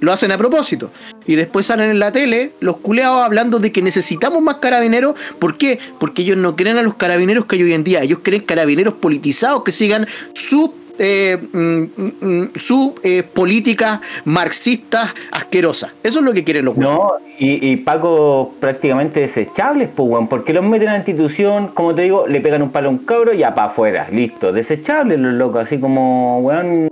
Lo 0.00 0.12
hacen 0.12 0.30
a 0.30 0.36
propósito. 0.36 0.90
Y 1.26 1.36
después 1.36 1.64
salen 1.66 1.90
en 1.90 1.98
la 1.98 2.12
tele 2.12 2.52
los 2.60 2.76
culeados 2.76 3.24
hablando 3.24 3.58
de 3.58 3.72
que 3.72 3.80
necesitamos 3.80 4.42
más 4.42 4.56
carabineros. 4.56 5.18
¿Por 5.38 5.56
qué? 5.56 5.78
Porque 5.98 6.20
ellos 6.22 6.36
no 6.36 6.54
creen 6.54 6.76
a 6.76 6.82
los 6.82 6.94
carabineros 6.94 7.46
que 7.46 7.56
hay 7.56 7.62
hoy 7.62 7.72
en 7.72 7.82
día. 7.82 8.02
Ellos 8.02 8.18
creen 8.22 8.42
carabineros 8.42 8.94
politizados 8.94 9.64
que 9.64 9.72
sigan 9.72 10.06
sus 10.34 10.70
eh, 10.98 11.38
mm, 11.52 11.82
mm, 12.20 12.50
su 12.54 12.94
eh, 13.02 13.22
política 13.22 14.00
marxista 14.24 15.14
asquerosa. 15.30 15.92
Eso 16.02 16.20
es 16.20 16.24
lo 16.24 16.32
que 16.32 16.44
quieren 16.44 16.64
los. 16.64 16.76
No, 16.76 17.12
y, 17.38 17.72
y 17.72 17.76
Paco 17.76 18.54
prácticamente 18.60 19.20
desechables, 19.20 19.88
pues. 19.94 20.26
Porque 20.28 20.52
los 20.52 20.64
meten 20.64 20.88
a 20.88 20.92
la 20.92 20.98
institución, 20.98 21.68
como 21.68 21.94
te 21.94 22.02
digo, 22.02 22.26
le 22.26 22.40
pegan 22.40 22.62
un 22.62 22.70
palo 22.70 22.88
a 22.88 22.90
un 22.92 22.98
cabro 22.98 23.32
y 23.32 23.38
ya 23.38 23.54
para 23.54 23.68
afuera. 23.68 24.08
Listo, 24.10 24.52
desechables 24.52 25.18
los 25.18 25.34
locos. 25.34 25.64
Así 25.66 25.78
como, 25.78 26.40
weón, 26.40 26.88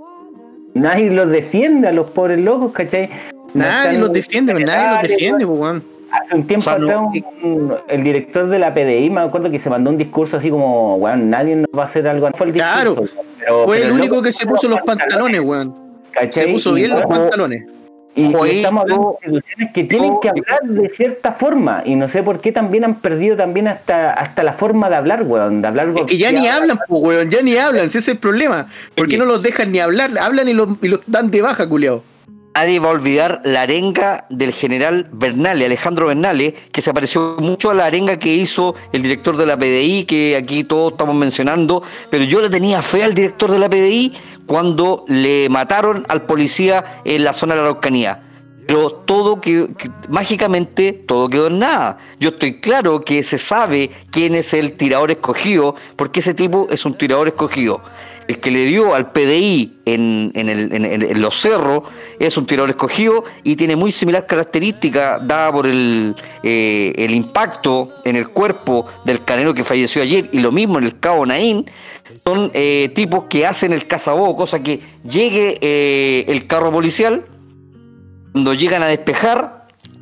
nadie 0.73 1.09
los 1.09 1.29
defiende 1.29 1.87
a 1.87 1.91
los 1.91 2.09
pobres 2.11 2.39
locos, 2.39 2.71
¿cachai? 2.71 3.09
No 3.53 3.63
Nadie 3.63 3.97
los 3.97 4.11
defiende, 4.11 4.53
nadie 4.53 4.97
los 4.99 5.09
defiende, 5.09 5.47
pues, 5.47 5.59
weón. 5.59 5.94
Hace 6.21 6.35
un 6.35 6.47
tiempo 6.47 6.69
atrás, 6.69 6.99
un- 7.43 7.73
el 7.87 8.03
director 8.03 8.47
de 8.47 8.59
la 8.59 8.73
PDI, 8.73 9.09
me 9.09 9.21
acuerdo 9.21 9.49
que 9.51 9.59
se 9.59 9.69
mandó 9.69 9.89
un 9.89 9.97
discurso 9.97 10.37
así 10.37 10.49
como, 10.49 10.95
weón, 10.95 11.29
nadie 11.29 11.55
nos 11.55 11.67
va 11.77 11.83
a 11.83 11.85
hacer 11.85 12.07
algo. 12.07 12.29
Fue 12.35 12.47
el 12.47 12.53
discurso, 12.53 12.75
Claro, 12.75 12.95
pero- 13.39 13.65
Fue 13.65 13.77
pero 13.77 13.89
el 13.89 13.99
único 13.99 14.21
que 14.21 14.31
se 14.31 14.45
puso 14.45 14.67
los 14.67 14.79
pantalones, 14.81 15.41
weón. 15.41 15.75
Se 16.29 16.47
puso 16.47 16.73
bien 16.73 16.91
los 16.91 17.01
pantalones. 17.03 17.65
Y, 18.17 18.33
estamos 18.33 18.83
hablando 18.83 19.17
de 19.21 19.27
instituciones 19.27 19.73
que 19.73 19.83
tienen 19.83 20.13
que 20.21 20.29
hablar 20.29 20.59
de 20.63 20.87
cierta 20.87 21.33
forma. 21.33 21.83
Y 21.85 21.95
no 21.95 22.07
sé 22.07 22.23
por 22.23 22.39
qué 22.39 22.53
también 22.53 22.85
han 22.85 22.95
perdido 22.95 23.35
también 23.35 23.67
hasta, 23.67 24.11
hasta 24.11 24.41
la 24.41 24.53
forma 24.53 24.89
de 24.89 24.95
hablar, 24.95 25.23
weón. 25.23 25.61
De 25.61 25.67
hablar 25.67 25.89
Es 25.97 26.05
que 26.05 26.17
ya 26.17 26.31
ni 26.31 26.47
hablan, 26.47 26.79
pues, 26.87 27.01
weón, 27.03 27.29
ya 27.29 27.41
ni 27.41 27.57
hablan, 27.57 27.89
si 27.89 27.97
ese 27.97 28.11
es 28.11 28.15
el 28.15 28.17
problema. 28.19 28.67
¿Por 28.95 29.09
qué 29.09 29.17
no 29.17 29.25
los 29.25 29.43
dejan 29.43 29.73
ni 29.73 29.79
hablar? 29.79 30.11
Hablan 30.17 30.47
y 30.47 30.53
los, 30.53 30.69
y 30.81 30.87
los 30.87 31.01
dan 31.05 31.29
de 31.29 31.41
baja, 31.41 31.67
culiao. 31.67 32.03
Nadie 32.55 32.79
va 32.79 32.87
a 32.87 32.91
olvidar 32.93 33.41
la 33.43 33.63
arenga 33.63 34.25
del 34.29 34.53
general 34.53 35.09
Bernale, 35.11 35.65
Alejandro 35.65 36.07
Bernale, 36.07 36.53
que 36.71 36.81
se 36.81 36.93
pareció 36.93 37.35
mucho 37.39 37.69
a 37.69 37.73
la 37.73 37.85
arenga 37.85 38.17
que 38.17 38.33
hizo 38.33 38.75
el 38.93 39.01
director 39.01 39.35
de 39.35 39.45
la 39.45 39.57
PDI, 39.57 40.05
que 40.05 40.37
aquí 40.37 40.63
todos 40.63 40.93
estamos 40.93 41.15
mencionando, 41.17 41.83
pero 42.09 42.23
yo 42.23 42.39
le 42.39 42.49
tenía 42.49 42.81
fe 42.81 43.03
al 43.03 43.13
director 43.13 43.51
de 43.51 43.59
la 43.59 43.67
PDI 43.69 44.13
cuando 44.45 45.03
le 45.09 45.49
mataron 45.49 46.05
al 46.07 46.21
policía 46.25 47.01
en 47.03 47.25
la 47.25 47.33
zona 47.33 47.55
de 47.55 47.61
la 47.61 47.67
Araucanía. 47.67 48.21
Pero 48.67 48.89
todo 48.89 49.41
que, 49.41 49.67
mágicamente 50.09 50.91
todo 50.93 51.27
quedó 51.27 51.47
en 51.47 51.59
nada. 51.59 51.97
Yo 52.19 52.29
estoy 52.29 52.61
claro 52.61 53.01
que 53.01 53.21
se 53.21 53.37
sabe 53.37 53.91
quién 54.11 54.33
es 54.33 54.53
el 54.55 54.71
tirador 54.77 55.11
escogido, 55.11 55.75
porque 55.97 56.21
ese 56.21 56.33
tipo 56.33 56.67
es 56.71 56.83
un 56.85 56.97
tirador 56.97 57.27
escogido. 57.27 57.81
El 58.27 58.39
que 58.39 58.49
le 58.49 58.65
dio 58.65 58.95
al 58.95 59.11
PDI 59.11 59.81
en, 59.85 60.31
en 60.33 60.49
el- 60.49 60.73
en- 60.73 60.85
en- 60.85 61.03
en 61.03 61.21
los 61.21 61.39
cerros 61.39 61.83
es 62.19 62.37
un 62.37 62.45
tirador 62.45 62.69
escogido 62.69 63.23
y 63.43 63.55
tiene 63.55 63.75
muy 63.75 63.91
similar 63.91 64.25
característica 64.27 65.19
dada 65.19 65.51
por 65.51 65.67
el, 65.67 66.15
eh, 66.43 66.93
el 66.97 67.13
impacto 67.13 67.89
en 68.03 68.15
el 68.15 68.29
cuerpo 68.29 68.85
del 69.05 69.23
canero 69.23 69.53
que 69.53 69.63
falleció 69.63 70.01
ayer 70.01 70.29
y 70.31 70.39
lo 70.39 70.51
mismo 70.51 70.77
en 70.77 70.85
el 70.85 70.99
cabo 70.99 71.25
Naín. 71.25 71.65
Son 72.23 72.51
eh, 72.53 72.91
tipos 72.95 73.25
que 73.29 73.45
hacen 73.45 73.73
el 73.73 73.87
cazabó, 73.87 74.35
cosa 74.35 74.61
que 74.61 74.79
llegue 75.03 75.57
eh, 75.61 76.25
el 76.27 76.47
carro 76.47 76.71
policial, 76.71 77.25
cuando 78.31 78.53
llegan 78.53 78.83
a 78.83 78.87
despejar, 78.87 79.54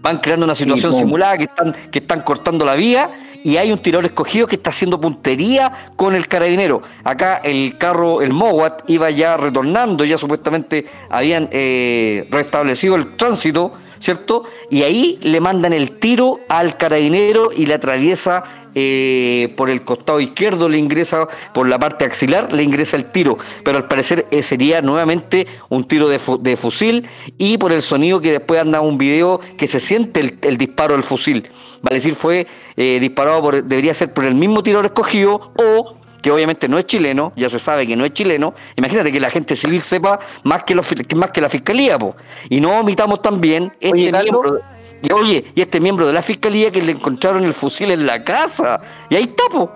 van 0.03 0.17
creando 0.17 0.43
una 0.45 0.53
situación 0.53 0.93
simulada 0.93 1.37
que 1.37 1.45
están, 1.45 1.73
que 1.89 1.99
están 1.99 2.21
cortando 2.23 2.65
la 2.65 2.75
vía 2.75 3.09
y 3.41 3.55
hay 3.55 3.71
un 3.71 3.79
tirador 3.79 4.05
escogido 4.05 4.47
que 4.47 4.57
está 4.57 4.69
haciendo 4.69 4.99
puntería 4.99 5.71
con 5.95 6.13
el 6.13 6.27
carabinero. 6.27 6.81
Acá 7.05 7.37
el 7.37 7.77
carro, 7.77 8.21
el 8.21 8.33
Mowat, 8.33 8.81
iba 8.87 9.09
ya 9.11 9.37
retornando, 9.37 10.03
ya 10.03 10.17
supuestamente 10.17 10.85
habían 11.09 11.47
eh, 11.53 12.27
restablecido 12.29 12.95
el 12.95 13.15
tránsito, 13.15 13.71
¿cierto? 14.03 14.43
Y 14.69 14.83
ahí 14.83 15.17
le 15.21 15.39
mandan 15.39 15.71
el 15.71 15.91
tiro 15.91 16.41
al 16.49 16.75
carabinero 16.75 17.51
y 17.55 17.65
le 17.65 17.73
atraviesa 17.73 18.43
eh, 18.75 19.53
por 19.55 19.69
el 19.69 19.83
costado 19.83 20.19
izquierdo, 20.19 20.67
le 20.67 20.77
ingresa 20.77 21.27
por 21.53 21.69
la 21.69 21.79
parte 21.79 22.03
axilar, 22.03 22.51
le 22.51 22.63
ingresa 22.63 22.97
el 22.97 23.11
tiro. 23.11 23.37
Pero 23.63 23.77
al 23.77 23.87
parecer 23.87 24.25
eh, 24.29 24.43
sería 24.43 24.81
nuevamente 24.81 25.47
un 25.69 25.85
tiro 25.85 26.09
de, 26.09 26.19
de 26.41 26.57
fusil 26.57 27.07
y 27.37 27.57
por 27.57 27.71
el 27.71 27.81
sonido 27.81 28.19
que 28.19 28.31
después 28.31 28.59
anda 28.59 28.81
un 28.81 28.97
video 28.97 29.39
que 29.57 29.69
se 29.69 29.79
siente 29.79 30.19
el, 30.19 30.37
el 30.41 30.57
disparo 30.57 30.95
del 30.95 31.03
fusil. 31.03 31.49
Vale 31.81 31.95
decir, 31.95 32.15
fue 32.15 32.45
eh, 32.75 32.97
disparado 32.99 33.41
por, 33.41 33.63
debería 33.63 33.93
ser 33.93 34.13
por 34.13 34.25
el 34.25 34.35
mismo 34.35 34.63
tirador 34.63 34.87
escogido 34.87 35.53
o 35.57 35.95
que 36.23 36.31
obviamente 36.31 36.67
no 36.67 36.79
es 36.79 36.85
chileno, 36.85 37.33
ya 37.35 37.49
se 37.49 37.59
sabe 37.59 37.85
que 37.85 37.95
no 37.95 38.05
es 38.05 38.13
chileno, 38.13 38.55
imagínate 38.75 39.11
que 39.11 39.19
la 39.19 39.29
gente 39.29 39.55
civil 39.55 39.81
sepa 39.81 40.17
más 40.43 40.63
que, 40.63 40.73
los 40.73 40.87
más 41.15 41.31
que 41.31 41.41
la 41.41 41.49
fiscalía, 41.49 41.99
po. 41.99 42.15
y 42.49 42.59
no 42.59 42.79
omitamos 42.79 43.21
también 43.21 43.71
este 43.79 43.91
Oye, 43.91 44.11
miembro, 44.11 44.59
y, 45.03 45.11
oye, 45.11 45.45
y 45.53 45.61
este 45.61 45.79
miembro 45.79 46.07
de 46.07 46.13
la 46.13 46.21
fiscalía 46.23 46.71
que 46.71 46.81
le 46.81 46.93
encontraron 46.93 47.43
el 47.43 47.53
fusil 47.53 47.91
en 47.91 48.05
la 48.07 48.23
casa, 48.23 48.81
y 49.09 49.15
ahí 49.15 49.23
está, 49.23 49.43
po. 49.51 49.69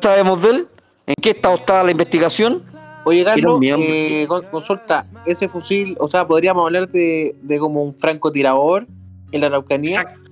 ¿sabemos 0.00 0.42
de 0.42 0.50
él? 0.50 0.68
¿En 1.06 1.14
qué 1.22 1.30
estado 1.30 1.54
está 1.54 1.82
la 1.82 1.90
investigación? 1.90 2.62
Oye, 3.04 3.24
Carlos, 3.24 3.60
eh, 3.62 4.26
con- 4.28 4.44
consulta, 4.46 5.06
ese 5.24 5.48
fusil, 5.48 5.96
o 5.98 6.08
sea, 6.08 6.26
podríamos 6.26 6.64
hablar 6.66 6.88
de, 6.88 7.34
de 7.40 7.58
como 7.58 7.82
un 7.82 7.98
francotirador 7.98 8.86
en 9.32 9.40
la 9.40 9.46
Araucanía. 9.46 10.02
Exact- 10.02 10.27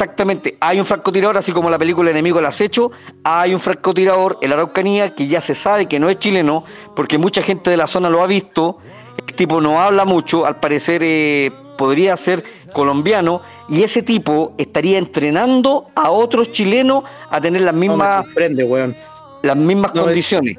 Exactamente, 0.00 0.56
hay 0.60 0.78
un 0.78 0.86
francotirador, 0.86 1.36
así 1.38 1.50
como 1.50 1.68
la 1.70 1.76
película 1.76 2.12
Enemigo 2.12 2.38
al 2.38 2.46
acecho, 2.46 2.92
hay 3.24 3.52
un 3.52 3.58
francotirador 3.58 4.38
en 4.40 4.50
la 4.50 4.54
Araucanía 4.54 5.12
que 5.12 5.26
ya 5.26 5.40
se 5.40 5.56
sabe 5.56 5.86
que 5.86 5.98
no 5.98 6.08
es 6.08 6.20
chileno, 6.20 6.62
porque 6.94 7.18
mucha 7.18 7.42
gente 7.42 7.68
de 7.68 7.76
la 7.76 7.88
zona 7.88 8.08
lo 8.08 8.22
ha 8.22 8.28
visto, 8.28 8.78
el 9.26 9.34
tipo 9.34 9.60
no 9.60 9.80
habla 9.80 10.04
mucho, 10.04 10.46
al 10.46 10.60
parecer 10.60 11.02
eh, 11.02 11.50
podría 11.76 12.16
ser 12.16 12.44
colombiano, 12.72 13.42
y 13.68 13.82
ese 13.82 14.04
tipo 14.04 14.54
estaría 14.56 14.98
entrenando 14.98 15.88
a 15.96 16.12
otros 16.12 16.52
chilenos 16.52 17.02
a 17.28 17.40
tener 17.40 17.62
las 17.62 17.74
me 17.74 17.88
mismas, 17.88 18.24
weón. 18.36 18.94
las 19.42 19.56
mismas 19.56 19.92
No, 19.96 20.04
condiciones. 20.04 20.58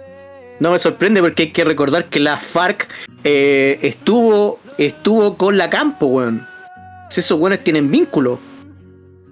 No 0.60 0.72
me 0.72 0.80
sorprende 0.80 1.22
porque 1.22 1.44
hay 1.44 1.52
que 1.54 1.64
recordar 1.64 2.10
que 2.10 2.20
la 2.20 2.36
FARC 2.36 2.90
eh, 3.24 3.80
estuvo, 3.84 4.60
estuvo 4.78 5.38
con 5.38 5.58
la 5.58 5.70
campo, 5.70 6.08
weón. 6.08 6.46
Si 7.10 7.22
esos 7.22 7.40
weones 7.40 7.64
tienen 7.64 7.90
vínculo. 7.90 8.38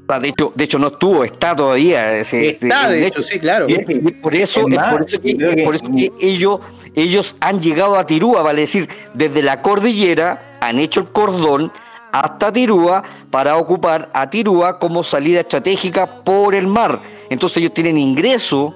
Ah, 0.09 0.19
De 0.19 0.29
hecho, 0.29 0.53
de 0.55 0.63
hecho 0.63 0.79
no 0.79 0.87
estuvo, 0.87 1.23
está 1.23 1.55
todavía. 1.55 2.15
ese- 2.17 2.49
Está, 2.49 2.89
de 2.89 3.05
hecho, 3.07 3.21
sí, 3.21 3.39
claro. 3.39 3.67
Y 3.67 3.77
por 4.13 4.33
eso, 4.35 4.61
Es 4.67 4.75
más, 4.75 4.93
por 4.93 5.03
eso 5.05 5.19
que, 5.21 5.37
que- 5.37 5.63
por 5.63 5.75
eso 5.75 5.85
que 5.95 6.11
ellos, 6.21 6.59
ellos 6.95 7.35
han 7.41 7.61
llegado 7.61 7.97
a 7.97 8.05
Tirúa, 8.05 8.41
vale 8.41 8.61
decir, 8.61 8.87
desde 9.13 9.41
la 9.43 9.61
cordillera 9.61 10.57
han 10.61 10.79
hecho 10.79 11.01
el 11.01 11.07
cordón 11.11 11.71
hasta 12.13 12.53
Tirúa 12.53 13.03
para 13.29 13.57
ocupar 13.57 14.09
a 14.13 14.29
Tirúa 14.29 14.79
como 14.79 15.03
salida 15.03 15.41
estratégica 15.41 16.23
por 16.23 16.55
el 16.55 16.67
mar. 16.67 17.01
Entonces 17.29 17.57
ellos 17.57 17.73
tienen 17.73 17.97
ingreso 17.97 18.73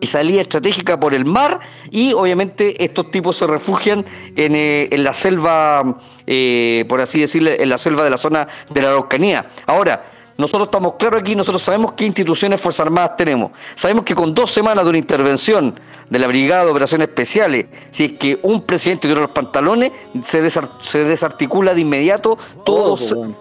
y 0.00 0.06
salida 0.06 0.42
estratégica 0.42 0.98
por 1.00 1.12
el 1.12 1.24
mar 1.24 1.58
y 1.90 2.12
obviamente 2.12 2.84
estos 2.84 3.10
tipos 3.10 3.36
se 3.36 3.48
refugian 3.48 4.06
en, 4.36 4.54
eh, 4.54 4.88
en 4.92 5.02
la 5.02 5.12
selva, 5.12 5.98
eh, 6.24 6.84
por 6.88 7.00
así 7.00 7.20
decirlo, 7.20 7.50
en 7.50 7.68
la 7.68 7.78
selva 7.78 8.04
de 8.04 8.10
la 8.10 8.16
zona 8.16 8.46
de 8.70 8.80
la 8.80 8.90
Araucanía. 8.90 9.46
Ahora, 9.66 10.04
nosotros 10.38 10.68
estamos 10.68 10.94
claros 10.94 11.20
aquí, 11.20 11.34
nosotros 11.34 11.60
sabemos 11.60 11.92
qué 11.92 12.04
instituciones 12.06 12.60
Fuerzas 12.60 12.86
Armadas 12.86 13.16
tenemos. 13.16 13.50
Sabemos 13.74 14.04
que 14.04 14.14
con 14.14 14.32
dos 14.32 14.52
semanas 14.52 14.84
de 14.84 14.90
una 14.90 14.98
intervención 14.98 15.74
de 16.08 16.18
la 16.20 16.28
Brigada 16.28 16.64
de 16.64 16.70
Operaciones 16.70 17.08
Especiales, 17.08 17.66
si 17.90 18.04
es 18.04 18.12
que 18.12 18.38
un 18.42 18.62
presidente 18.62 19.08
tira 19.08 19.20
los 19.20 19.30
pantalones, 19.30 19.90
se, 20.22 20.40
desar- 20.40 20.70
se 20.80 21.02
desarticula 21.02 21.74
de 21.74 21.80
inmediato 21.80 22.38
todo, 22.64 22.96
Todo, 22.96 23.34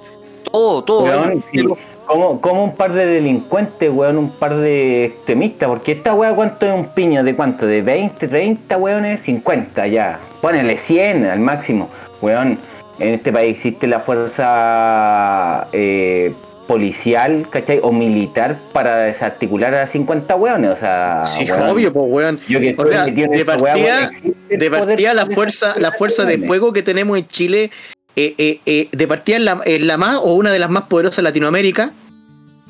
todo, 0.52 0.84
todo. 0.84 1.04
Weón, 1.04 1.44
sí. 1.54 1.64
como, 2.08 2.42
como 2.42 2.64
un 2.64 2.76
par 2.76 2.92
de 2.94 3.06
delincuentes, 3.06 3.92
weón, 3.94 4.18
un 4.18 4.32
par 4.32 4.56
de 4.58 5.06
extremistas, 5.06 5.70
porque 5.70 5.92
esta 5.92 6.16
weá, 6.16 6.34
¿cuánto 6.34 6.66
es 6.66 6.74
un 6.74 6.86
piño? 6.88 7.24
¿De 7.24 7.36
cuánto? 7.36 7.68
¿De 7.68 7.84
20, 7.84 8.28
30, 8.28 8.76
weones? 8.78 9.22
50 9.22 9.86
ya. 9.86 10.20
Ponele 10.42 10.76
100 10.80 11.26
al 11.28 11.40
máximo. 11.42 11.90
Weón, 12.24 12.58
en 12.98 13.10
este 13.14 13.32
país 13.32 13.56
existe 13.58 13.86
la 13.86 14.00
fuerza 14.00 15.68
eh, 15.72 16.34
policial, 16.68 17.48
¿cachai? 17.50 17.80
O 17.82 17.92
militar 17.92 18.60
para 18.74 18.98
desarticular 18.98 19.74
a 19.74 19.88
50 19.88 20.36
weones, 20.36 20.72
o 20.72 20.76
sea... 20.76 21.26
Sí, 21.26 21.50
weón, 21.50 21.70
obvio, 21.70 21.94
pues, 21.94 22.06
weón. 22.08 22.40
Yo 22.48 22.60
que 22.60 22.76
O 22.78 22.86
sea, 22.88 23.06
de 23.06 23.46
partida, 23.46 25.10
de 25.10 25.14
la 25.16 25.26
fuerza, 25.26 25.76
la 25.80 25.92
fuerza 25.92 26.26
de 26.26 26.38
fuego 26.40 26.74
que 26.74 26.84
tenemos 26.84 27.18
en 27.18 27.26
Chile, 27.28 27.72
eh, 28.16 28.36
eh, 28.38 28.60
eh, 28.66 28.90
de 28.92 29.08
partida 29.08 29.38
es 29.38 29.44
la, 29.44 29.62
la 29.66 29.98
más 29.98 30.18
o 30.18 30.34
una 30.34 30.52
de 30.52 30.60
las 30.60 30.70
más 30.70 30.84
poderosas 30.84 31.18
de 31.18 31.24
Latinoamérica. 31.24 31.92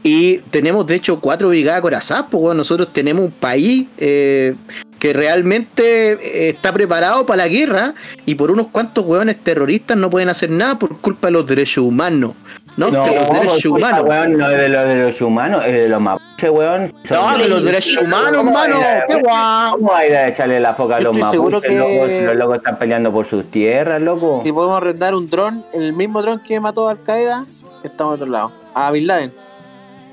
Y 0.03 0.37
tenemos 0.51 0.85
de 0.85 0.95
hecho 0.95 1.19
cuatro 1.19 1.49
brigadas 1.49 1.81
corazadas, 1.81 2.27
pues 2.29 2.41
weón. 2.41 2.57
nosotros 2.57 2.93
tenemos 2.93 3.25
un 3.25 3.31
país 3.31 3.87
eh, 3.97 4.55
que 4.99 5.11
realmente 5.11 6.49
está 6.49 6.71
preparado 6.71 7.25
para 7.25 7.43
la 7.43 7.47
guerra 7.47 7.93
y 8.25 8.35
por 8.35 8.51
unos 8.51 8.67
cuantos 8.67 9.05
hueones 9.05 9.43
terroristas 9.43 9.97
no 9.97 10.09
pueden 10.09 10.29
hacer 10.29 10.49
nada 10.49 10.79
por 10.79 10.97
culpa 10.99 11.27
de 11.27 11.33
los 11.33 11.47
derechos 11.47 11.83
humanos. 11.83 12.33
No, 12.77 12.89
No, 12.91 13.05
que 13.05 13.15
los 13.15 13.29
derechos 13.33 13.65
humanos. 13.65 14.01
weón, 14.07 14.37
no 14.37 14.49
es 14.51 14.57
de 14.61 14.69
los 14.69 14.83
derechos 14.85 15.21
humanos, 15.21 15.63
es 15.65 15.73
de 15.73 15.89
los 15.89 15.99
mapuches, 16.01 16.49
weón. 16.51 16.93
No, 17.09 17.37
de 17.37 17.47
los 17.49 17.63
derechos 17.63 17.97
humanos, 18.03 18.31
¿Cómo 18.37 18.53
va 18.53 18.61
a 18.61 18.65
hermano. 18.65 18.85
Qué 19.07 19.15
guau. 19.15 19.71
¿Cómo 19.77 19.91
va 19.91 19.97
a 19.99 20.05
ir 20.05 20.15
a 20.15 20.27
echarle 20.29 20.59
la 20.59 20.73
foca 20.75 20.97
a 20.97 20.99
los 21.01 21.17
mapuches, 21.17 21.61
que- 21.61 21.75
loco? 21.75 22.07
Si 22.07 22.21
los 22.21 22.35
locos 22.35 22.57
están 22.57 22.77
peleando 22.77 23.11
por 23.11 23.27
sus 23.27 23.49
tierras, 23.49 23.99
loco. 23.99 24.41
Si 24.45 24.51
podemos 24.51 24.77
arrendar 24.77 25.15
un 25.15 25.27
dron, 25.29 25.65
el 25.73 25.93
mismo 25.93 26.21
dron 26.21 26.39
que 26.39 26.59
mató 26.59 26.87
a 26.87 26.91
Al 26.91 27.01
Qaeda, 27.01 27.43
estamos 27.83 28.13
al 28.13 28.21
otro 28.21 28.31
lado. 28.31 28.51
A 28.75 28.91
Bin 28.91 29.07
Laden. 29.07 29.33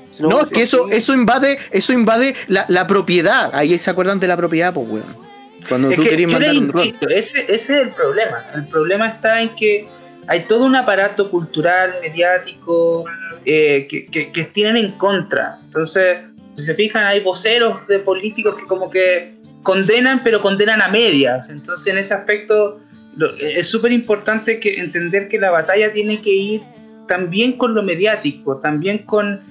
Si 0.09 0.23
No, 0.23 0.39
es 0.41 0.49
que 0.49 0.63
eso, 0.63 0.89
eso 0.89 1.13
invade, 1.13 1.59
eso 1.71 1.93
invade 1.93 2.33
la, 2.47 2.65
la 2.69 2.87
propiedad. 2.87 3.51
Ahí 3.53 3.77
se 3.77 3.91
acuerdan 3.91 4.19
de 4.19 4.27
la 4.27 4.37
propiedad, 4.37 4.73
pues 4.73 4.87
weón. 4.89 5.25
Cuando 5.69 5.89
Es 5.91 5.97
tú 5.97 6.03
que 6.03 6.15
les 6.15 6.31
mandar 6.31 6.49
un 6.51 6.55
insisto, 6.57 7.09
ese, 7.09 7.41
ese 7.41 7.53
es 7.53 7.69
el 7.69 7.89
problema. 7.89 8.43
El 8.55 8.67
problema 8.67 9.07
está 9.09 9.41
en 9.41 9.55
que 9.55 9.87
hay 10.27 10.41
todo 10.45 10.65
un 10.65 10.75
aparato 10.75 11.29
cultural, 11.29 11.95
mediático, 12.01 13.05
eh, 13.45 13.87
que, 13.89 14.05
que- 14.07 14.31
que 14.31 14.43
tienen 14.45 14.77
en 14.77 14.91
contra. 14.93 15.59
Entonces, 15.65 16.17
si 16.57 16.65
se 16.65 16.73
fijan, 16.73 17.03
hay 17.05 17.19
voceros 17.21 17.85
de 17.87 17.99
políticos 17.99 18.55
que 18.57 18.65
como 18.65 18.89
que 18.89 19.27
condenan, 19.63 20.23
pero 20.23 20.41
condenan 20.41 20.81
a 20.81 20.87
medias. 20.87 21.49
Entonces, 21.49 21.87
en 21.91 21.97
ese 21.97 22.13
aspecto, 22.13 22.79
lo- 23.17 23.35
es 23.37 23.67
súper 23.67 23.91
importante 23.91 24.59
entender 24.79 25.27
que 25.27 25.39
la 25.39 25.51
batalla 25.51 25.91
tiene 25.93 26.21
que 26.21 26.31
ir 26.31 26.63
también 27.07 27.53
con 27.53 27.73
lo 27.75 27.83
mediático, 27.83 28.57
también 28.57 28.99
con, 28.99 29.41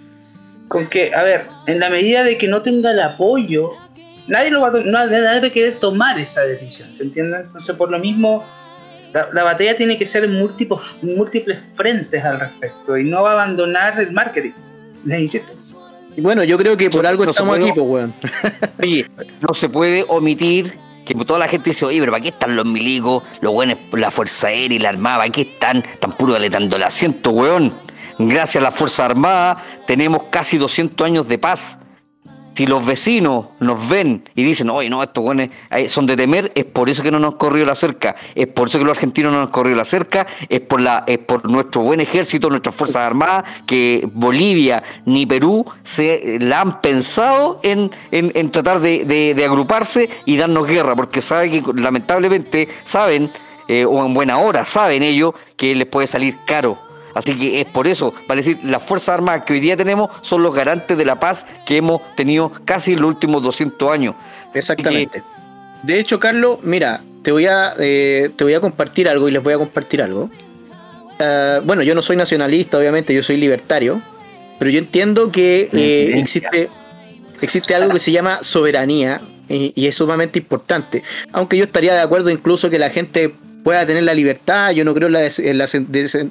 con 0.68 0.86
que, 0.88 1.14
a 1.14 1.22
ver, 1.22 1.46
en 1.66 1.78
la 1.78 1.88
medida 1.90 2.24
de 2.24 2.36
que 2.36 2.48
no 2.48 2.62
tenga 2.62 2.90
el 2.90 3.00
apoyo 3.00 3.70
nadie 4.26 4.50
lo 4.50 4.62
va 4.62 4.68
a 4.68 4.70
nadie 4.84 5.20
va 5.20 5.46
a 5.46 5.50
querer 5.50 5.74
tomar 5.78 6.18
esa 6.18 6.40
decisión, 6.42 6.92
¿se 6.94 7.02
entiende? 7.02 7.36
Entonces, 7.42 7.76
por 7.76 7.90
lo 7.90 7.98
mismo, 7.98 8.42
la, 9.14 9.28
la 9.32 9.42
batalla 9.44 9.74
tiene 9.76 9.96
que 9.96 10.04
ser 10.04 10.24
en 10.24 10.34
múltiples, 10.34 10.98
múltiples 11.02 11.62
frentes 11.74 12.22
al 12.24 12.38
respecto 12.40 12.98
y 12.98 13.04
no 13.04 13.22
va 13.22 13.30
a 13.30 13.32
abandonar 13.34 13.98
el 14.00 14.12
marketing. 14.12 14.50
Les 15.06 15.20
insisto. 15.20 15.52
Y 16.16 16.20
bueno, 16.20 16.44
yo 16.44 16.58
creo 16.58 16.76
que 16.76 16.90
por 16.90 17.02
No- 17.04 17.08
algo 17.08 17.24
no 17.24 17.32
se 17.32 17.42
estamos 17.42 17.56
puede- 17.58 17.70
aquí, 17.70 17.80
pues, 17.80 17.88
weón. 17.90 18.14
Oye, 18.82 19.06
no 19.40 19.54
se 19.54 19.68
puede 19.68 20.04
omitir 20.08 20.78
que 21.06 21.14
toda 21.14 21.38
la 21.38 21.48
gente 21.48 21.70
dice, 21.70 21.84
oye, 21.84 22.00
pero 22.00 22.12
¿para 22.12 22.22
qué 22.22 22.28
están 22.28 22.56
los 22.56 22.64
milicos, 22.64 23.22
los 23.42 23.52
buenos, 23.52 23.78
la 23.92 24.10
Fuerza 24.10 24.46
Aérea 24.48 24.76
y 24.76 24.78
la 24.78 24.88
Armada? 24.90 25.18
¿Para 25.18 25.30
qué 25.30 25.42
están 25.42 25.82
tan 26.00 26.12
puro 26.12 26.32
calentando 26.34 26.76
el 26.76 26.82
asiento, 26.82 27.30
weón? 27.30 27.74
Gracias 28.18 28.56
a 28.62 28.64
la 28.64 28.70
Fuerza 28.72 29.04
Armada 29.04 29.58
tenemos 29.86 30.22
casi 30.30 30.56
200 30.56 31.04
años 31.06 31.28
de 31.28 31.36
paz. 31.38 31.78
Si 32.54 32.66
los 32.66 32.86
vecinos 32.86 33.46
nos 33.60 33.88
ven 33.88 34.22
y 34.34 34.44
dicen, 34.44 34.70
oye, 34.70 34.88
no, 34.88 35.02
estos 35.02 35.24
buenos 35.24 35.48
son 35.88 36.06
de 36.06 36.16
temer, 36.16 36.52
es 36.54 36.64
por 36.64 36.88
eso 36.88 37.02
que 37.02 37.10
no 37.10 37.18
nos 37.18 37.34
corrió 37.34 37.66
la 37.66 37.74
cerca, 37.74 38.14
es 38.34 38.46
por 38.46 38.68
eso 38.68 38.78
que 38.78 38.84
los 38.84 38.96
argentinos 38.96 39.32
no 39.32 39.40
nos 39.40 39.50
corrió 39.50 39.74
la 39.74 39.84
cerca, 39.84 40.26
es 40.48 40.60
por, 40.60 40.80
la, 40.80 41.02
es 41.06 41.18
por 41.18 41.48
nuestro 41.50 41.82
buen 41.82 42.00
ejército, 42.00 42.48
nuestras 42.48 42.76
Fuerzas 42.76 43.02
Armadas, 43.02 43.44
que 43.66 44.08
Bolivia 44.12 44.82
ni 45.04 45.26
Perú 45.26 45.64
se 45.82 46.38
la 46.40 46.60
han 46.60 46.80
pensado 46.80 47.58
en, 47.64 47.90
en- 48.12 48.50
tratar 48.50 48.78
de, 48.80 49.04
de- 49.04 49.34
de 49.34 49.44
agruparse 49.44 50.08
y 50.24 50.36
darnos 50.36 50.66
guerra, 50.68 50.94
porque 50.94 51.20
saben 51.20 51.50
que 51.64 51.72
lamentablemente 51.74 52.68
saben, 52.84 53.32
eh, 53.66 53.84
o 53.84 54.04
en 54.06 54.14
buena 54.14 54.38
hora, 54.38 54.64
saben 54.64 55.02
ellos 55.02 55.32
que 55.56 55.74
les 55.74 55.86
puede 55.86 56.06
salir 56.06 56.36
caro. 56.46 56.78
Así 57.14 57.36
que 57.36 57.60
es 57.60 57.66
por 57.66 57.86
eso, 57.86 58.12
para 58.26 58.38
decir, 58.38 58.58
las 58.62 58.82
Fuerzas 58.82 59.10
Armadas 59.10 59.44
que 59.44 59.52
hoy 59.52 59.60
día 59.60 59.76
tenemos 59.76 60.10
son 60.20 60.42
los 60.42 60.54
garantes 60.54 60.96
de 60.96 61.04
la 61.04 61.20
paz 61.20 61.46
que 61.64 61.76
hemos 61.76 62.02
tenido 62.16 62.52
casi 62.64 62.94
en 62.94 63.02
los 63.02 63.08
últimos 63.08 63.42
200 63.42 63.92
años. 63.92 64.14
Exactamente. 64.52 65.22
De 65.84 65.98
hecho, 66.00 66.18
Carlos, 66.18 66.58
mira, 66.62 67.02
te 67.22 67.30
voy 67.30 67.46
a, 67.46 67.74
eh, 67.78 68.30
te 68.34 68.44
voy 68.44 68.54
a 68.54 68.60
compartir 68.60 69.08
algo 69.08 69.28
y 69.28 69.30
les 69.30 69.42
voy 69.42 69.52
a 69.52 69.58
compartir 69.58 70.02
algo. 70.02 70.28
Eh, 71.18 71.60
bueno, 71.64 71.82
yo 71.82 71.94
no 71.94 72.02
soy 72.02 72.16
nacionalista, 72.16 72.78
obviamente, 72.78 73.14
yo 73.14 73.22
soy 73.22 73.36
libertario, 73.36 74.02
pero 74.58 74.70
yo 74.70 74.78
entiendo 74.78 75.30
que 75.30 75.68
eh, 75.72 76.18
existe, 76.18 76.68
existe 77.40 77.74
algo 77.74 77.92
que 77.92 77.98
se 78.00 78.10
llama 78.10 78.42
soberanía 78.42 79.20
y, 79.48 79.72
y 79.76 79.86
es 79.86 79.94
sumamente 79.94 80.38
importante. 80.38 81.02
Aunque 81.32 81.56
yo 81.56 81.64
estaría 81.64 81.94
de 81.94 82.00
acuerdo 82.00 82.30
incluso 82.30 82.70
que 82.70 82.78
la 82.78 82.90
gente 82.90 83.34
pueda 83.64 83.84
tener 83.86 84.04
la 84.04 84.14
libertad, 84.14 84.70
yo 84.70 84.84
no 84.84 84.94
creo 84.94 85.08
en 85.08 85.58
la, 85.58 85.66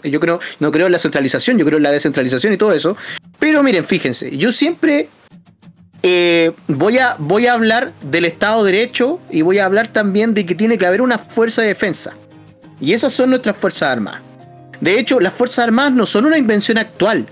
yo 0.04 0.20
creo, 0.20 0.40
no 0.60 0.72
creo 0.72 0.88
la 0.88 1.00
centralización, 1.00 1.58
yo 1.58 1.66
creo 1.66 1.78
en 1.78 1.84
la 1.84 1.92
descentralización 1.92 2.54
y 2.54 2.58
todo 2.58 2.72
eso. 2.72 2.96
Pero 3.40 3.64
miren, 3.64 3.84
fíjense, 3.84 4.38
yo 4.38 4.52
siempre 4.52 5.10
eh, 6.04 6.52
voy, 6.68 7.00
a, 7.00 7.16
voy 7.18 7.48
a 7.48 7.54
hablar 7.54 7.92
del 8.04 8.26
Estado 8.26 8.64
de 8.64 8.72
Derecho 8.72 9.20
y 9.32 9.42
voy 9.42 9.58
a 9.58 9.66
hablar 9.66 9.88
también 9.88 10.34
de 10.34 10.46
que 10.46 10.54
tiene 10.54 10.78
que 10.78 10.86
haber 10.86 11.02
una 11.02 11.18
fuerza 11.18 11.62
de 11.64 11.70
defensa. 11.70 12.14
Y 12.80 12.94
esas 12.94 13.12
son 13.12 13.32
nuestras 13.32 13.58
Fuerzas 13.58 13.90
Armadas. 13.90 14.22
De 14.80 15.00
hecho, 15.00 15.20
las 15.20 15.34
Fuerzas 15.34 15.66
Armadas 15.66 15.94
no 15.94 16.06
son 16.06 16.26
una 16.26 16.38
invención 16.38 16.78
actual. 16.78 17.26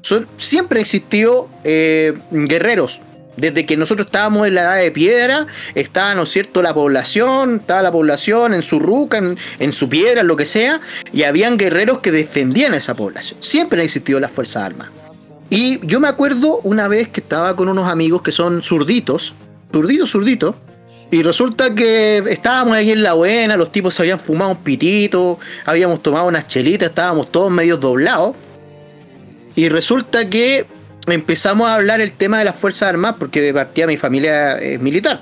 Son, 0.00 0.26
siempre 0.36 0.78
han 0.78 0.82
existido 0.82 1.48
eh, 1.64 2.14
guerreros. 2.30 3.00
Desde 3.38 3.64
que 3.66 3.76
nosotros 3.76 4.06
estábamos 4.06 4.48
en 4.48 4.56
la 4.56 4.62
edad 4.62 4.76
de 4.76 4.90
piedra, 4.90 5.46
estaba, 5.74 6.14
¿no 6.14 6.24
es 6.24 6.30
cierto?, 6.30 6.60
la 6.60 6.74
población, 6.74 7.58
estaba 7.60 7.82
la 7.82 7.92
población 7.92 8.52
en 8.52 8.62
su 8.62 8.80
ruca, 8.80 9.22
en, 9.58 9.72
su 9.72 9.88
piedra, 9.88 10.22
en 10.22 10.26
lo 10.26 10.36
que 10.36 10.44
sea, 10.44 10.80
y 11.12 11.22
habían 11.22 11.56
guerreros 11.56 12.00
que 12.00 12.10
defendían 12.10 12.74
a 12.74 12.78
esa 12.78 12.94
población. 12.94 13.38
Siempre 13.40 13.78
han 13.80 13.84
existido 13.84 14.18
las 14.18 14.32
Fuerzas 14.32 14.64
Armadas. 14.64 14.92
Y 15.50 15.86
yo 15.86 16.00
me 16.00 16.08
acuerdo 16.08 16.58
una 16.64 16.88
vez 16.88 17.08
que 17.08 17.20
estaba 17.20 17.54
con 17.54 17.68
unos 17.68 17.88
amigos 17.88 18.22
que 18.22 18.32
son 18.32 18.62
zurditos, 18.62 19.34
zurditos, 19.72 20.10
zurditos, 20.10 20.56
y 21.10 21.22
resulta 21.22 21.74
que 21.74 22.18
estábamos 22.28 22.74
ahí 22.74 22.90
en 22.90 23.02
la 23.02 23.14
buena, 23.14 23.56
los 23.56 23.72
tipos 23.72 23.94
se 23.94 24.02
habían 24.02 24.20
fumado 24.20 24.50
un 24.50 24.58
pitito, 24.58 25.38
habíamos 25.64 26.02
tomado 26.02 26.26
unas 26.26 26.48
chelitas, 26.48 26.90
estábamos 26.90 27.30
todos 27.30 27.50
medio 27.50 27.78
doblados. 27.78 28.34
Y 29.54 29.70
resulta 29.70 30.28
que 30.28 30.66
empezamos 31.14 31.68
a 31.68 31.74
hablar 31.74 32.00
el 32.00 32.12
tema 32.12 32.38
de 32.38 32.44
las 32.44 32.56
Fuerzas 32.56 32.88
Armadas, 32.88 33.16
porque 33.18 33.40
de 33.40 33.54
partida 33.54 33.86
mi 33.86 33.96
familia 33.96 34.58
es 34.58 34.80
militar. 34.80 35.20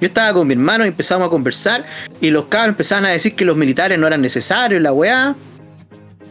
Yo 0.00 0.06
estaba 0.06 0.32
con 0.32 0.46
mi 0.46 0.54
hermano 0.54 0.84
y 0.84 0.88
empezamos 0.88 1.26
a 1.26 1.30
conversar, 1.30 1.84
y 2.20 2.30
los 2.30 2.46
cabros 2.46 2.70
empezaban 2.70 3.04
a 3.04 3.10
decir 3.10 3.34
que 3.34 3.44
los 3.44 3.56
militares 3.56 3.98
no 3.98 4.06
eran 4.06 4.22
necesarios, 4.22 4.80
la 4.80 4.92
weá. 4.92 5.36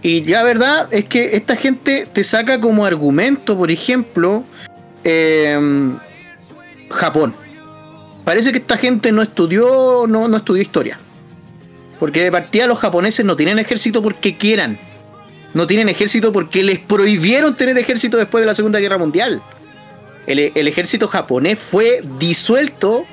Y 0.02 0.24
la 0.24 0.44
verdad 0.44 0.88
es 0.92 1.06
que 1.06 1.36
esta 1.36 1.56
gente 1.56 2.08
te 2.12 2.24
saca 2.24 2.60
como 2.60 2.86
argumento, 2.86 3.58
por 3.58 3.70
ejemplo, 3.70 4.44
em, 5.04 5.98
Japón. 6.90 7.36
Parece 8.24 8.52
que 8.52 8.60
esta 8.60 8.78
gente 8.78 9.12
no 9.12 9.22
estudió, 9.22 10.06
no, 10.08 10.28
no 10.28 10.38
estudió 10.38 10.62
historia. 10.62 11.00
Porque 12.00 12.24
de 12.24 12.32
partida 12.32 12.66
los 12.66 12.80
japoneses 12.80 13.26
no 13.26 13.36
tienen 13.36 13.60
ejército 13.60 14.02
porque 14.02 14.38
quieran. 14.38 14.80
No 15.54 15.66
tienen 15.68 15.90
ejército 15.90 16.32
porque 16.32 16.64
les 16.64 16.80
prohibieron 16.80 17.56
tener 17.56 17.78
ejército 17.78 18.18
después 18.18 18.42
de 18.42 18.46
la 18.46 18.54
Segunda 18.54 18.80
Guerra 18.80 18.98
Mundial. 18.98 19.42
El, 20.28 20.52
el 20.54 20.68
ejército 20.68 21.08
japonés 21.08 21.58
fue 21.58 22.04
disuelto 22.20 23.06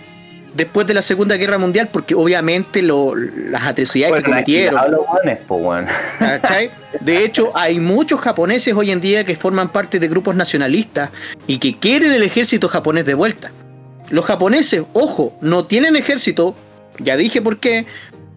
después 0.55 0.87
de 0.87 0.95
la 0.95 1.03
Segunda 1.03 1.37
Guerra 1.37 1.57
Mundial 1.59 1.89
porque 1.93 2.15
obviamente 2.15 2.83
lo- 2.83 3.15
las 3.15 3.63
atrocidades 3.65 4.17
que 4.17 4.23
cometieron. 4.31 4.75
Weón. 5.49 5.87
¿Cachai? 6.19 6.71
De 7.01 7.25
hecho, 7.25 7.53
hay 7.55 7.79
muchos 7.81 8.21
japoneses 8.21 8.75
hoy 8.75 8.91
en 8.91 9.01
día 9.01 9.25
que 9.25 9.37
forman 9.37 9.69
parte 9.71 9.99
de 9.99 10.09
grupos 10.09 10.35
nacionalistas 10.35 11.11
y 11.47 11.59
que 11.59 11.77
quieren 11.79 12.13
el 12.13 12.23
ejército 12.23 12.69
japonés 12.69 13.05
de 13.07 13.15
vuelta. 13.15 13.51
Los 14.11 14.25
japoneses, 14.25 14.85
ojo, 14.93 15.37
no 15.41 15.65
tienen 15.67 15.97
ejército, 15.97 16.55
ya 16.99 17.17
dije 17.17 17.43
por 17.43 17.59
qué, 17.59 17.87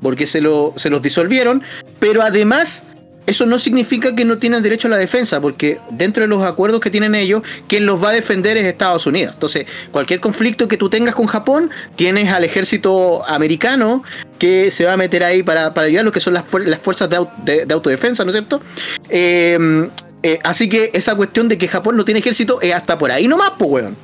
porque 0.01 0.25
se, 0.25 0.41
lo, 0.41 0.73
se 0.77 0.89
los 0.89 1.01
disolvieron, 1.01 1.63
pero 1.99 2.21
además 2.21 2.83
eso 3.29 3.45
no 3.45 3.59
significa 3.59 4.15
que 4.15 4.25
no 4.25 4.37
tienen 4.37 4.61
derecho 4.63 4.87
a 4.87 4.91
la 4.91 4.97
defensa, 4.97 5.39
porque 5.39 5.79
dentro 5.91 6.21
de 6.23 6.27
los 6.27 6.43
acuerdos 6.43 6.79
que 6.81 6.89
tienen 6.89 7.13
ellos, 7.15 7.41
quien 7.67 7.85
los 7.85 8.03
va 8.03 8.09
a 8.09 8.13
defender 8.13 8.57
es 8.57 8.65
Estados 8.65 9.05
Unidos. 9.05 9.33
Entonces, 9.35 9.67
cualquier 9.91 10.19
conflicto 10.19 10.67
que 10.67 10.77
tú 10.77 10.89
tengas 10.89 11.15
con 11.15 11.27
Japón, 11.27 11.69
tienes 11.95 12.31
al 12.33 12.43
ejército 12.43 13.23
americano 13.27 14.03
que 14.39 14.71
se 14.71 14.85
va 14.85 14.93
a 14.93 14.97
meter 14.97 15.23
ahí 15.23 15.43
para, 15.43 15.73
para 15.73 15.87
ayudar, 15.87 16.05
lo 16.05 16.11
que 16.11 16.19
son 16.19 16.33
las, 16.33 16.43
fuer- 16.45 16.65
las 16.65 16.79
fuerzas 16.79 17.09
de, 17.09 17.17
au- 17.17 17.29
de- 17.43 17.65
de 17.65 17.73
autodefensa, 17.73 18.23
¿no 18.23 18.31
es 18.31 18.33
cierto? 18.35 18.61
Eh, 19.09 19.87
eh, 20.23 20.39
así 20.43 20.67
que 20.67 20.91
esa 20.93 21.15
cuestión 21.15 21.47
de 21.47 21.57
que 21.57 21.67
Japón 21.67 21.95
no 21.97 22.03
tiene 22.05 22.19
ejército 22.19 22.59
es 22.61 22.73
hasta 22.73 22.97
por 22.97 23.11
ahí 23.11 23.27
nomás, 23.27 23.51
pues, 23.57 23.69
weón. 23.69 23.95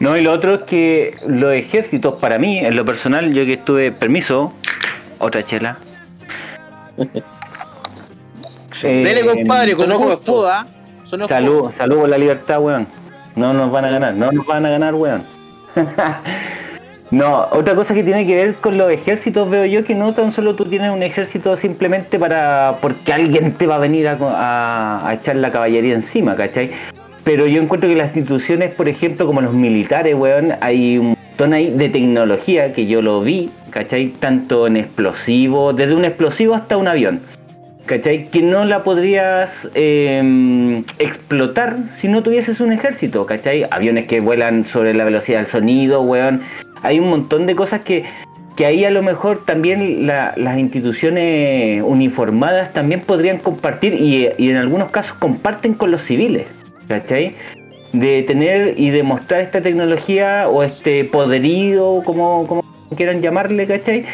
No, 0.00 0.16
y 0.16 0.22
lo 0.22 0.32
otro 0.32 0.56
es 0.56 0.62
que 0.62 1.14
los 1.28 1.52
ejércitos, 1.54 2.16
para 2.20 2.38
mí, 2.38 2.58
en 2.58 2.74
lo 2.76 2.84
personal, 2.84 3.32
yo 3.32 3.44
que 3.44 3.54
estuve, 3.54 3.92
permiso, 3.92 4.52
otra 5.18 5.42
chela. 5.42 5.78
Eh, 8.84 9.04
Dele, 9.04 9.20
compadre, 9.24 9.74
con 9.76 9.86
gusto. 9.98 10.46
¿ah? 10.48 10.66
Salud, 11.28 11.70
salud 11.76 11.96
por 12.00 12.08
la 12.08 12.18
libertad, 12.18 12.60
weón. 12.60 12.86
No 13.36 13.52
nos 13.52 13.70
van 13.70 13.84
a 13.86 13.90
ganar, 13.90 14.14
no 14.14 14.30
nos 14.32 14.46
van 14.46 14.66
a 14.66 14.70
ganar, 14.70 14.94
weón. 14.94 15.22
no, 17.10 17.46
otra 17.50 17.74
cosa 17.74 17.94
que 17.94 18.02
tiene 18.02 18.26
que 18.26 18.34
ver 18.34 18.54
con 18.56 18.78
los 18.78 18.90
ejércitos, 18.90 19.48
veo 19.50 19.64
yo 19.66 19.84
que 19.84 19.94
no 19.94 20.14
tan 20.14 20.32
solo 20.32 20.54
tú 20.54 20.64
tienes 20.64 20.90
un 20.92 21.02
ejército 21.02 21.56
simplemente 21.56 22.18
para 22.18 22.76
porque 22.80 23.12
alguien 23.12 23.52
te 23.52 23.66
va 23.66 23.74
a 23.76 23.78
venir 23.78 24.08
a, 24.08 24.16
a- 24.20 25.08
a 25.08 25.14
echar 25.14 25.36
la 25.36 25.50
caballería 25.50 25.94
encima, 25.94 26.34
¿cachai? 26.36 26.70
Pero 27.24 27.46
yo 27.46 27.60
encuentro 27.62 27.88
que 27.88 27.96
las 27.96 28.06
instituciones, 28.08 28.74
por 28.74 28.88
ejemplo, 28.88 29.26
como 29.26 29.40
los 29.42 29.52
militares, 29.52 30.14
weón, 30.16 30.54
hay 30.60 30.98
un 30.98 31.08
montón 31.10 31.52
ahí 31.52 31.70
de 31.70 31.88
tecnología 31.88 32.72
que 32.72 32.86
yo 32.86 33.00
lo 33.02 33.20
vi, 33.20 33.50
¿cachai? 33.70 34.08
Tanto 34.08 34.66
en 34.66 34.76
explosivos, 34.78 35.76
desde 35.76 35.94
un 35.94 36.04
explosivo 36.04 36.54
hasta 36.54 36.76
un 36.76 36.88
avión. 36.88 37.20
¿Cachai? 37.86 38.28
Que 38.28 38.42
no 38.42 38.64
la 38.64 38.84
podrías 38.84 39.68
eh, 39.74 40.82
explotar 40.98 41.76
si 41.98 42.06
no 42.08 42.22
tuvieses 42.22 42.60
un 42.60 42.72
ejército, 42.72 43.26
¿cachai? 43.26 43.64
Aviones 43.70 44.06
que 44.06 44.20
vuelan 44.20 44.64
sobre 44.64 44.94
la 44.94 45.04
velocidad 45.04 45.38
del 45.38 45.48
sonido, 45.48 46.00
weón. 46.02 46.42
Hay 46.82 47.00
un 47.00 47.10
montón 47.10 47.46
de 47.46 47.56
cosas 47.56 47.80
que, 47.80 48.04
que 48.56 48.66
ahí 48.66 48.84
a 48.84 48.90
lo 48.90 49.02
mejor 49.02 49.44
también 49.44 50.06
la- 50.06 50.32
las 50.36 50.58
instituciones 50.58 51.82
uniformadas 51.84 52.72
también 52.72 53.00
podrían 53.00 53.38
compartir 53.38 53.94
y, 53.94 54.28
y 54.38 54.50
en 54.50 54.56
algunos 54.56 54.90
casos 54.90 55.14
comparten 55.14 55.74
con 55.74 55.90
los 55.90 56.02
civiles, 56.02 56.46
¿cachai? 56.86 57.34
De 57.92 58.22
tener 58.22 58.74
y 58.78 58.90
demostrar 58.90 59.40
esta 59.40 59.60
tecnología 59.60 60.48
o 60.48 60.62
este 60.62 61.04
poderío, 61.04 62.02
como, 62.04 62.46
como 62.46 62.64
quieran 62.96 63.20
llamarle, 63.22 63.66
¿cachai? 63.66 64.04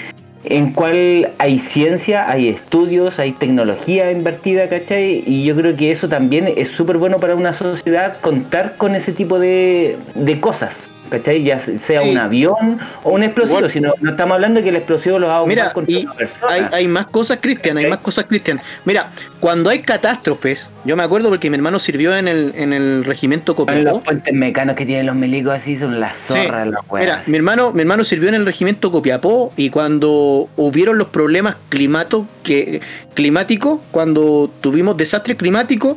En 0.50 0.72
cual 0.72 1.30
hay 1.36 1.58
ciencia, 1.58 2.30
hay 2.30 2.48
estudios, 2.48 3.18
hay 3.18 3.32
tecnología 3.32 4.10
invertida, 4.10 4.70
¿cachai? 4.70 5.22
Y 5.26 5.44
yo 5.44 5.54
creo 5.54 5.76
que 5.76 5.90
eso 5.90 6.08
también 6.08 6.50
es 6.56 6.68
súper 6.68 6.96
bueno 6.96 7.18
para 7.18 7.34
una 7.34 7.52
sociedad 7.52 8.18
contar 8.22 8.76
con 8.78 8.94
ese 8.94 9.12
tipo 9.12 9.38
de, 9.38 9.98
de 10.14 10.40
cosas. 10.40 10.74
¿Cachai? 11.08 11.42
Ya 11.42 11.58
sea 11.58 12.02
un 12.02 12.18
avión 12.18 12.78
o 13.02 13.10
un 13.10 13.22
explosivo, 13.22 13.68
sino 13.68 13.94
no 14.00 14.10
estamos 14.10 14.34
hablando 14.34 14.60
de 14.60 14.64
que 14.64 14.70
el 14.70 14.76
explosivo 14.76 15.18
lo 15.18 15.28
va 15.28 15.38
a 15.38 15.46
Mira, 15.46 15.72
y 15.86 16.06
hay, 16.48 16.66
hay, 16.72 16.88
más 16.88 17.06
cosas, 17.06 17.38
Cristian, 17.40 17.76
hay 17.78 17.86
más 17.86 17.98
cosas, 17.98 18.26
Cristian. 18.26 18.60
Mira, 18.84 19.10
cuando 19.40 19.70
hay 19.70 19.80
catástrofes, 19.80 20.70
yo 20.84 20.96
me 20.96 21.02
acuerdo 21.02 21.28
porque 21.28 21.50
mi 21.50 21.56
hermano 21.56 21.78
sirvió 21.78 22.16
en 22.16 22.28
el, 22.28 22.52
en 22.56 22.72
el 22.72 23.04
regimiento 23.04 23.54
Copiapó. 23.54 23.82
Los 23.82 24.04
puentes 24.04 24.34
mecanos 24.34 24.76
que 24.76 24.84
tienen 24.84 25.06
los 25.06 25.16
milicos 25.16 25.54
así 25.54 25.78
son 25.78 26.00
las 26.00 26.16
zorras, 26.16 26.66
las 26.66 26.80
Mira, 26.92 27.22
mi 27.26 27.36
hermano, 27.36 27.72
mi 27.72 27.80
hermano 27.80 28.04
sirvió 28.04 28.28
en 28.28 28.34
el 28.34 28.46
regimiento 28.46 28.90
Copiapó 28.90 29.52
y 29.56 29.70
cuando 29.70 30.48
hubieron 30.56 30.98
los 30.98 31.08
problemas 31.08 31.56
climato, 31.68 32.26
que, 32.42 32.80
climáticos, 33.14 33.80
cuando 33.90 34.50
tuvimos 34.60 34.96
desastres 34.96 35.36
climáticos, 35.36 35.96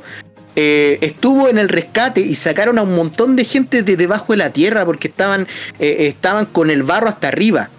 eh, 0.56 0.98
estuvo 1.02 1.48
en 1.48 1.58
el 1.58 1.70
rescate 1.70 2.22
y 2.22 2.36
sacaron 2.36 2.78
a 2.78 2.84
un 2.84 2.96
montón 2.96 3.36
de 3.36 3.46
gente 3.46 3.84
de 3.84 3.96
debajo 3.96 4.34
de 4.34 4.38
la 4.38 4.52
tierra 4.52 4.86
porque 4.86 5.08
estaban, 5.08 5.48
eh, 5.80 6.08
estaban 6.08 6.46
con 6.46 6.70
el 6.70 6.84
barro 6.84 7.08
hasta 7.08 7.30
arriba. 7.30 7.70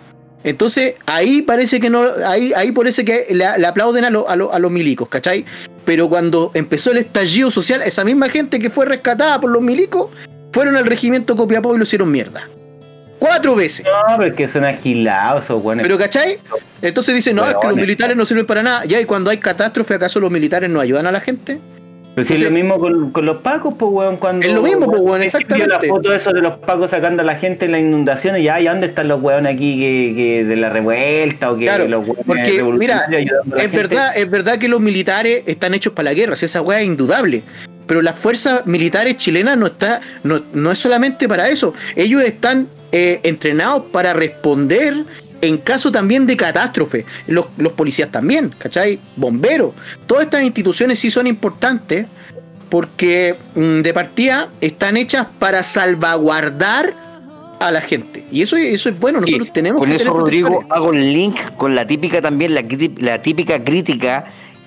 Entonces, 0.44 0.96
ahí 1.06 1.42
parece 1.42 1.80
que 1.80 1.88
no, 1.88 2.04
ahí, 2.26 2.52
ahí 2.56 2.72
parece 2.72 3.04
que 3.04 3.26
le, 3.30 3.44
aplauden 3.44 4.04
a, 4.04 4.08
a, 4.08 4.58
los 4.58 4.70
milicos, 4.70 5.08
¿cachai? 5.08 5.44
Pero 5.84 6.08
cuando 6.08 6.50
empezó 6.54 6.90
el 6.90 6.98
estallido 6.98 7.50
social, 7.50 7.82
esa 7.82 8.04
misma 8.04 8.28
gente 8.28 8.58
que 8.58 8.68
fue 8.68 8.86
rescatada 8.86 9.40
por 9.40 9.50
los 9.50 9.62
milicos, 9.62 10.10
fueron 10.52 10.76
al 10.76 10.86
regimiento 10.86 11.36
Copiapó 11.36 11.74
y 11.74 11.78
lo 11.78 11.84
hicieron 11.84 12.10
mierda. 12.10 12.48
Cuatro 13.20 13.54
veces. 13.54 13.86
No, 13.86 14.16
pero 14.16 14.30
es 14.30 14.34
que 14.34 14.48
son 14.48 14.64
agilados 14.64 15.48
o 15.50 15.60
bueno. 15.60 15.82
Pero 15.82 15.96
¿cachai? 15.96 16.38
Entonces 16.80 17.14
dicen, 17.14 17.36
no, 17.36 17.48
es 17.48 17.54
que 17.60 17.68
los 17.68 17.76
militares 17.76 18.16
no 18.16 18.26
sirven 18.26 18.46
para 18.46 18.64
nada. 18.64 18.84
Ya, 18.84 19.00
y 19.00 19.04
cuando 19.04 19.30
hay 19.30 19.38
catástrofe, 19.38 19.94
¿acaso 19.94 20.18
los 20.18 20.30
militares 20.30 20.68
no 20.68 20.80
ayudan 20.80 21.06
a 21.06 21.12
la 21.12 21.20
gente? 21.20 21.60
Pero 22.14 22.26
si 22.26 22.34
es 22.34 22.40
lo 22.42 22.50
mismo 22.50 22.78
con, 22.78 23.12
los 23.24 23.36
pacos, 23.38 23.74
pues, 23.78 23.90
weón, 23.90 24.16
cuando... 24.18 24.46
Es 24.46 24.52
lo 24.52 24.62
mismo, 24.62 24.86
pues, 24.86 25.00
weón, 25.00 25.22
exactamente. 25.22 25.68
la 25.68 25.80
foto 25.80 26.12
eso 26.12 26.32
de 26.32 26.42
los 26.42 26.58
pacos 26.58 26.90
sacando 26.90 27.22
a 27.22 27.24
la 27.24 27.36
gente 27.36 27.64
en 27.64 27.72
las 27.72 27.80
inundaciones, 27.80 28.42
¿y 28.42 28.64
dónde 28.64 28.88
están 28.88 29.08
los 29.08 29.22
weones 29.22 29.54
aquí 29.54 29.76
que, 30.14 30.44
de 30.44 30.56
la 30.56 30.68
revuelta 30.68 31.50
o 31.50 31.56
que 31.56 31.66
los 31.88 32.06
weones 32.06 32.24
porque, 32.26 32.62
mira, 32.62 33.06
es 33.56 33.72
verdad, 33.72 34.16
es 34.16 34.30
verdad 34.30 34.58
que 34.58 34.68
los 34.68 34.80
militares 34.80 35.42
están 35.46 35.72
hechos 35.74 35.94
para 35.94 36.10
la 36.10 36.14
guerra, 36.14 36.34
esa 36.34 36.60
weá 36.60 36.80
es 36.80 36.86
indudable. 36.86 37.42
Pero 37.86 38.02
las 38.02 38.14
fuerzas 38.14 38.66
militares 38.66 39.16
chilenas 39.16 39.56
no 39.56 39.66
está, 39.66 40.00
no, 40.22 40.40
no 40.52 40.70
es 40.70 40.78
solamente 40.78 41.28
para 41.28 41.48
eso. 41.48 41.74
Ellos 41.96 42.22
están 42.22 42.68
eh, 42.94 43.20
entrenados 43.22 43.84
para 43.90 44.12
responder 44.12 45.04
en 45.42 45.58
caso 45.58 45.90
también 45.90 46.26
de 46.26 46.36
catástrofe, 46.36 47.04
los, 47.26 47.46
policías 47.76 48.10
también, 48.10 48.54
¿cachai? 48.56 48.98
Bomberos, 49.16 49.72
todas 50.06 50.24
estas 50.24 50.44
instituciones 50.44 50.98
sí 51.00 51.10
son 51.10 51.26
importantes 51.26 52.06
porque 52.70 53.36
mm, 53.54 53.80
de 53.80 53.92
partida 53.92 54.48
están 54.60 54.96
hechas 54.96 55.26
para 55.38 55.62
salvaguardar 55.64 56.94
a 57.58 57.72
la 57.72 57.80
gente. 57.80 58.24
Y 58.30 58.42
eso, 58.42 58.56
eso 58.56 58.88
es 58.88 58.98
bueno, 58.98 59.20
nosotros 59.20 59.52
tenemos 59.52 59.80
Con 59.80 59.90
eso, 59.90 60.12
Rodrigo, 60.12 60.64
hago 60.70 60.92
el 60.92 61.12
link 61.12 61.38
con 61.56 61.74
la 61.74 61.86
típica 61.86 62.22
también, 62.22 62.54
la, 62.54 62.64
la 62.98 63.20
típica 63.20 63.62
crítica 63.62 64.24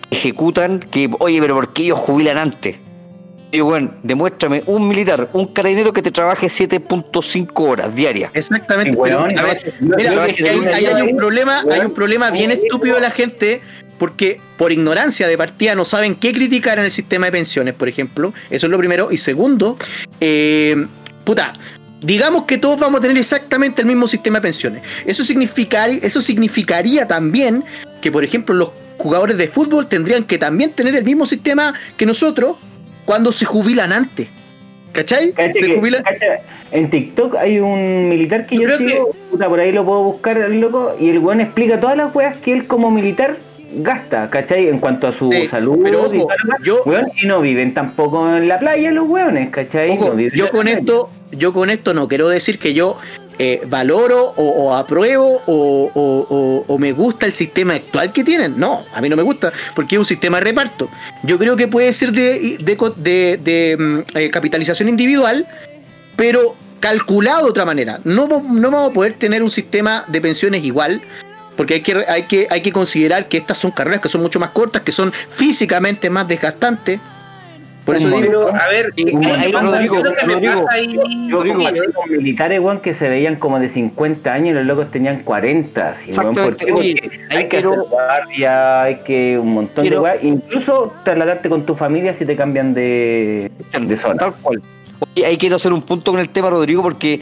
que 0.09 0.17
ejecutan 0.17 0.79
que, 0.79 1.09
oye, 1.19 1.39
pero 1.39 1.55
¿por 1.55 1.73
qué 1.73 1.83
ellos 1.83 1.99
jubilan 1.99 2.37
antes? 2.37 2.79
Y 3.55 3.61
bueno, 3.61 3.93
demuéstrame 4.03 4.63
un 4.65 4.85
militar, 4.87 5.29
un 5.31 5.47
carabinero 5.47 5.93
que 5.93 6.01
te 6.01 6.11
trabaje 6.11 6.47
7.5 6.47 7.49
horas 7.55 7.95
diarias. 7.95 8.31
Exactamente. 8.33 8.97
mira, 9.79 10.23
hay, 10.73 11.01
un 11.01 11.15
problema, 11.15 11.63
hay 11.71 11.79
un 11.81 11.93
problema 11.93 12.31
bien 12.31 12.51
estúpido 12.51 12.95
de 12.95 13.01
la 13.01 13.11
gente 13.11 13.61
porque 13.97 14.41
por 14.57 14.73
ignorancia 14.73 15.27
de 15.27 15.37
partida 15.37 15.73
no 15.73 15.85
saben 15.85 16.15
qué 16.15 16.33
criticar 16.33 16.79
en 16.79 16.85
el 16.85 16.91
sistema 16.91 17.27
de 17.27 17.31
pensiones, 17.31 17.73
por 17.75 17.87
ejemplo. 17.87 18.33
Eso 18.49 18.67
es 18.67 18.71
lo 18.71 18.77
primero. 18.77 19.09
Y 19.09 19.17
segundo, 19.17 19.77
eh, 20.19 20.85
puta, 21.23 21.53
digamos 22.01 22.43
que 22.43 22.57
todos 22.57 22.77
vamos 22.77 22.99
a 22.99 23.01
tener 23.01 23.17
exactamente 23.17 23.81
el 23.81 23.87
mismo 23.87 24.05
sistema 24.05 24.39
de 24.39 24.41
pensiones. 24.41 24.81
Eso, 25.05 25.23
significaría, 25.23 25.99
eso 26.01 26.19
significaría 26.19 27.07
también 27.07 27.63
que, 28.01 28.11
por 28.11 28.25
ejemplo, 28.25 28.53
los 28.53 28.69
jugadores 28.97 29.37
de 29.37 29.47
fútbol 29.47 29.87
tendrían 29.87 30.25
que 30.25 30.37
también 30.37 30.73
tener 30.73 30.95
el 30.95 31.05
mismo 31.05 31.25
sistema 31.25 31.73
que 31.95 32.05
nosotros 32.05 32.57
cuando 33.05 33.31
se 33.31 33.45
jubilan 33.45 33.93
antes. 33.93 34.27
¿Cachai? 34.91 35.33
se 35.53 35.75
jubilan. 35.75 36.03
En 36.71 36.89
TikTok 36.89 37.35
hay 37.35 37.59
un 37.59 38.09
militar 38.09 38.45
que 38.45 38.57
yo, 38.57 38.77
sigo, 38.77 39.11
por 39.37 39.59
ahí 39.59 39.71
lo 39.71 39.85
puedo 39.85 40.03
buscar 40.03 40.37
el 40.37 40.59
loco, 40.59 40.95
y 40.99 41.09
el 41.09 41.19
weón 41.19 41.41
explica 41.41 41.79
todas 41.79 41.97
las 41.97 42.13
weas 42.15 42.37
que 42.37 42.53
él 42.53 42.65
como 42.65 42.91
militar 42.91 43.37
gasta, 43.77 44.29
¿cachai? 44.29 44.69
En 44.69 44.79
cuanto 44.79 45.07
a 45.07 45.11
su 45.11 45.31
salud 45.49 45.79
pero, 45.83 46.13
y, 46.13 46.19
yo, 46.63 46.81
y 47.21 47.25
no 47.27 47.41
viven 47.41 47.73
tampoco 47.73 48.35
en 48.35 48.47
la 48.47 48.59
playa 48.59 48.91
los 48.91 49.07
weones, 49.07 49.49
¿cachai? 49.49 49.97
yo 50.33 50.49
con 50.51 50.67
esto, 50.67 51.09
yo 51.31 51.51
con 51.53 51.69
esto 51.69 51.93
no 51.93 52.07
quiero 52.07 52.29
decir 52.29 52.57
que 52.57 52.73
yo 52.73 52.97
eh, 53.37 53.61
valoro 53.67 54.33
o, 54.37 54.73
apruebo 54.73 55.41
o, 55.45 56.77
me 56.79 56.91
gusta 56.91 57.25
el 57.25 57.33
sistema 57.33 57.75
actual 57.75 58.11
que 58.11 58.23
tienen. 58.23 58.59
No, 58.59 58.83
a 58.93 59.01
mí 59.01 59.09
no 59.09 59.15
me 59.15 59.23
gusta 59.23 59.51
porque 59.75 59.95
es 59.95 59.99
un 59.99 60.05
sistema 60.05 60.37
de 60.37 60.43
reparto. 60.45 60.89
Yo 61.23 61.37
creo 61.37 61.55
que 61.55 61.67
puede 61.67 61.91
ser 61.93 62.11
de, 62.11 62.57
de, 62.59 63.77
mm, 63.77 64.17
eh, 64.17 64.29
capitalización 64.29 64.89
individual, 64.89 65.47
pero 66.15 66.55
calculado 66.79 67.45
de 67.45 67.49
otra 67.49 67.65
manera. 67.65 67.99
No, 68.03 68.27
no 68.27 68.71
vamos 68.71 68.91
a 68.91 68.93
poder 68.93 69.13
tener 69.13 69.41
un 69.43 69.49
sistema 69.49 70.05
de 70.07 70.21
pensiones 70.21 70.63
igual. 70.63 71.01
Porque 71.55 71.75
hay 71.75 71.81
que, 71.81 72.05
hay, 72.07 72.23
que, 72.23 72.47
hay 72.49 72.61
que 72.61 72.73
considerar 72.73 73.29
que 73.29 73.37
estas 73.37 73.57
son 73.57 73.71
carreras 73.71 74.01
que 74.01 74.09
son 74.09 74.21
mucho 74.21 74.41
más 74.41 74.49
cortas, 74.49 74.81
que 74.81 74.91
son 74.91 75.13
físicamente 75.37 76.09
más 76.09 76.27
desgastantes, 76.27 76.99
por 77.85 77.95
eso 77.95 78.09
digo, 78.09 78.49
a 78.49 78.67
ver, 78.67 78.91
hay 80.69 80.97
militares, 82.09 82.59
weón, 82.59 82.79
que 82.79 82.95
se 82.95 83.07
veían 83.09 83.35
como 83.35 83.59
de 83.59 83.69
50 83.69 84.33
años 84.33 84.49
y 84.49 84.53
los 84.53 84.65
locos 84.65 84.89
tenían 84.89 85.19
40. 85.19 85.95
hay 87.29 87.47
que 87.47 87.57
hacer 87.57 87.79
guardia, 87.89 88.81
hay 88.81 88.95
que 88.97 89.37
un 89.37 89.53
montón 89.53 89.87
de 89.87 89.99
weas, 89.99 90.17
incluso 90.23 90.93
trasladarte 91.03 91.47
con 91.47 91.63
tu 91.65 91.75
familia 91.75 92.13
si 92.15 92.25
te 92.25 92.35
cambian 92.35 92.73
de, 92.73 93.51
de 93.79 93.97
zona. 93.97 94.17
Tal 94.17 94.33
cual. 94.41 94.61
ahí 95.23 95.37
quiero 95.37 95.57
hacer 95.57 95.71
un 95.71 95.83
punto 95.83 96.11
con 96.11 96.19
el 96.19 96.29
tema, 96.29 96.49
Rodrigo, 96.49 96.81
porque 96.81 97.21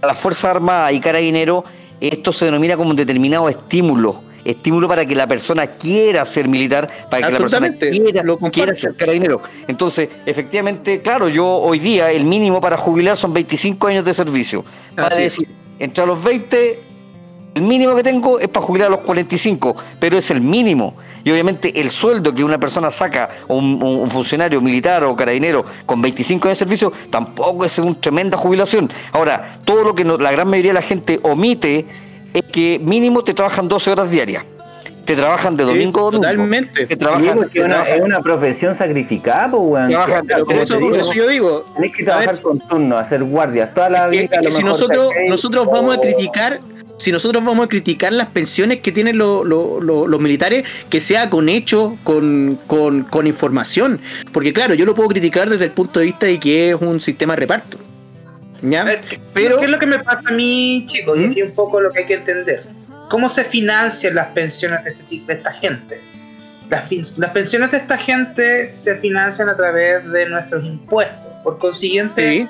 para 0.00 0.12
las 0.12 0.20
Fuerzas 0.20 0.56
Armadas 0.56 0.92
y 0.92 1.00
Carabinero 1.00 1.64
esto 2.00 2.32
se 2.32 2.44
denomina 2.44 2.76
como 2.76 2.90
un 2.90 2.96
determinado 2.96 3.48
estímulo 3.48 4.22
estímulo 4.44 4.88
para 4.88 5.06
que 5.06 5.14
la 5.14 5.26
persona 5.26 5.66
quiera 5.66 6.24
ser 6.24 6.48
militar, 6.48 6.88
para 7.10 7.26
que 7.26 7.32
la 7.32 7.38
persona 7.38 7.72
quiera, 7.76 8.24
quiera 8.50 8.74
ser 8.74 8.96
carabinero. 8.96 9.42
Entonces, 9.68 10.08
efectivamente, 10.26 11.02
claro, 11.02 11.28
yo 11.28 11.46
hoy 11.46 11.78
día 11.78 12.10
el 12.10 12.24
mínimo 12.24 12.60
para 12.60 12.76
jubilar 12.76 13.16
son 13.16 13.32
25 13.32 13.86
años 13.86 14.04
de 14.04 14.14
servicio. 14.14 14.64
Para 14.94 15.16
decir, 15.16 15.48
entre 15.78 16.06
los 16.06 16.22
20, 16.22 16.80
el 17.54 17.62
mínimo 17.62 17.94
que 17.94 18.02
tengo 18.02 18.38
es 18.38 18.48
para 18.48 18.64
jubilar 18.64 18.88
a 18.88 18.90
los 18.90 19.00
45, 19.00 19.76
pero 20.00 20.16
es 20.16 20.30
el 20.30 20.40
mínimo. 20.40 20.94
Y 21.24 21.30
obviamente 21.30 21.80
el 21.80 21.90
sueldo 21.90 22.34
que 22.34 22.42
una 22.42 22.58
persona 22.58 22.90
saca, 22.90 23.28
un, 23.48 23.82
un 23.82 24.10
funcionario 24.10 24.60
militar 24.60 25.04
o 25.04 25.14
carabinero 25.14 25.64
con 25.86 26.00
25 26.02 26.48
años 26.48 26.58
de 26.58 26.64
servicio, 26.64 26.92
tampoco 27.10 27.64
es 27.64 27.78
una 27.78 27.94
tremenda 27.94 28.36
jubilación. 28.38 28.90
Ahora, 29.12 29.60
todo 29.64 29.84
lo 29.84 29.94
que 29.94 30.04
la 30.04 30.32
gran 30.32 30.48
mayoría 30.48 30.70
de 30.70 30.74
la 30.74 30.82
gente 30.82 31.20
omite 31.22 31.86
es 32.32 32.42
que 32.44 32.78
mínimo 32.82 33.22
te 33.22 33.34
trabajan 33.34 33.68
12 33.68 33.90
horas 33.90 34.10
diarias. 34.10 34.44
Te 35.04 35.16
trabajan 35.16 35.56
de 35.56 35.64
domingo 35.64 36.00
a 36.00 36.02
domingo. 36.04 36.22
Totalmente. 36.22 36.86
Te 36.86 36.96
trabajan, 36.96 37.50
es 37.52 38.00
una 38.00 38.20
profesión 38.20 38.76
sacrificada, 38.76 39.50
pues, 39.50 39.90
weón. 39.90 40.26
por, 40.46 40.56
eso, 40.56 41.12
yo 41.12 41.28
digo. 41.28 41.64
Tienes 41.76 41.96
que 41.96 42.04
trabajar 42.04 42.40
con 42.40 42.60
turno, 42.60 42.96
hacer 42.96 43.24
guardias 43.24 43.74
toda 43.74 43.90
la 43.90 44.06
vida. 44.06 44.28
si 44.48 44.62
nosotros, 44.62 45.10
nosotros 45.28 45.66
vamos 45.66 45.96
a 45.96 46.00
criticar 46.00 46.60
si 46.98 47.10
nosotros 47.10 47.44
vamos 47.44 47.66
a 47.66 47.68
criticar 47.68 48.12
las 48.12 48.28
pensiones 48.28 48.78
que 48.80 48.92
tienen 48.92 49.18
los 49.18 50.20
militares, 50.20 50.64
que 50.88 51.00
sea 51.00 51.28
con 51.30 51.48
hechos, 51.48 51.94
con, 52.04 52.60
con, 52.68 53.26
información. 53.26 54.00
Porque 54.32 54.52
claro, 54.52 54.74
yo 54.74 54.86
lo 54.86 54.94
puedo 54.94 55.08
criticar 55.08 55.50
desde 55.50 55.64
el 55.64 55.72
punto 55.72 55.98
de 55.98 56.06
vista 56.06 56.26
de 56.26 56.38
que 56.38 56.70
es 56.70 56.80
un 56.80 57.00
sistema 57.00 57.34
de 57.34 57.40
reparto. 57.40 57.78
Pero, 58.62 59.58
¿qué 59.58 59.64
es 59.64 59.70
lo 59.70 59.78
que 59.78 59.86
me 59.86 59.98
pasa 59.98 60.28
a 60.28 60.32
mí, 60.32 60.84
chicos? 60.86 61.18
Y 61.18 61.42
¿Mm? 61.42 61.46
un 61.46 61.54
poco 61.54 61.80
lo 61.80 61.90
que 61.90 62.00
hay 62.00 62.06
que 62.06 62.14
entender. 62.14 62.62
¿Cómo 63.08 63.28
se 63.28 63.44
financian 63.44 64.14
las 64.14 64.28
pensiones 64.28 64.84
de, 64.84 64.90
este, 64.90 65.22
de 65.26 65.32
esta 65.34 65.52
gente? 65.52 66.00
Las, 66.70 67.18
las, 67.18 67.30
pensiones 67.32 67.72
de 67.72 67.78
esta 67.78 67.98
gente 67.98 68.72
se 68.72 68.96
financian 68.96 69.48
a 69.48 69.56
través 69.56 70.10
de 70.10 70.26
nuestros 70.26 70.64
impuestos. 70.64 71.30
Por 71.42 71.58
consiguiente, 71.58 72.48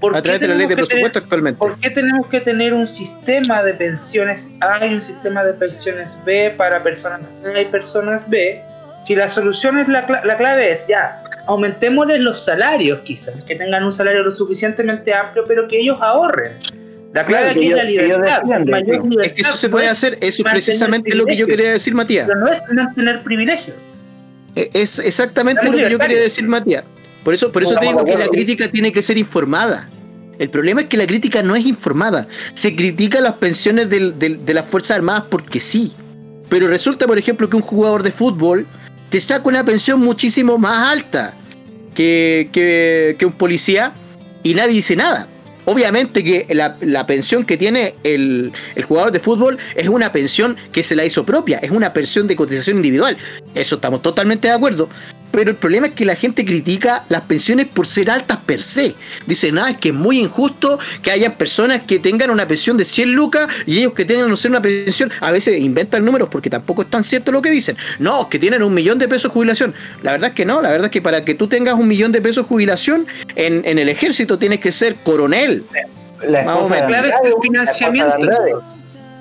¿por, 0.00 0.20
qué 0.22 0.38
de 0.38 0.48
la 0.48 0.54
ley 0.54 0.66
de 0.66 0.76
presupuesto 0.76 1.20
actualmente. 1.20 1.58
¿por 1.58 1.78
qué 1.78 1.90
tenemos 1.90 2.26
que 2.26 2.40
tener 2.40 2.72
un 2.72 2.86
sistema 2.86 3.62
de 3.62 3.74
pensiones 3.74 4.56
A 4.60 4.84
y 4.84 4.94
un 4.94 5.02
sistema 5.02 5.44
de 5.44 5.52
pensiones 5.52 6.18
B 6.24 6.54
para 6.56 6.82
personas 6.82 7.32
A 7.44 7.60
y 7.60 7.66
personas 7.66 8.28
B? 8.28 8.60
Si 9.04 9.14
la 9.14 9.28
solución 9.28 9.78
es 9.78 9.86
la, 9.88 10.22
la 10.24 10.36
clave 10.38 10.72
es 10.72 10.86
ya, 10.88 11.22
aumentémosles 11.46 12.20
los 12.20 12.42
salarios 12.42 13.00
quizás, 13.00 13.44
que 13.44 13.54
tengan 13.54 13.84
un 13.84 13.92
salario 13.92 14.22
lo 14.22 14.34
suficientemente 14.34 15.12
amplio, 15.12 15.44
pero 15.46 15.68
que 15.68 15.78
ellos 15.80 15.98
ahorren. 16.00 16.52
La 17.12 17.24
clave 17.26 17.44
Claro, 17.44 17.60
aquí 17.60 17.68
es 17.68 17.76
la 17.76 17.84
libertad. 17.84 18.42
Mayor 18.66 19.02
Es 19.24 19.32
que 19.32 19.42
eso 19.42 19.54
se 19.54 19.68
no 19.68 19.72
puede 19.72 19.86
es 19.86 19.92
hacer, 19.92 20.18
eso 20.22 20.42
es 20.42 20.50
precisamente 20.50 21.14
lo 21.14 21.26
que 21.26 21.36
yo 21.36 21.46
quería 21.46 21.70
decir, 21.72 21.94
Matías. 21.94 22.26
Pero 22.26 22.40
no 22.40 22.48
es 22.50 22.60
mantener 22.72 23.22
privilegios. 23.22 23.76
Eh, 24.56 24.70
Es 24.72 24.98
exactamente 24.98 25.60
Estamos 25.60 25.80
lo 25.80 25.86
que 25.86 25.92
yo 25.92 25.98
quería 25.98 26.20
decir, 26.20 26.44
Matías. 26.48 26.84
Por 27.22 27.34
eso, 27.34 27.52
por 27.52 27.62
eso 27.62 27.74
te 27.76 27.86
digo 27.86 28.04
que 28.04 28.16
la 28.16 28.26
crítica 28.28 28.70
tiene 28.70 28.90
que 28.92 29.02
ser 29.02 29.18
informada. 29.18 29.88
El 30.38 30.48
problema 30.50 30.80
es 30.80 30.86
que 30.88 30.96
la 30.96 31.06
crítica 31.06 31.42
no 31.42 31.54
es 31.54 31.64
informada. 31.66 32.26
Se 32.54 32.74
critica 32.74 33.20
las 33.20 33.34
pensiones 33.34 33.88
del- 33.90 34.18
del- 34.18 34.44
de 34.44 34.54
las 34.54 34.64
Fuerzas 34.64 34.96
Armadas 34.96 35.24
porque 35.30 35.60
sí. 35.60 35.92
Pero 36.48 36.66
resulta, 36.68 37.06
por 37.06 37.18
ejemplo, 37.18 37.48
que 37.48 37.56
un 37.56 37.62
jugador 37.62 38.02
de 38.02 38.10
fútbol 38.10 38.66
te 39.14 39.20
saca 39.20 39.48
una 39.48 39.64
pensión 39.64 40.00
muchísimo 40.00 40.58
más 40.58 40.90
alta 40.90 41.34
que, 41.94 42.48
que- 42.50 43.24
un 43.24 43.30
policía 43.30 43.94
y 44.42 44.54
nadie 44.54 44.72
dice 44.74 44.96
nada. 44.96 45.28
Obviamente 45.66 46.24
que 46.24 46.52
la, 46.52 46.76
la 46.80 47.06
pensión 47.06 47.44
que 47.44 47.56
tiene 47.56 47.94
el, 48.02 48.50
el 48.74 48.82
jugador 48.82 49.12
de 49.12 49.20
fútbol 49.20 49.56
es 49.76 49.86
una 49.86 50.10
pensión 50.10 50.56
que 50.72 50.82
se 50.82 50.96
la 50.96 51.04
hizo 51.04 51.24
propia, 51.24 51.58
es 51.58 51.70
una 51.70 51.92
pensión 51.92 52.26
de 52.26 52.34
cotización 52.34 52.78
individual. 52.78 53.16
Eso 53.54 53.76
estamos 53.76 54.02
totalmente 54.02 54.48
de 54.48 54.54
acuerdo. 54.54 54.88
Pero 55.34 55.50
el 55.50 55.56
problema 55.56 55.88
es 55.88 55.94
que 55.94 56.04
la 56.04 56.14
gente 56.14 56.44
critica 56.44 57.04
las 57.08 57.22
pensiones 57.22 57.66
por 57.66 57.88
ser 57.88 58.08
altas 58.08 58.38
per 58.46 58.62
se. 58.62 58.94
Dice, 59.26 59.50
nada, 59.50 59.70
es 59.70 59.78
que 59.78 59.88
es 59.88 59.94
muy 59.94 60.20
injusto 60.20 60.78
que 61.02 61.10
haya 61.10 61.36
personas 61.36 61.80
que 61.80 61.98
tengan 61.98 62.30
una 62.30 62.46
pensión 62.46 62.76
de 62.76 62.84
100 62.84 63.12
lucas 63.12 63.48
y 63.66 63.78
ellos 63.78 63.94
que 63.94 64.04
tengan, 64.04 64.30
no 64.30 64.36
sé, 64.36 64.46
una 64.46 64.62
pensión. 64.62 65.10
A 65.20 65.32
veces 65.32 65.58
inventan 65.60 66.04
números 66.04 66.28
porque 66.30 66.48
tampoco 66.48 66.82
es 66.82 66.88
tan 66.88 67.02
cierto 67.02 67.32
lo 67.32 67.42
que 67.42 67.50
dicen. 67.50 67.76
No, 67.98 68.28
que 68.28 68.38
tienen 68.38 68.62
un 68.62 68.72
millón 68.72 68.96
de 69.00 69.08
pesos 69.08 69.24
de 69.24 69.34
jubilación. 69.34 69.74
La 70.04 70.12
verdad 70.12 70.28
es 70.28 70.36
que 70.36 70.44
no, 70.44 70.62
la 70.62 70.70
verdad 70.70 70.84
es 70.84 70.92
que 70.92 71.02
para 71.02 71.24
que 71.24 71.34
tú 71.34 71.48
tengas 71.48 71.74
un 71.74 71.88
millón 71.88 72.12
de 72.12 72.22
pesos 72.22 72.44
de 72.44 72.48
jubilación, 72.48 73.04
en, 73.34 73.64
en 73.64 73.80
el 73.80 73.88
ejército 73.88 74.38
tienes 74.38 74.60
que 74.60 74.70
ser 74.70 74.94
coronel. 75.02 75.64
La 76.28 76.44
Vamos 76.44 76.70
a 76.70 76.74
ver, 76.74 76.82
La 76.82 76.86
clave 76.86 77.08
es 77.08 77.14
Andrade, 77.16 77.34
el 77.34 77.42
financiamiento. 77.42 78.26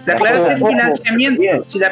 La 0.05 0.15
clave 0.15 0.39
es 0.39 0.47
el 0.49 0.57
financiamiento. 0.57 1.63
Si, 1.63 1.79
la, 1.79 1.91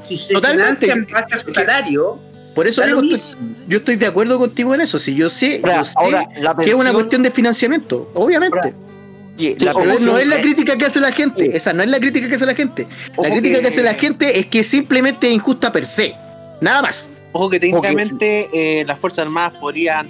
si 0.00 0.16
se 0.18 0.34
Totalmente. 0.34 0.80
financia 0.80 0.92
en 0.92 1.06
base 1.06 1.34
a 1.34 1.38
su 1.38 1.54
salario, 1.54 2.20
Por 2.58 2.66
eso 2.66 2.82
estoy- 2.82 3.38
yo 3.68 3.78
estoy 3.78 3.94
de 3.94 4.06
acuerdo 4.06 4.36
contigo 4.36 4.74
en 4.74 4.80
eso. 4.80 4.98
Si 4.98 5.14
yo 5.14 5.28
sé, 5.30 5.60
Ahora, 5.62 5.76
yo 5.78 5.84
sé 5.84 5.94
ahora, 5.96 6.28
la 6.40 6.56
que 6.56 6.70
es 6.70 6.74
una 6.74 6.92
cuestión 6.92 7.22
de 7.22 7.30
financiamiento, 7.30 8.10
obviamente. 8.14 8.74
Oye, 9.38 9.54
Sí, 9.56 9.64
la 9.64 9.72
pero 9.72 9.84
pensión 9.84 10.10
no 10.12 10.18
es 10.18 10.26
la 10.26 10.40
crítica 10.40 10.76
que 10.76 10.84
hace 10.86 11.00
la 11.00 11.12
gente. 11.12 11.56
Esa 11.56 11.72
no 11.72 11.84
es 11.84 11.88
la 11.88 12.00
crítica 12.00 12.26
que 12.28 12.34
hace 12.34 12.46
la 12.46 12.56
gente. 12.56 12.88
La 13.10 13.14
Ojo 13.22 13.30
crítica 13.30 13.54
que- 13.58 13.62
que 13.62 13.68
hace 13.68 13.82
la 13.84 13.94
gente 13.94 14.40
es 14.40 14.46
que 14.46 14.64
simplemente 14.64 15.28
es 15.28 15.34
injusta 15.34 15.70
per 15.70 15.86
se. 15.86 16.16
Nada 16.60 16.82
más. 16.82 17.08
Ojo 17.30 17.48
que 17.48 17.60
técnicamente 17.60 18.48
eh, 18.52 18.84
las 18.84 18.98
Fuerzas 18.98 19.20
Armadas 19.26 19.52
podrían, 19.60 20.08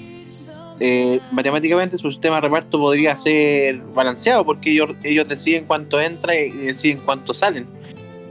eh, 0.81 1.21
matemáticamente 1.31 1.99
su 1.99 2.11
sistema 2.11 2.37
de 2.37 2.41
reparto 2.41 2.79
podría 2.79 3.19
ser 3.19 3.77
balanceado 3.95 4.43
porque 4.47 4.71
ellos, 4.71 4.93
ellos 5.03 5.29
deciden 5.29 5.67
cuánto 5.67 6.01
entra 6.01 6.35
y 6.35 6.51
deciden 6.51 6.97
cuánto 7.05 7.35
salen. 7.35 7.67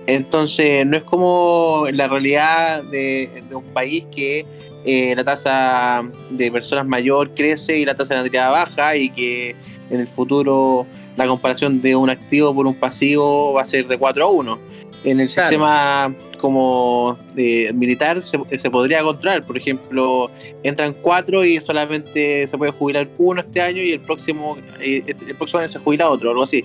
Entonces 0.07 0.85
no 0.85 0.97
es 0.97 1.03
como 1.03 1.85
la 1.91 2.07
realidad 2.07 2.81
de, 2.83 3.43
de 3.47 3.55
un 3.55 3.63
país 3.65 4.05
que 4.15 4.45
eh, 4.85 5.13
la 5.15 5.23
tasa 5.25 6.01
de 6.29 6.49
personas 6.51 6.87
mayor 6.87 7.31
crece 7.35 7.77
y 7.77 7.85
la 7.85 7.93
tasa 7.95 8.13
de 8.13 8.21
natalidad 8.21 8.51
baja 8.51 8.95
y 8.95 9.09
que 9.09 9.53
en 9.89 9.99
el 9.99 10.07
futuro 10.07 10.85
la 11.17 11.27
comparación 11.27 11.81
de 11.81 11.95
un 11.95 12.09
activo 12.09 12.53
por 12.55 12.67
un 12.67 12.75
pasivo 12.75 13.51
va 13.53 13.63
a 13.63 13.65
ser 13.65 13.87
de 13.87 13.97
4 13.97 14.23
a 14.23 14.29
1. 14.29 14.59
En 15.03 15.19
el 15.19 15.27
Claro. 15.29 15.49
sistema 15.49 16.15
como 16.37 17.17
de 17.35 17.71
militar 17.73 18.21
se, 18.23 18.39
se 18.57 18.69
podría 18.69 19.03
controlar, 19.03 19.43
por 19.45 19.57
ejemplo, 19.57 20.29
entran 20.63 20.93
cuatro 21.01 21.43
y 21.43 21.57
solamente 21.59 22.47
se 22.47 22.57
puede 22.57 22.71
jubilar 22.71 23.07
uno 23.17 23.41
este 23.41 23.61
año 23.61 23.81
y 23.81 23.91
el 23.91 23.99
próximo 23.99 24.57
eh, 24.79 25.03
el 25.05 25.35
próximo 25.35 25.59
año 25.59 25.69
se 25.71 25.79
jubila 25.79 26.09
otro, 26.09 26.29
algo 26.31 26.43
así. 26.43 26.63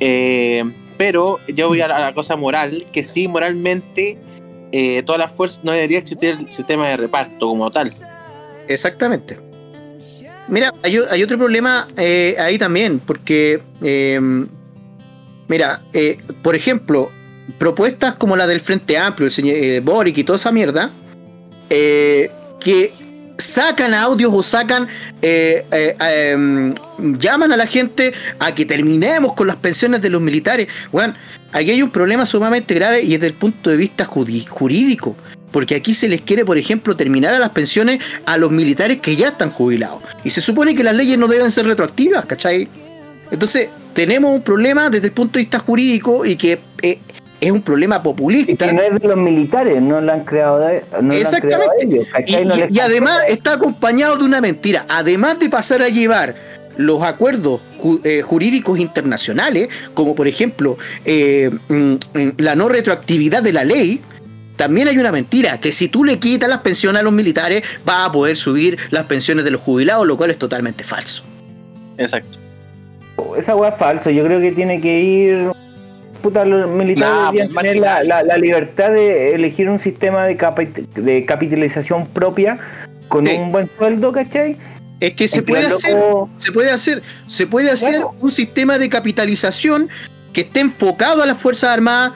Eh, 0.00 0.64
pero 0.96 1.38
yo 1.48 1.68
voy 1.68 1.80
a 1.80 1.88
la, 1.88 2.14
cosa 2.14 2.36
moral, 2.36 2.86
que 2.92 3.04
sí, 3.04 3.28
moralmente, 3.28 4.18
eh, 4.72 5.02
todas 5.04 5.18
las 5.18 5.32
fuerzas 5.32 5.62
no 5.64 5.72
debería 5.72 5.98
existir 5.98 6.30
el 6.30 6.50
sistema 6.50 6.88
de 6.88 6.96
reparto 6.96 7.48
como 7.48 7.70
tal. 7.70 7.92
Exactamente. 8.68 9.38
Mira, 10.46 10.72
hay, 10.82 11.22
otro 11.22 11.38
problema 11.38 11.86
eh, 11.96 12.36
ahí 12.38 12.58
también, 12.58 12.98
porque, 12.98 13.62
eh, 13.82 14.20
mira, 15.48 15.82
eh, 15.92 16.18
por 16.42 16.54
ejemplo, 16.54 17.10
propuestas 17.58 18.14
como 18.14 18.36
la 18.36 18.46
del 18.46 18.60
Frente 18.60 18.98
Amplio, 18.98 19.26
el 19.26 19.32
señor 19.32 19.80
Boric 19.82 20.18
y 20.18 20.24
toda 20.24 20.36
esa 20.36 20.52
mierda, 20.52 20.90
que 21.68 22.92
sacan 23.38 23.94
audios 23.94 24.32
o 24.32 24.42
sacan, 24.42 24.88
eh, 25.22 25.64
eh, 25.70 25.96
em, 26.00 26.74
llaman 27.18 27.52
a 27.52 27.56
la 27.56 27.66
gente 27.66 28.12
a 28.38 28.54
que 28.54 28.64
terminemos 28.64 29.34
con 29.34 29.46
las 29.46 29.56
pensiones 29.56 30.02
de 30.02 30.10
los 30.10 30.20
militares. 30.20 30.68
Bueno, 30.92 31.14
aquí 31.52 31.70
hay 31.70 31.82
un 31.82 31.90
problema 31.90 32.26
sumamente 32.26 32.74
grave 32.74 33.02
y 33.02 33.14
es 33.14 33.20
desde 33.20 33.28
el 33.28 33.38
punto 33.38 33.70
de 33.70 33.76
vista 33.76 34.04
jurídico. 34.04 35.16
Porque 35.50 35.76
aquí 35.76 35.94
se 35.94 36.08
les 36.08 36.20
quiere, 36.20 36.44
por 36.44 36.58
ejemplo, 36.58 36.96
terminar 36.96 37.32
a 37.32 37.38
las 37.38 37.50
pensiones 37.50 38.02
a 38.26 38.36
los 38.36 38.50
militares 38.50 38.98
que 39.00 39.14
ya 39.14 39.28
están 39.28 39.50
jubilados. 39.50 40.02
Y 40.24 40.30
se 40.30 40.40
supone 40.40 40.74
que 40.74 40.82
las 40.82 40.96
leyes 40.96 41.16
no 41.16 41.28
deben 41.28 41.52
ser 41.52 41.66
retroactivas, 41.66 42.26
¿cachai? 42.26 42.68
Entonces, 43.30 43.68
tenemos 43.94 44.34
un 44.34 44.42
problema 44.42 44.90
desde 44.90 45.06
el 45.06 45.12
punto 45.12 45.38
de 45.38 45.44
vista 45.44 45.60
jurídico 45.60 46.26
y 46.26 46.34
que 46.34 46.60
eh, 46.82 46.98
es 47.46 47.52
un 47.52 47.62
problema 47.62 47.96
Y 47.96 48.00
populista. 48.00 48.66
que 48.66 48.72
no 48.72 48.82
es 48.82 48.98
de 49.00 49.08
los 49.08 49.16
militares, 49.16 49.80
no 49.82 50.00
lo 50.00 50.12
han 50.12 50.24
creado, 50.24 50.58
de- 50.60 50.82
no 50.90 50.90
lo 50.90 50.96
han 50.98 51.06
creado 51.08 51.36
Exactamente. 51.36 51.86
ellos. 51.86 52.06
Y, 52.06 52.10
¿cachai? 52.10 52.44
No 52.44 52.54
y- 52.56 52.58
les 52.58 52.70
y 52.72 52.80
además 52.80 53.20
está 53.28 53.54
acompañado 53.54 54.16
de 54.16 54.24
una 54.24 54.40
mentira. 54.40 54.86
Además 54.88 55.38
de 55.38 55.48
pasar 55.48 55.82
a 55.82 55.88
llevar 55.88 56.34
los 56.76 57.02
acuerdos 57.02 57.60
ju- 57.80 58.00
eh, 58.04 58.22
jurídicos 58.22 58.78
internacionales, 58.80 59.68
como 59.94 60.14
por 60.14 60.26
ejemplo 60.26 60.76
eh, 61.04 61.50
mm, 61.68 61.74
mm, 61.92 61.98
la 62.38 62.56
no 62.56 62.68
retroactividad 62.68 63.42
de 63.42 63.52
la 63.52 63.62
ley, 63.64 64.00
también 64.56 64.88
hay 64.88 64.98
una 64.98 65.10
mentira, 65.12 65.58
que 65.60 65.70
si 65.72 65.88
tú 65.88 66.04
le 66.04 66.18
quitas 66.18 66.48
las 66.48 66.58
pensiones 66.60 67.00
a 67.00 67.02
los 67.04 67.12
militares, 67.12 67.64
va 67.88 68.04
a 68.04 68.12
poder 68.12 68.36
subir 68.36 68.78
las 68.90 69.04
pensiones 69.06 69.44
de 69.44 69.50
los 69.50 69.60
jubilados, 69.60 70.06
lo 70.06 70.16
cual 70.16 70.30
es 70.30 70.38
totalmente 70.38 70.82
falso. 70.84 71.22
Exacto. 71.98 72.38
Esa 73.38 73.54
weá 73.54 73.70
es 73.70 73.76
falso, 73.78 74.10
yo 74.10 74.24
creo 74.24 74.40
que 74.40 74.50
tiene 74.52 74.80
que 74.80 75.00
ir. 75.00 75.50
Puta, 76.24 76.42
los 76.46 76.70
militares 76.70 77.12
Nah, 77.14 77.24
deberían 77.32 77.52
pues, 77.52 77.62
tener 77.64 77.76
la, 77.82 77.86
marginal. 77.94 78.08
la- 78.08 78.22
la 78.22 78.36
libertad 78.38 78.90
de 78.90 79.34
elegir 79.34 79.68
un 79.68 79.78
sistema 79.78 80.24
de, 80.26 80.38
capi- 80.38 80.88
de 80.94 81.26
capitalización 81.26 82.06
propia 82.06 82.58
con 83.08 83.26
Sí. 83.26 83.34
un 83.34 83.52
buen 83.52 83.68
sueldo, 83.76 84.10
¿cachai? 84.10 84.56
Es 85.00 85.12
que 85.12 85.28
se 85.28 85.42
puede 85.42 85.66
hacer, 85.66 85.92
loco, 85.92 86.30
se 86.38 86.50
puede 86.50 86.70
hacer, 86.70 87.02
se 87.26 87.46
puede 87.46 87.70
hacer 87.70 88.00
un 88.20 88.30
sistema 88.30 88.78
de 88.78 88.88
capitalización 88.88 89.90
que 90.32 90.40
esté 90.40 90.60
enfocado 90.60 91.22
a 91.22 91.26
las 91.26 91.36
Fuerzas 91.36 91.68
Armadas, 91.70 92.12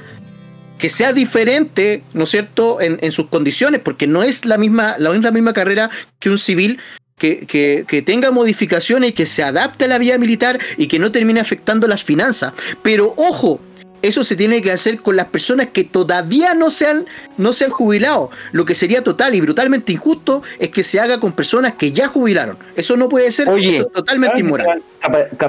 que 0.78 0.88
sea 0.88 1.12
diferente, 1.12 2.02
¿no 2.14 2.24
es 2.24 2.30
cierto?, 2.30 2.80
en, 2.80 2.98
en 3.02 3.12
sus 3.12 3.26
condiciones, 3.26 3.82
porque 3.84 4.06
no 4.06 4.22
es 4.22 4.46
la 4.46 4.56
misma, 4.56 4.94
la, 4.98 5.10
la 5.10 5.30
misma 5.32 5.52
carrera 5.52 5.90
que 6.18 6.30
un 6.30 6.38
civil. 6.38 6.78
Que, 7.18 7.40
que- 7.46 7.84
que 7.88 8.00
tenga 8.00 8.30
modificaciones, 8.30 9.12
que 9.12 9.26
se 9.26 9.42
adapte 9.42 9.86
a 9.86 9.88
la 9.88 9.98
vía 9.98 10.16
militar 10.18 10.56
y 10.76 10.86
que 10.86 11.00
no 11.00 11.10
termine 11.10 11.40
afectando 11.40 11.88
las 11.88 12.04
finanzas. 12.04 12.52
Pero 12.84 13.12
ojo, 13.16 13.60
eso 14.02 14.24
se 14.24 14.36
tiene 14.36 14.62
que 14.62 14.70
hacer 14.70 15.00
con 15.00 15.16
las 15.16 15.26
personas 15.26 15.68
que 15.68 15.84
todavía 15.84 16.54
no 16.54 16.70
se 16.70 16.86
han, 16.86 17.06
no 17.36 17.52
se 17.52 17.64
han 17.64 17.70
jubilado. 17.70 18.30
Lo 18.52 18.64
que 18.64 18.74
sería 18.74 19.02
total 19.02 19.34
y 19.34 19.40
brutalmente 19.40 19.92
injusto 19.92 20.42
es 20.58 20.70
que 20.70 20.84
se 20.84 21.00
haga 21.00 21.20
con 21.20 21.32
personas 21.32 21.74
que 21.74 21.92
ya 21.92 22.08
jubilaron. 22.08 22.58
Eso 22.76 22.96
no 22.96 23.08
puede 23.08 23.30
ser, 23.32 23.48
Oye, 23.48 23.76
eso 23.76 23.86
es 23.86 23.92
totalmente 23.92 24.40
inmoral. 24.40 24.82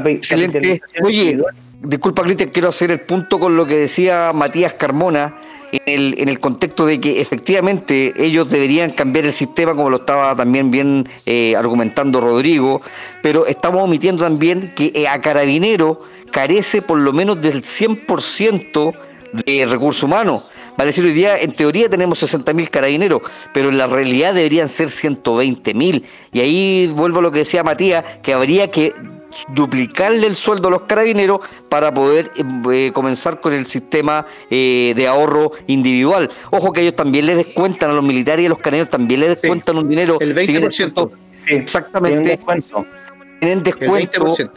Excelente. 0.05 0.81
Oye, 1.01 1.39
disculpa, 1.81 2.23
Cristian, 2.23 2.49
quiero 2.49 2.69
hacer 2.69 2.91
el 2.91 3.01
punto 3.01 3.39
con 3.39 3.55
lo 3.55 3.65
que 3.65 3.77
decía 3.77 4.31
Matías 4.33 4.73
Carmona 4.73 5.35
en 5.71 5.81
el, 5.85 6.15
en 6.19 6.29
el 6.29 6.39
contexto 6.39 6.85
de 6.85 6.99
que 6.99 7.21
efectivamente 7.21 8.13
ellos 8.17 8.49
deberían 8.49 8.91
cambiar 8.91 9.25
el 9.25 9.33
sistema, 9.33 9.75
como 9.75 9.89
lo 9.89 9.97
estaba 9.97 10.35
también 10.35 10.71
bien 10.71 11.07
eh, 11.25 11.55
argumentando 11.55 12.21
Rodrigo, 12.21 12.81
pero 13.21 13.45
estamos 13.45 13.81
omitiendo 13.81 14.23
también 14.23 14.73
que 14.75 14.91
eh, 14.95 15.07
a 15.07 15.21
Carabinero 15.21 16.01
carece 16.31 16.81
por 16.81 16.99
lo 16.99 17.13
menos 17.13 17.41
del 17.41 17.63
100% 17.63 18.93
de 19.45 19.65
recursos 19.65 20.03
humanos. 20.03 20.51
Vale 20.77 20.89
decir, 20.89 21.03
hoy 21.03 21.11
día 21.11 21.37
en 21.37 21.51
teoría 21.51 21.89
tenemos 21.89 22.23
60.000 22.23 22.69
carabineros, 22.69 23.21
pero 23.53 23.67
en 23.67 23.77
la 23.77 23.87
realidad 23.87 24.33
deberían 24.33 24.69
ser 24.69 24.87
120.000. 24.87 26.03
Y 26.31 26.39
ahí 26.39 26.93
vuelvo 26.95 27.19
a 27.19 27.21
lo 27.21 27.31
que 27.31 27.39
decía 27.39 27.63
Matías, 27.63 28.05
que 28.23 28.33
habría 28.33 28.71
que 28.71 28.93
duplicarle 29.49 30.27
el 30.27 30.35
sueldo 30.35 30.67
a 30.67 30.71
los 30.71 30.81
carabineros 30.83 31.39
para 31.69 31.93
poder 31.93 32.31
eh, 32.71 32.91
comenzar 32.93 33.39
con 33.41 33.53
el 33.53 33.65
sistema 33.65 34.25
eh, 34.49 34.93
de 34.95 35.07
ahorro 35.07 35.51
individual. 35.67 36.29
Ojo 36.51 36.71
que 36.71 36.81
ellos 36.81 36.95
también 36.95 37.25
le 37.25 37.35
descuentan 37.35 37.91
a 37.91 37.93
los 37.93 38.03
militares 38.03 38.43
y 38.43 38.45
a 38.47 38.49
los 38.49 38.57
carabineros 38.59 38.89
también 38.89 39.19
le 39.21 39.29
descuentan 39.29 39.77
un 39.77 39.89
dinero. 39.89 40.17
el 40.19 40.45
si 40.45 40.51
bien 40.51 40.63
20%. 40.63 40.67
es 40.67 40.75
cierto, 40.75 41.11
Sí, 41.39 41.45
tiene 41.45 41.55
un 41.57 41.61
Exactamente, 41.63 42.29
descuento. 42.29 42.85
tienen 43.39 43.57
El 43.59 43.63
descuento. 43.63 44.25
20%. 44.35 44.51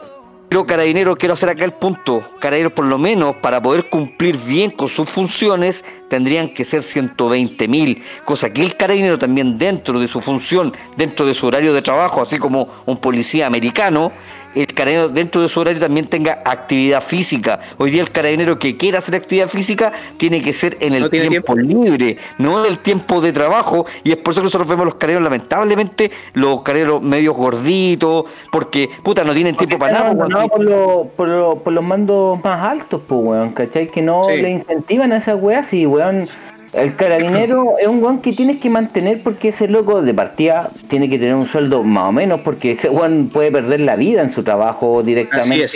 Pero 0.52 0.66
Carabineros, 0.66 1.16
quiero 1.16 1.32
hacer 1.32 1.48
acá 1.48 1.64
el 1.64 1.72
punto. 1.72 2.22
Carabineros, 2.38 2.74
por 2.74 2.84
lo 2.84 2.98
menos, 2.98 3.36
para 3.36 3.62
poder 3.62 3.88
cumplir 3.88 4.36
bien 4.36 4.70
con 4.70 4.86
sus 4.86 5.08
funciones, 5.08 5.82
tendrían 6.10 6.52
que 6.52 6.66
ser 6.66 6.82
120 6.82 7.68
mil. 7.68 8.02
Cosa 8.26 8.52
que 8.52 8.60
el 8.60 8.76
Carabinero 8.76 9.18
también 9.18 9.56
dentro 9.56 9.98
de 9.98 10.06
su 10.08 10.20
función, 10.20 10.74
dentro 10.98 11.24
de 11.24 11.32
su 11.32 11.46
horario 11.46 11.72
de 11.72 11.80
trabajo, 11.80 12.20
así 12.20 12.36
como 12.38 12.68
un 12.84 12.98
policía 12.98 13.46
americano, 13.46 14.12
el 14.54 14.66
carabinero 14.66 15.08
dentro 15.08 15.42
de 15.42 15.48
su 15.48 15.60
horario 15.60 15.80
también 15.80 16.06
tenga 16.06 16.42
actividad 16.44 17.02
física. 17.02 17.60
Hoy 17.78 17.90
día 17.90 18.02
el 18.02 18.10
carabinero 18.10 18.58
que 18.58 18.76
quiera 18.76 18.98
hacer 18.98 19.14
actividad 19.14 19.48
física 19.48 19.92
tiene 20.16 20.40
que 20.40 20.52
ser 20.52 20.76
en 20.80 20.94
el 20.94 21.10
tiempo, 21.10 21.56
libre, 21.56 22.18
no 22.38 22.64
en 22.64 22.70
el 22.70 22.78
tiempo 22.78 23.20
de 23.20 23.32
trabajo. 23.32 23.86
Y 24.04 24.10
es 24.10 24.16
por 24.16 24.32
eso 24.32 24.40
que 24.40 24.46
nosotros 24.46 24.68
vemos 24.68 24.86
los 24.86 24.94
carabineros, 24.96 25.24
lamentablemente, 25.24 26.10
los 26.34 26.62
carabineros 26.62 27.02
medios 27.02 27.36
gorditos, 27.36 28.24
porque 28.50 28.90
puta, 29.02 29.24
no 29.24 29.34
tienen 29.34 29.56
tiempo 29.56 29.78
para 29.78 29.92
nada. 29.92 30.14
No, 30.14 30.48
por, 30.48 31.58
por, 31.58 31.72
los 31.72 31.84
mandos 31.84 32.42
más 32.42 32.62
altos, 32.62 33.00
pues, 33.06 33.20
weón, 33.22 33.50
¿cachai? 33.50 33.88
Que 33.88 34.02
no 34.02 34.22
le 34.28 34.50
incentivan 34.50 35.12
a 35.12 35.18
esas 35.18 35.40
weas 35.40 35.72
y, 35.72 35.86
weón 35.86 36.28
el 36.74 36.96
carabinero 36.96 37.74
es 37.80 37.86
un 37.86 38.02
weón 38.02 38.20
que 38.20 38.32
tienes 38.32 38.58
que 38.58 38.70
mantener 38.70 39.22
porque 39.22 39.48
ese 39.48 39.68
loco 39.68 40.00
de 40.02 40.14
partida 40.14 40.70
tiene 40.88 41.08
que 41.08 41.18
tener 41.18 41.34
un 41.34 41.46
sueldo 41.46 41.82
más 41.82 42.08
o 42.08 42.12
menos 42.12 42.40
porque 42.40 42.72
ese 42.72 42.88
weón 42.88 43.28
puede 43.28 43.52
perder 43.52 43.80
la 43.80 43.96
vida 43.96 44.22
en 44.22 44.32
su 44.32 44.42
trabajo 44.42 45.02
directamente 45.02 45.66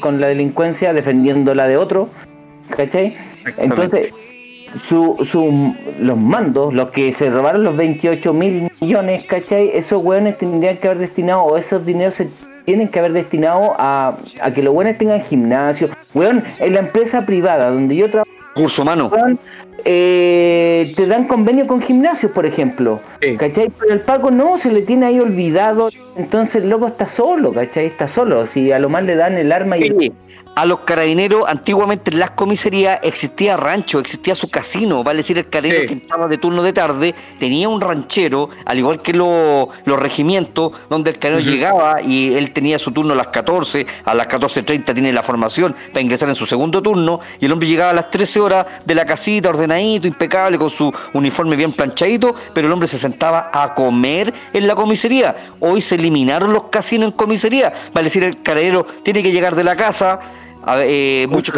con 0.00 0.20
la 0.20 0.28
delincuencia 0.28 0.92
defendiendo 0.92 1.54
la 1.54 1.66
de 1.66 1.76
otro. 1.76 2.08
¿Cachai? 2.70 3.16
Entonces, 3.58 4.12
su, 4.88 5.74
los 6.00 6.18
mandos, 6.18 6.72
los 6.74 6.90
que 6.90 7.12
se 7.12 7.30
robaron 7.30 7.62
los 7.62 7.76
28 7.76 8.32
mil 8.32 8.70
millones, 8.80 9.24
¿cachai? 9.24 9.70
Esos 9.74 10.02
weones 10.02 10.38
tendrían 10.38 10.78
que 10.78 10.88
haber 10.88 10.98
destinado, 10.98 11.42
o 11.42 11.56
esos 11.56 11.84
dineros 11.84 12.14
se 12.14 12.28
tienen 12.64 12.88
que 12.88 12.98
haber 12.98 13.12
destinado 13.12 13.74
a, 13.78 14.16
a 14.40 14.50
que 14.52 14.62
los 14.62 14.74
weones 14.74 14.98
tengan 14.98 15.20
gimnasio. 15.20 15.90
Weón, 16.14 16.42
en 16.58 16.72
la 16.72 16.80
empresa 16.80 17.26
privada 17.26 17.70
donde 17.70 17.96
yo 17.96 18.10
trabajo. 18.10 18.30
Curso 18.54 18.82
humano. 18.82 19.10
Eh, 19.84 20.92
te 20.96 21.06
dan 21.06 21.26
convenio 21.26 21.66
con 21.66 21.82
gimnasios, 21.82 22.32
por 22.32 22.46
ejemplo. 22.46 23.00
¿Cachai? 23.38 23.70
Pero 23.78 23.92
el 23.92 24.00
Paco 24.00 24.30
no, 24.30 24.56
se 24.58 24.72
le 24.72 24.82
tiene 24.82 25.06
ahí 25.06 25.20
olvidado. 25.20 25.90
Entonces 26.16 26.56
el 26.56 26.70
loco 26.70 26.86
está 26.86 27.06
solo, 27.06 27.52
¿cachai? 27.52 27.86
Está 27.86 28.08
solo. 28.08 28.46
Si 28.46 28.72
a 28.72 28.78
lo 28.78 28.88
más 28.88 29.04
le 29.04 29.14
dan 29.14 29.34
el 29.34 29.52
arma 29.52 29.76
y 29.76 30.12
a 30.56 30.64
los 30.66 30.80
carabineros, 30.80 31.44
antiguamente 31.48 32.12
en 32.12 32.20
las 32.20 32.30
comisarías 32.30 33.00
existía 33.02 33.56
rancho, 33.56 33.98
existía 33.98 34.34
su 34.34 34.48
casino, 34.48 35.02
vale 35.02 35.18
decir, 35.18 35.36
el 35.36 35.48
carabinero 35.48 35.88
que 35.88 35.94
estaba 35.94 36.28
de 36.28 36.38
turno 36.38 36.62
de 36.62 36.72
tarde 36.72 37.14
tenía 37.40 37.68
un 37.68 37.80
ranchero, 37.80 38.50
al 38.64 38.78
igual 38.78 39.02
que 39.02 39.14
los 39.14 39.68
regimientos, 39.84 40.72
donde 40.88 41.10
el 41.10 41.18
carabinero 41.18 41.52
llegaba 41.52 42.02
y 42.02 42.34
él 42.34 42.52
tenía 42.52 42.78
su 42.78 42.92
turno 42.92 43.14
a 43.14 43.16
las 43.16 43.28
14, 43.28 43.84
a 44.04 44.14
las 44.14 44.28
14.30 44.28 44.94
tiene 44.94 45.12
la 45.12 45.22
formación 45.22 45.74
para 45.88 46.02
ingresar 46.02 46.28
en 46.28 46.36
su 46.36 46.46
segundo 46.46 46.80
turno, 46.80 47.20
y 47.40 47.46
el 47.46 47.52
hombre 47.52 47.68
llegaba 47.68 47.90
a 47.90 47.94
las 47.94 48.10
13 48.10 48.40
horas 48.40 48.66
de 48.84 48.94
la 48.94 49.04
casita, 49.04 49.48
ordenadito, 49.74 50.06
impecable, 50.06 50.58
con 50.58 50.70
su 50.70 50.92
uniforme 51.12 51.56
bien 51.56 51.72
planchadito, 51.72 52.34
pero 52.52 52.66
el 52.66 52.72
hombre 52.72 52.88
se 52.88 52.98
sentaba 52.98 53.50
a 53.52 53.74
comer 53.74 54.32
en 54.52 54.66
la 54.66 54.74
comisaría. 54.74 55.34
Hoy 55.60 55.80
se 55.80 55.96
eliminaron 55.96 56.52
los 56.52 56.64
casinos 56.64 57.10
en 57.10 57.16
comisaría, 57.16 57.72
vale 57.92 58.06
decir, 58.06 58.24
el 58.24 58.42
carabinero 58.42 58.86
tiene 59.02 59.22
que 59.22 59.32
llegar 59.32 59.54
de 59.54 59.64
la 59.64 59.76
casa, 59.76 60.20
eh, 60.78 61.26
muchos 61.28 61.54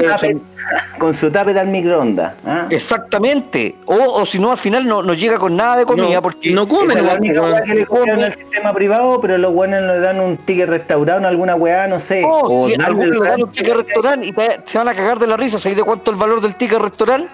con 0.98 1.14
su 1.14 1.30
tape 1.30 1.58
al 1.58 1.68
microondas. 1.68 2.34
¿ah? 2.44 2.66
Exactamente. 2.70 3.76
O, 3.84 4.26
si 4.26 4.38
no, 4.38 4.50
al 4.50 4.58
final 4.58 4.86
no, 4.86 5.02
no, 5.02 5.14
llega 5.14 5.38
con 5.38 5.54
nada 5.54 5.76
de 5.76 5.84
comida 5.84 6.20
porque 6.20 6.52
no 6.52 6.66
comen. 6.66 7.06
la 7.06 7.14
única 7.14 7.62
que 7.62 7.74
le 7.74 7.86
en 8.12 8.20
el 8.20 8.34
sistema 8.34 8.72
privado, 8.72 9.20
pero 9.20 9.38
los 9.38 9.52
buenos 9.52 9.80
le 9.82 10.00
dan 10.00 10.20
un 10.20 10.36
ticket 10.38 10.68
restaurado 10.68 11.20
en 11.20 11.26
alguna 11.26 11.54
weá, 11.54 11.86
no 11.86 12.00
sé. 12.00 12.22
o 12.24 12.68
algunos 12.84 13.18
le 13.20 13.28
dan 13.28 13.42
un 13.44 13.50
ticket 13.52 13.74
restaurante 13.74 14.26
y 14.26 14.34
se 14.64 14.78
van 14.78 14.88
a 14.88 14.94
cagar 14.94 15.18
de 15.18 15.26
la 15.26 15.36
risa. 15.36 15.60
¿Sabéis 15.60 15.76
de 15.76 15.84
cuánto 15.84 16.10
es 16.10 16.16
el 16.16 16.20
valor 16.20 16.40
del 16.40 16.56
ticket 16.56 16.78
restaurante? 16.78 17.28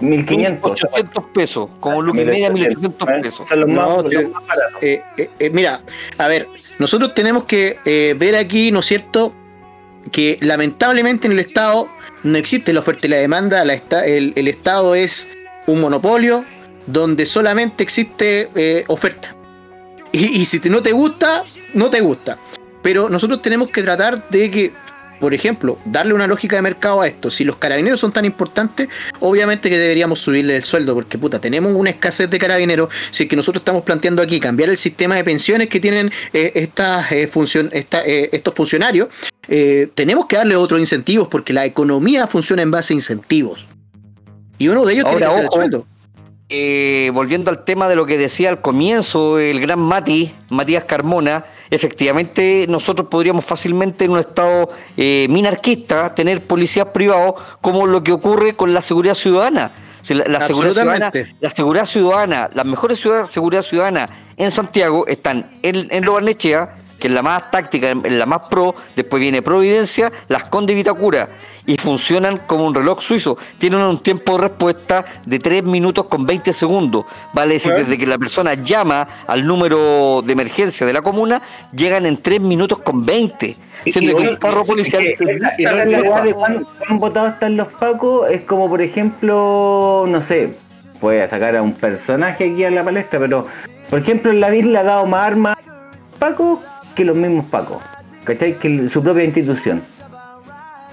1500. 0.00 0.70
800 0.70 1.24
pesos, 1.32 1.68
como 1.80 2.02
lo 2.02 2.12
que 2.12 2.24
media 2.24 2.50
1800 2.50 3.08
pesos. 3.22 3.46
mira, 5.52 5.82
a 6.18 6.28
ver, 6.28 6.46
nosotros 6.78 7.14
tenemos 7.14 7.44
que 7.44 7.78
eh, 7.84 8.14
ver 8.18 8.36
aquí, 8.36 8.70
¿no 8.70 8.80
es 8.80 8.86
cierto? 8.86 9.32
que 10.10 10.38
lamentablemente 10.40 11.26
en 11.26 11.32
el 11.32 11.40
Estado 11.40 11.88
no 12.22 12.38
existe 12.38 12.72
la 12.72 12.80
oferta 12.80 13.06
y 13.06 13.10
la 13.10 13.16
demanda, 13.16 13.62
el, 13.62 14.48
Estado 14.48 14.94
es 14.94 15.28
un 15.66 15.80
monopolio 15.80 16.44
donde 16.86 17.26
solamente 17.26 17.82
existe 17.82 18.48
eh, 18.54 18.84
oferta. 18.88 19.34
Y, 20.12 20.40
y 20.40 20.44
si 20.44 20.60
no 20.70 20.82
te 20.82 20.92
gusta, 20.92 21.44
no 21.74 21.90
te 21.90 22.00
gusta. 22.00 22.38
Pero 22.82 23.08
nosotros 23.08 23.42
tenemos 23.42 23.70
que 23.70 23.82
tratar 23.82 24.28
de 24.28 24.50
que 24.50 24.72
por 25.20 25.34
ejemplo, 25.34 25.78
darle 25.84 26.14
una 26.14 26.26
lógica 26.26 26.56
de 26.56 26.62
mercado 26.62 27.00
a 27.00 27.06
esto. 27.06 27.30
Si 27.30 27.44
los 27.44 27.56
carabineros 27.56 28.00
son 28.00 28.12
tan 28.12 28.24
importantes, 28.24 28.88
obviamente 29.20 29.70
que 29.70 29.78
deberíamos 29.78 30.18
subirle 30.18 30.56
el 30.56 30.62
sueldo, 30.62 30.94
porque 30.94 31.18
puta, 31.18 31.40
tenemos 31.40 31.72
una 31.74 31.90
escasez 31.90 32.28
de 32.30 32.38
carabineros. 32.38 32.88
Si 33.10 33.24
es 33.24 33.28
que 33.28 33.36
nosotros 33.36 33.60
estamos 33.60 33.82
planteando 33.82 34.22
aquí 34.22 34.40
cambiar 34.40 34.70
el 34.70 34.78
sistema 34.78 35.16
de 35.16 35.24
pensiones 35.24 35.68
que 35.68 35.80
tienen 35.80 36.10
eh, 36.32 36.52
estas, 36.54 37.10
eh, 37.12 37.30
eh, 37.32 38.28
estos 38.32 38.54
funcionarios, 38.54 39.08
tenemos 39.94 40.26
que 40.26 40.36
darle 40.36 40.56
otros 40.56 40.80
incentivos, 40.80 41.28
porque 41.28 41.52
la 41.52 41.64
economía 41.64 42.26
funciona 42.26 42.62
en 42.62 42.70
base 42.70 42.92
a 42.92 42.96
incentivos. 42.96 43.66
Y 44.58 44.68
uno 44.68 44.84
de 44.84 44.94
ellos 44.94 45.08
tiene 45.08 45.26
que 45.26 45.32
ser 45.32 45.44
el 45.44 45.50
sueldo. 45.50 45.86
Eh, 46.48 47.10
volviendo 47.12 47.50
al 47.50 47.64
tema 47.64 47.88
de 47.88 47.96
lo 47.96 48.06
que 48.06 48.16
decía 48.16 48.50
al 48.50 48.60
comienzo 48.60 49.40
el 49.40 49.58
gran 49.58 49.80
Mati, 49.80 50.32
Matías 50.48 50.84
Carmona, 50.84 51.44
efectivamente 51.70 52.66
nosotros 52.68 53.08
podríamos 53.08 53.44
fácilmente 53.44 54.04
en 54.04 54.12
un 54.12 54.20
estado 54.20 54.70
eh, 54.96 55.26
minarquista 55.28 56.14
tener 56.14 56.46
policías 56.46 56.86
privados 56.94 57.34
como 57.60 57.84
lo 57.88 58.04
que 58.04 58.12
ocurre 58.12 58.54
con 58.54 58.72
la 58.72 58.80
seguridad 58.80 59.14
ciudadana. 59.14 59.72
La, 60.08 60.40
seguridad 60.40 60.72
ciudadana, 60.72 61.12
la 61.40 61.50
seguridad 61.50 61.84
ciudadana, 61.84 62.50
las 62.54 62.64
mejores 62.64 63.00
ciudades 63.00 63.26
de 63.26 63.32
seguridad 63.32 63.62
ciudadana 63.62 64.08
en 64.36 64.52
Santiago 64.52 65.04
están 65.08 65.50
en, 65.62 65.88
en 65.90 66.04
Lobarnechea, 66.04 66.76
que 66.98 67.08
es 67.08 67.12
la 67.12 67.22
más 67.22 67.50
táctica, 67.50 67.94
la 67.94 68.26
más 68.26 68.46
pro, 68.48 68.74
después 68.94 69.20
viene 69.20 69.42
Providencia, 69.42 70.12
Las 70.28 70.44
Condes 70.44 70.74
y 70.74 70.76
Vitacura 70.76 71.28
y 71.66 71.76
funcionan 71.76 72.38
como 72.46 72.64
un 72.64 72.74
reloj 72.74 73.02
suizo. 73.02 73.36
Tienen 73.58 73.80
un 73.80 73.98
tiempo 73.98 74.32
de 74.32 74.38
respuesta 74.48 75.04
de 75.24 75.38
3 75.38 75.64
minutos 75.64 76.06
con 76.06 76.24
20 76.24 76.52
segundos. 76.52 77.04
Vale 77.32 77.54
decir, 77.54 77.72
desde 77.74 77.98
que 77.98 78.06
la 78.06 78.18
persona 78.18 78.54
llama 78.54 79.06
al 79.26 79.44
número 79.44 80.22
de 80.24 80.32
emergencia 80.32 80.86
de 80.86 80.92
la 80.92 81.02
comuna, 81.02 81.42
llegan 81.72 82.06
en 82.06 82.16
3 82.22 82.40
minutos 82.40 82.78
con 82.78 83.04
20. 83.04 83.56
Siendo 83.84 84.16
que 84.16 84.28
un 84.28 84.36
carro 84.36 84.62
policial. 84.64 85.04
han 86.88 86.98
votado 86.98 87.28
están 87.28 87.56
los 87.56 87.68
pacos 87.68 88.30
es 88.30 88.42
como, 88.42 88.68
por 88.68 88.80
ejemplo, 88.80 90.04
no 90.08 90.22
sé, 90.22 90.54
voy 91.00 91.18
a 91.18 91.28
sacar 91.28 91.56
a 91.56 91.62
un 91.62 91.72
personaje 91.74 92.52
aquí 92.52 92.64
a 92.64 92.70
la 92.70 92.84
palestra, 92.84 93.18
pero 93.18 93.46
por 93.90 94.00
ejemplo, 94.00 94.30
en 94.30 94.40
la 94.40 94.50
le 94.50 94.78
ha 94.78 94.82
dado 94.82 95.06
más 95.06 95.26
armas 95.26 95.56
Paco 96.18 96.62
que 96.96 97.04
los 97.04 97.16
mismos 97.16 97.44
pacos. 97.46 97.78
¿Cachai? 98.24 98.54
Que 98.54 98.88
su 98.88 99.02
propia 99.02 99.22
institución. 99.22 99.82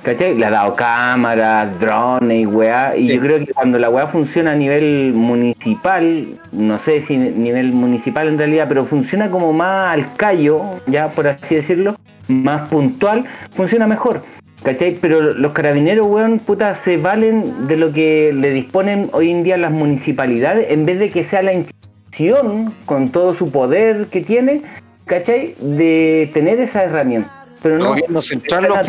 ¿Cachai? 0.03 0.35
Le 0.35 0.45
ha 0.45 0.51
dado 0.51 0.75
cámaras, 0.75 1.79
drones 1.79 2.41
y 2.41 2.45
weá. 2.45 2.95
Y 2.95 3.07
yo 3.07 3.21
creo 3.21 3.39
que 3.39 3.53
cuando 3.53 3.79
la 3.79 3.89
weá 3.89 4.05
funciona 4.05 4.51
a 4.51 4.55
nivel 4.55 5.13
municipal, 5.15 6.27
no 6.51 6.77
sé 6.77 7.01
si 7.01 7.17
nivel 7.17 7.71
municipal 7.71 8.27
en 8.27 8.37
realidad, 8.37 8.65
pero 8.67 8.85
funciona 8.85 9.29
como 9.29 9.53
más 9.53 9.93
al 9.93 10.13
callo, 10.15 10.61
ya 10.85 11.07
por 11.09 11.27
así 11.27 11.55
decirlo, 11.55 11.95
más 12.27 12.67
puntual, 12.69 13.23
funciona 13.55 13.87
mejor. 13.87 14.21
¿Cachai? 14.61 14.97
Pero 15.01 15.21
los 15.21 15.53
carabineros, 15.53 16.05
weón, 16.05 16.39
puta, 16.39 16.75
se 16.75 16.97
valen 16.97 17.67
de 17.67 17.77
lo 17.77 17.91
que 17.93 18.31
le 18.33 18.51
disponen 18.51 19.09
hoy 19.13 19.31
en 19.31 19.43
día 19.43 19.57
las 19.57 19.71
municipalidades, 19.71 20.69
en 20.69 20.85
vez 20.85 20.99
de 20.99 21.09
que 21.09 21.23
sea 21.23 21.41
la 21.41 21.53
institución, 21.53 22.73
con 22.85 23.09
todo 23.09 23.33
su 23.33 23.51
poder 23.51 24.07
que 24.07 24.21
tiene, 24.21 24.61
¿cachai? 25.05 25.55
De 25.59 26.29
tener 26.33 26.59
esa 26.59 26.83
herramienta. 26.83 27.45
Pero 27.61 27.77
no. 27.77 27.89
Gobierno 27.89 28.21
central 28.21 28.65
los 28.67 28.85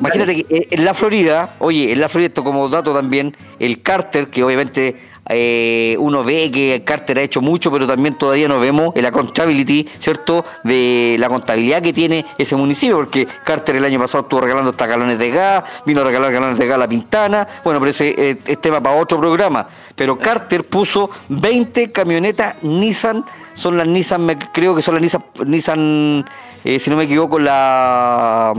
Imagínate 0.00 0.44
que 0.44 0.68
en 0.70 0.84
la 0.84 0.92
Florida, 0.92 1.54
oye, 1.60 1.92
en 1.92 2.00
la 2.00 2.08
Florida, 2.08 2.28
esto 2.28 2.44
como 2.44 2.68
dato 2.68 2.92
también, 2.92 3.34
el 3.58 3.80
Carter, 3.80 4.28
que 4.28 4.44
obviamente 4.44 4.96
eh, 5.28 5.96
uno 5.98 6.22
ve 6.22 6.50
que 6.50 6.82
Carter 6.84 7.18
ha 7.18 7.22
hecho 7.22 7.40
mucho, 7.40 7.70
pero 7.72 7.86
también 7.86 8.16
todavía 8.16 8.48
no 8.48 8.60
vemos 8.60 8.92
la 8.94 9.08
accountability, 9.08 9.88
¿cierto? 9.98 10.44
De 10.62 11.16
la 11.18 11.28
contabilidad 11.28 11.82
que 11.82 11.92
tiene 11.92 12.24
ese 12.38 12.56
municipio, 12.56 12.96
porque 12.96 13.26
Carter 13.44 13.76
el 13.76 13.84
año 13.84 13.98
pasado 13.98 14.24
estuvo 14.24 14.40
regalando 14.40 14.70
hasta 14.70 14.86
galones 14.86 15.18
de 15.18 15.30
gas, 15.30 15.64
vino 15.84 16.00
a 16.00 16.04
regalar 16.04 16.32
galones 16.32 16.58
de 16.58 16.66
gas 16.66 16.76
a 16.76 16.78
la 16.78 16.88
Pintana, 16.88 17.46
bueno, 17.64 17.80
pero 17.80 17.90
ese 17.90 18.14
eh, 18.16 18.38
es 18.44 18.60
tema 18.60 18.80
para 18.80 18.96
otro 18.96 19.18
programa. 19.18 19.66
Pero 19.94 20.18
Carter 20.18 20.66
puso 20.66 21.10
20 21.28 21.90
camionetas 21.90 22.62
Nissan, 22.62 23.24
son 23.54 23.76
las 23.76 23.86
Nissan, 23.86 24.26
creo 24.52 24.74
que 24.74 24.82
son 24.82 24.94
las 24.94 25.02
Nissan, 25.02 25.24
Nissan 25.46 26.24
eh, 26.64 26.78
si 26.78 26.90
no 26.90 26.96
me 26.96 27.04
equivoco, 27.04 27.38
la, 27.38 28.52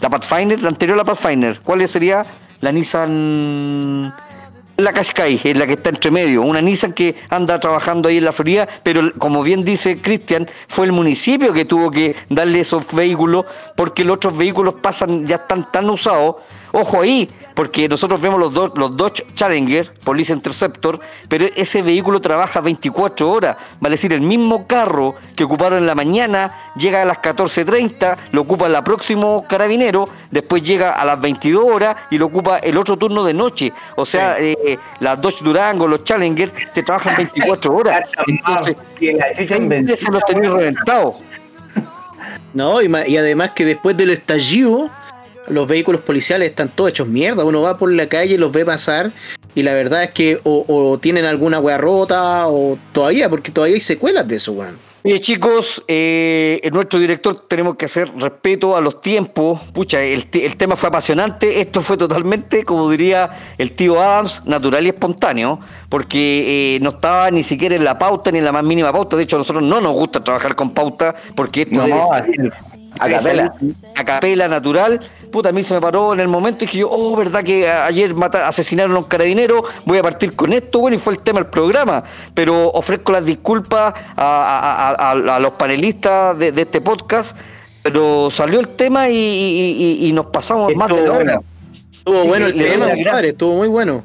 la 0.00 0.10
Pathfinder, 0.10 0.60
la 0.60 0.68
anterior 0.68 0.96
a 0.96 0.98
la 0.98 1.04
Pathfinder. 1.04 1.60
¿Cuál 1.60 1.86
sería? 1.88 2.24
La 2.60 2.72
Nissan 2.72 4.12
la 4.84 4.92
Qashqai, 4.92 5.40
es 5.42 5.56
la 5.56 5.66
que 5.66 5.74
está 5.74 5.90
entre 5.90 6.10
medio, 6.10 6.42
una 6.42 6.60
Nissan 6.60 6.92
que 6.92 7.14
anda 7.28 7.58
trabajando 7.58 8.08
ahí 8.08 8.18
en 8.18 8.24
la 8.24 8.32
Florida, 8.32 8.68
pero 8.82 9.12
como 9.18 9.42
bien 9.42 9.64
dice 9.64 10.00
Cristian, 10.00 10.48
fue 10.68 10.86
el 10.86 10.92
municipio 10.92 11.52
que 11.52 11.64
tuvo 11.64 11.90
que 11.90 12.16
darle 12.28 12.60
esos 12.60 12.84
vehículos 12.92 13.46
porque 13.76 14.04
los 14.04 14.16
otros 14.16 14.36
vehículos 14.36 14.74
pasan, 14.80 15.26
ya 15.26 15.36
están 15.36 15.70
tan 15.70 15.88
usados. 15.90 16.36
Ojo 16.72 17.02
ahí, 17.02 17.28
porque 17.54 17.88
nosotros 17.88 18.20
vemos 18.20 18.38
los, 18.38 18.52
do- 18.52 18.72
los 18.76 18.96
Dodge 18.96 19.24
Challenger, 19.34 19.92
Police 20.04 20.32
Interceptor, 20.32 21.00
pero 21.28 21.46
ese 21.56 21.82
vehículo 21.82 22.20
trabaja 22.20 22.60
24 22.60 23.30
horas. 23.30 23.56
Vale 23.80 23.94
decir, 23.94 24.12
el 24.12 24.20
mismo 24.20 24.66
carro 24.66 25.16
que 25.34 25.44
ocuparon 25.44 25.78
en 25.80 25.86
la 25.86 25.94
mañana 25.94 26.54
llega 26.76 27.02
a 27.02 27.04
las 27.04 27.18
14.30, 27.18 28.16
lo 28.32 28.42
ocupa 28.42 28.66
el 28.66 28.82
próximo 28.84 29.44
carabinero, 29.48 30.08
después 30.30 30.62
llega 30.62 30.92
a 30.92 31.04
las 31.04 31.20
22 31.20 31.64
horas 31.64 31.96
y 32.10 32.18
lo 32.18 32.26
ocupa 32.26 32.58
el 32.58 32.76
otro 32.78 32.96
turno 32.96 33.24
de 33.24 33.34
noche. 33.34 33.72
O 33.96 34.06
sea, 34.06 34.36
eh, 34.38 34.78
las 35.00 35.20
Dodge 35.20 35.42
Durango, 35.42 35.88
los 35.88 36.04
Challenger, 36.04 36.52
te 36.72 36.82
trabajan 36.82 37.16
24 37.16 37.74
horas. 37.74 38.08
Entonces, 38.26 38.76
meses 39.60 40.08
los 40.10 40.24
tenéis 40.24 40.50
reventados. 40.52 41.16
No, 42.52 42.82
y, 42.82 42.90
y 43.06 43.16
además 43.16 43.50
que 43.54 43.64
después 43.64 43.96
del 43.96 44.10
estallido, 44.10 44.90
los 45.50 45.68
vehículos 45.68 46.00
policiales 46.00 46.50
están 46.50 46.68
todos 46.68 46.90
hechos 46.90 47.08
mierda. 47.08 47.44
Uno 47.44 47.62
va 47.62 47.76
por 47.78 47.92
la 47.92 48.08
calle 48.08 48.34
y 48.34 48.38
los 48.38 48.52
ve 48.52 48.64
pasar. 48.64 49.10
Y 49.54 49.62
la 49.62 49.74
verdad 49.74 50.04
es 50.04 50.10
que 50.10 50.40
o, 50.44 50.64
o 50.68 50.98
tienen 50.98 51.24
alguna 51.24 51.58
wea 51.60 51.76
rota 51.78 52.46
o 52.48 52.78
todavía, 52.92 53.28
porque 53.28 53.50
todavía 53.50 53.74
hay 53.74 53.80
secuelas 53.80 54.26
de 54.28 54.36
eso, 54.36 54.52
weón. 54.52 54.78
Oye 55.02 55.18
chicos, 55.18 55.82
eh, 55.88 56.60
nuestro 56.74 56.98
director 57.00 57.34
tenemos 57.48 57.76
que 57.76 57.86
hacer 57.86 58.12
respeto 58.18 58.76
a 58.76 58.82
los 58.82 59.00
tiempos. 59.00 59.58
Pucha, 59.72 60.02
el, 60.02 60.28
el 60.30 60.56
tema 60.58 60.76
fue 60.76 60.90
apasionante. 60.90 61.62
Esto 61.62 61.80
fue 61.80 61.96
totalmente, 61.96 62.64
como 62.66 62.90
diría 62.90 63.30
el 63.56 63.72
tío 63.72 63.98
Adams, 63.98 64.42
natural 64.44 64.84
y 64.84 64.90
espontáneo, 64.90 65.58
porque 65.88 66.76
eh, 66.76 66.80
no 66.80 66.90
estaba 66.90 67.30
ni 67.30 67.42
siquiera 67.42 67.74
en 67.76 67.82
la 67.84 67.96
pauta 67.96 68.30
ni 68.30 68.40
en 68.40 68.44
la 68.44 68.52
más 68.52 68.62
mínima 68.62 68.92
pauta. 68.92 69.16
De 69.16 69.22
hecho, 69.22 69.36
a 69.36 69.38
nosotros 69.38 69.64
no 69.64 69.80
nos 69.80 69.94
gusta 69.94 70.22
trabajar 70.22 70.54
con 70.54 70.70
pauta, 70.72 71.14
porque 71.34 71.62
esto 71.62 71.76
No, 71.76 71.86
debe 71.86 72.00
ser- 72.06 72.20
así, 72.20 72.32
a 73.00 73.06
debe 73.08 73.18
capela. 73.18 73.52
salir 73.58 73.74
A 73.96 74.04
capela 74.04 74.48
natural. 74.48 75.00
Puta, 75.32 75.48
a 75.50 75.52
mí 75.52 75.62
se 75.62 75.74
me 75.74 75.80
paró 75.80 76.12
en 76.12 76.20
el 76.20 76.28
momento 76.28 76.64
y 76.64 76.66
dije 76.66 76.78
yo, 76.78 76.88
oh, 76.90 77.16
¿verdad 77.16 77.42
que 77.42 77.68
ayer 77.68 78.14
mata- 78.14 78.46
asesinaron 78.48 78.96
a 78.96 78.98
un 79.00 79.04
carabinero? 79.04 79.64
Voy 79.86 79.98
a 79.98 80.02
partir 80.02 80.34
con 80.36 80.52
esto, 80.52 80.80
bueno, 80.80 80.96
y 80.96 80.98
fue 80.98 81.12
el 81.12 81.20
tema 81.20 81.40
del 81.40 81.48
programa. 81.48 82.02
Pero 82.34 82.68
ofrezco 82.70 83.12
las 83.12 83.24
disculpas 83.24 83.94
a, 84.16 84.24
a- 84.24 84.90
a- 84.90 85.10
a- 85.10 85.36
a 85.36 85.40
los 85.40 85.52
panelistas 85.52 86.38
de, 86.38 86.52
de 86.52 86.62
este 86.62 86.80
podcast. 86.80 87.36
Pero 87.82 88.30
salió 88.30 88.60
el 88.60 88.68
tema 88.68 89.08
y, 89.08 89.14
y- 89.16 89.98
y- 90.02 90.06
y 90.08 90.12
nos 90.12 90.26
pasamos 90.26 90.74
más 90.76 90.88
de 90.88 91.00
la 91.06 91.12
hora. 91.12 91.40
Estuvo 91.92 92.22
Sí, 92.22 92.28
bueno 92.28 92.46
el 92.46 92.52
tema, 92.56 92.86
estuvo 93.22 93.54
muy 93.56 93.68
bueno. 93.68 94.02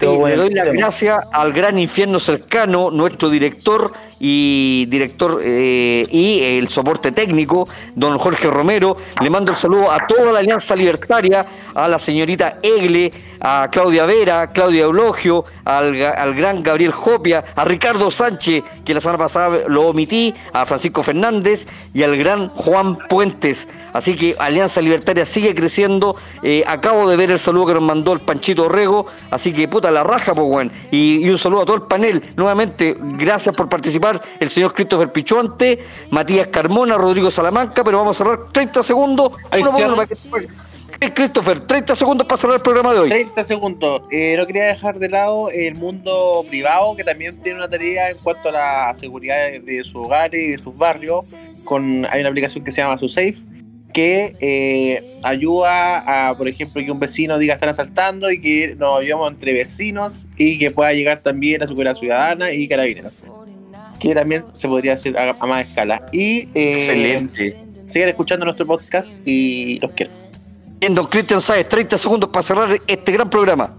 Sí, 0.00 0.06
le 0.06 0.36
doy 0.36 0.50
las 0.50 0.66
gracias 0.66 1.20
al 1.32 1.52
gran 1.52 1.78
infierno 1.78 2.20
cercano, 2.20 2.90
nuestro 2.90 3.28
director 3.28 3.92
y 4.20 4.86
director 4.86 5.40
eh, 5.42 6.06
y 6.10 6.40
el 6.58 6.68
soporte 6.68 7.12
técnico, 7.12 7.68
don 7.94 8.18
Jorge 8.18 8.48
Romero. 8.50 8.96
Le 9.20 9.30
mando 9.30 9.52
el 9.52 9.56
saludo 9.56 9.90
a 9.90 10.06
toda 10.06 10.32
la 10.32 10.38
Alianza 10.40 10.74
Libertaria, 10.74 11.46
a 11.74 11.88
la 11.88 11.98
señorita 11.98 12.58
Egle, 12.62 13.12
a 13.40 13.68
Claudia 13.70 14.06
Vera, 14.06 14.52
Claudia 14.52 14.84
Eulogio, 14.84 15.44
al, 15.64 16.00
al 16.02 16.34
gran 16.34 16.62
Gabriel 16.62 16.92
Jopia, 16.92 17.44
a 17.54 17.64
Ricardo 17.64 18.10
Sánchez, 18.10 18.64
que 18.84 18.94
la 18.94 19.00
semana 19.00 19.18
pasada 19.18 19.60
lo 19.68 19.88
omití, 19.88 20.34
a 20.52 20.64
Francisco 20.64 21.02
Fernández 21.02 21.66
y 21.92 22.02
al 22.02 22.16
gran 22.16 22.48
Juan 22.50 22.96
Puentes. 23.08 23.68
Así 23.92 24.16
que 24.16 24.34
Alianza 24.38 24.80
Libertaria 24.80 25.26
sigue 25.26 25.54
creciendo. 25.54 26.16
Eh, 26.42 26.64
acabo 26.66 27.08
de 27.08 27.16
ver 27.16 27.30
el 27.30 27.38
saludo 27.38 27.66
que 27.66 27.74
nos 27.74 27.82
mandó 27.82 28.12
el 28.12 28.20
Panchito 28.20 28.68
Rego, 28.68 29.06
así 29.30 29.52
que 29.52 29.68
puta 29.68 29.83
la 29.90 30.04
raja, 30.04 30.34
pues, 30.34 30.46
weón. 30.46 30.70
Y, 30.90 31.24
y 31.26 31.30
un 31.30 31.38
saludo 31.38 31.62
a 31.62 31.64
todo 31.66 31.76
el 31.76 31.82
panel. 31.82 32.22
Nuevamente, 32.36 32.96
gracias 33.00 33.54
por 33.54 33.68
participar. 33.68 34.20
El 34.40 34.48
señor 34.50 34.74
Christopher 34.74 35.10
Pichuante, 35.12 35.78
Matías 36.10 36.48
Carmona, 36.48 36.96
Rodrigo 36.96 37.30
Salamanca, 37.30 37.82
pero 37.84 37.98
vamos 37.98 38.20
a 38.20 38.24
cerrar 38.24 38.40
30 38.52 38.82
segundos. 38.82 39.32
Ahí 39.50 39.60
Uno 39.62 39.70
por 39.70 39.76
cierro. 39.78 39.94
uno 39.94 40.02
para 40.02 40.08
que- 40.08 40.54
Christopher, 41.12 41.60
30 41.60 41.94
segundos 41.94 42.26
para 42.26 42.40
cerrar 42.40 42.56
el 42.56 42.62
programa 42.62 42.94
de 42.94 43.00
hoy. 43.00 43.08
30 43.10 43.44
segundos. 43.44 44.02
Eh, 44.10 44.36
no 44.38 44.46
quería 44.46 44.64
dejar 44.64 44.98
de 44.98 45.08
lado 45.10 45.50
el 45.50 45.74
mundo 45.74 46.44
privado, 46.48 46.96
que 46.96 47.04
también 47.04 47.42
tiene 47.42 47.58
una 47.58 47.68
tarea 47.68 48.10
en 48.10 48.16
cuanto 48.22 48.48
a 48.48 48.52
la 48.52 48.94
seguridad 48.94 49.50
de 49.60 49.82
sus 49.84 49.96
hogares 49.96 50.40
y 50.42 50.50
de 50.52 50.58
sus 50.58 50.76
barrios. 50.78 51.26
Con, 51.64 52.06
hay 52.10 52.20
una 52.20 52.28
aplicación 52.30 52.64
que 52.64 52.70
se 52.70 52.80
llama 52.80 52.96
SuSafe, 52.96 53.34
que 53.94 54.36
eh, 54.40 55.18
ayuda 55.22 56.28
a, 56.28 56.36
por 56.36 56.48
ejemplo, 56.48 56.84
que 56.84 56.90
un 56.90 56.98
vecino 56.98 57.38
diga 57.38 57.54
están 57.54 57.70
asaltando 57.70 58.30
y 58.30 58.40
que 58.40 58.74
nos 58.76 59.00
ayudamos 59.00 59.30
entre 59.30 59.54
vecinos 59.54 60.26
y 60.36 60.58
que 60.58 60.70
pueda 60.70 60.92
llegar 60.92 61.22
también 61.22 61.62
a 61.62 61.66
seguridad 61.66 61.94
ciudadana 61.94 62.52
y 62.52 62.68
carabineros. 62.68 63.12
Que 63.98 64.12
también 64.14 64.44
se 64.52 64.68
podría 64.68 64.94
hacer 64.94 65.16
a, 65.16 65.36
a 65.38 65.46
más 65.46 65.66
escala. 65.66 66.04
Y 66.12 66.48
eh, 66.54 66.72
Excelente. 66.72 67.56
sigan 67.86 68.08
escuchando 68.10 68.44
nuestro 68.44 68.66
podcast 68.66 69.14
y 69.24 69.78
los 69.80 69.92
quiero. 69.92 70.10
Bien, 70.80 70.94
don 70.94 71.06
Cristian 71.06 71.40
Sáez, 71.40 71.68
30 71.68 71.96
segundos 71.96 72.28
para 72.28 72.42
cerrar 72.42 72.68
este 72.86 73.12
gran 73.12 73.30
programa. 73.30 73.72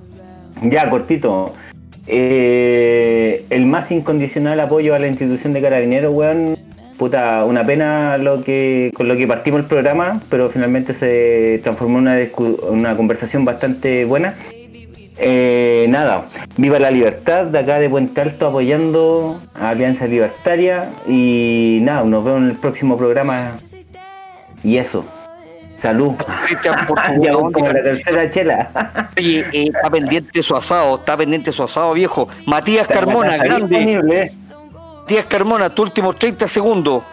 Ya, 0.64 0.90
cortito. 0.90 1.54
Eh, 2.08 3.46
el 3.50 3.66
más 3.66 3.92
incondicional 3.92 4.60
apoyo 4.62 4.96
a 4.96 5.00
la 5.00 5.08
institución 5.08 5.52
de 5.52 5.62
carabineros, 5.62 6.14
weón. 6.14 6.58
Puta, 6.98 7.44
una 7.44 7.66
pena 7.66 8.18
lo 8.18 8.44
que 8.44 8.92
con 8.96 9.08
lo 9.08 9.18
que 9.18 9.28
partimos 9.28 9.62
el 9.62 9.66
programa, 9.68 10.22
pero 10.30 10.50
finalmente 10.50 10.94
se 10.94 11.60
transformó 11.62 12.00
en 12.00 12.08
una, 12.08 12.18
una 12.70 12.96
conversación 12.96 13.44
bastante 13.44 14.06
buena. 14.06 14.36
Eh, 15.18 15.86
nada, 15.90 16.26
viva 16.58 16.78
la 16.80 16.92
libertad 16.92 17.46
de 17.46 17.60
acá 17.60 17.80
de 17.80 17.90
Puente 17.90 18.20
Alto 18.22 18.48
apoyando 18.48 19.40
a 19.54 19.70
Alianza 19.70 20.08
Libertaria 20.08 20.92
y 21.08 21.80
nada, 21.84 22.04
nos 22.04 22.24
vemos 22.24 22.42
en 22.42 22.50
el 22.50 22.56
próximo 22.58 22.98
programa. 22.98 23.58
Y 24.64 24.78
eso, 24.78 25.06
salud. 25.78 26.14
Ya 27.22 27.32
¿a 27.32 27.36
voy 27.36 27.52
dónde 27.52 27.54
como 27.54 27.68
la 27.68 27.82
participa? 27.82 28.12
tercera 28.12 28.30
chela. 28.32 29.10
Oye, 29.18 29.40
eh, 29.52 29.64
está 29.74 29.90
pendiente 29.90 30.44
su 30.44 30.56
asado, 30.56 30.96
está 30.96 31.16
pendiente 31.18 31.52
su 31.52 31.64
asado, 31.64 31.94
viejo. 31.94 32.28
Matías 32.46 32.88
Carmona, 32.88 33.38
grande. 33.38 33.78
disponible. 33.78 34.34
Matías 35.06 35.28
Carmona, 35.28 35.70
tu 35.70 35.84
últimos 35.84 36.18
30 36.18 36.48
segundos. 36.48 37.04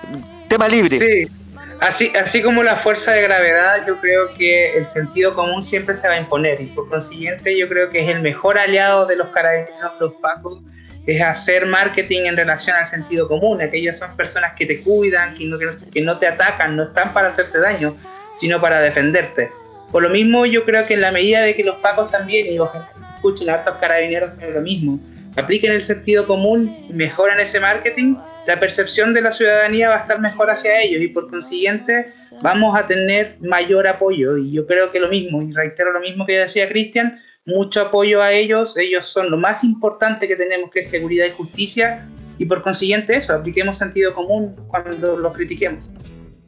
Tema 0.48 0.66
libre. 0.66 0.98
Sí, 0.98 1.30
así, 1.78 2.10
así 2.18 2.42
como 2.42 2.62
la 2.62 2.74
fuerza 2.74 3.12
de 3.12 3.20
gravedad, 3.20 3.86
yo 3.86 4.00
creo 4.00 4.30
que 4.30 4.74
el 4.78 4.86
sentido 4.86 5.34
común 5.34 5.62
siempre 5.62 5.94
se 5.94 6.08
va 6.08 6.14
a 6.14 6.18
imponer 6.18 6.58
y 6.62 6.68
por 6.68 6.88
consiguiente 6.88 7.54
yo 7.54 7.68
creo 7.68 7.90
que 7.90 8.00
es 8.00 8.08
el 8.08 8.22
mejor 8.22 8.56
aliado 8.56 9.04
de 9.04 9.16
los 9.16 9.28
carabineros, 9.28 9.92
los 10.00 10.14
pacos, 10.14 10.60
es 11.06 11.20
hacer 11.20 11.66
marketing 11.66 12.22
en 12.24 12.38
relación 12.38 12.76
al 12.76 12.86
sentido 12.86 13.28
común. 13.28 13.60
Aquellos 13.60 13.98
son 13.98 14.16
personas 14.16 14.54
que 14.54 14.64
te 14.64 14.80
cuidan, 14.80 15.34
que 15.34 15.44
no, 15.44 15.58
que 15.92 16.00
no 16.00 16.16
te 16.16 16.26
atacan, 16.26 16.74
no 16.74 16.84
están 16.84 17.12
para 17.12 17.28
hacerte 17.28 17.58
daño, 17.58 17.94
sino 18.32 18.58
para 18.58 18.80
defenderte. 18.80 19.52
Por 19.90 20.02
lo 20.02 20.08
mismo, 20.08 20.46
yo 20.46 20.64
creo 20.64 20.86
que 20.86 20.94
en 20.94 21.02
la 21.02 21.12
medida 21.12 21.42
de 21.42 21.54
que 21.54 21.62
los 21.62 21.76
pacos 21.76 22.10
también, 22.10 22.46
y 22.46 22.58
ojalá 22.58 22.90
escuchen 23.16 23.50
a 23.50 23.54
hartos 23.56 23.76
carabineros, 23.76 24.30
pero 24.40 24.52
lo 24.52 24.62
mismo, 24.62 24.98
apliquen 25.36 25.72
el 25.72 25.82
sentido 25.82 26.26
común, 26.26 26.86
mejoren 26.90 27.40
ese 27.40 27.60
marketing, 27.60 28.16
la 28.46 28.58
percepción 28.58 29.12
de 29.12 29.20
la 29.20 29.30
ciudadanía 29.30 29.88
va 29.88 29.96
a 29.96 30.00
estar 30.00 30.20
mejor 30.20 30.50
hacia 30.50 30.82
ellos 30.82 31.00
y 31.00 31.08
por 31.08 31.30
consiguiente 31.30 32.08
vamos 32.42 32.76
a 32.76 32.86
tener 32.86 33.36
mayor 33.40 33.86
apoyo. 33.86 34.36
Y 34.36 34.52
yo 34.52 34.66
creo 34.66 34.90
que 34.90 34.98
lo 34.98 35.08
mismo, 35.08 35.40
y 35.42 35.52
reitero 35.52 35.92
lo 35.92 36.00
mismo 36.00 36.26
que 36.26 36.38
decía 36.38 36.68
Cristian, 36.68 37.18
mucho 37.44 37.82
apoyo 37.82 38.22
a 38.22 38.32
ellos, 38.32 38.76
ellos 38.76 39.06
son 39.06 39.30
lo 39.30 39.36
más 39.36 39.64
importante 39.64 40.26
que 40.26 40.36
tenemos 40.36 40.70
que 40.70 40.80
es 40.80 40.90
seguridad 40.90 41.26
y 41.26 41.30
justicia 41.30 42.08
y 42.38 42.44
por 42.44 42.62
consiguiente 42.62 43.14
eso, 43.16 43.34
apliquemos 43.34 43.78
sentido 43.78 44.12
común 44.12 44.56
cuando 44.66 45.16
los 45.16 45.32
critiquemos. 45.32 45.84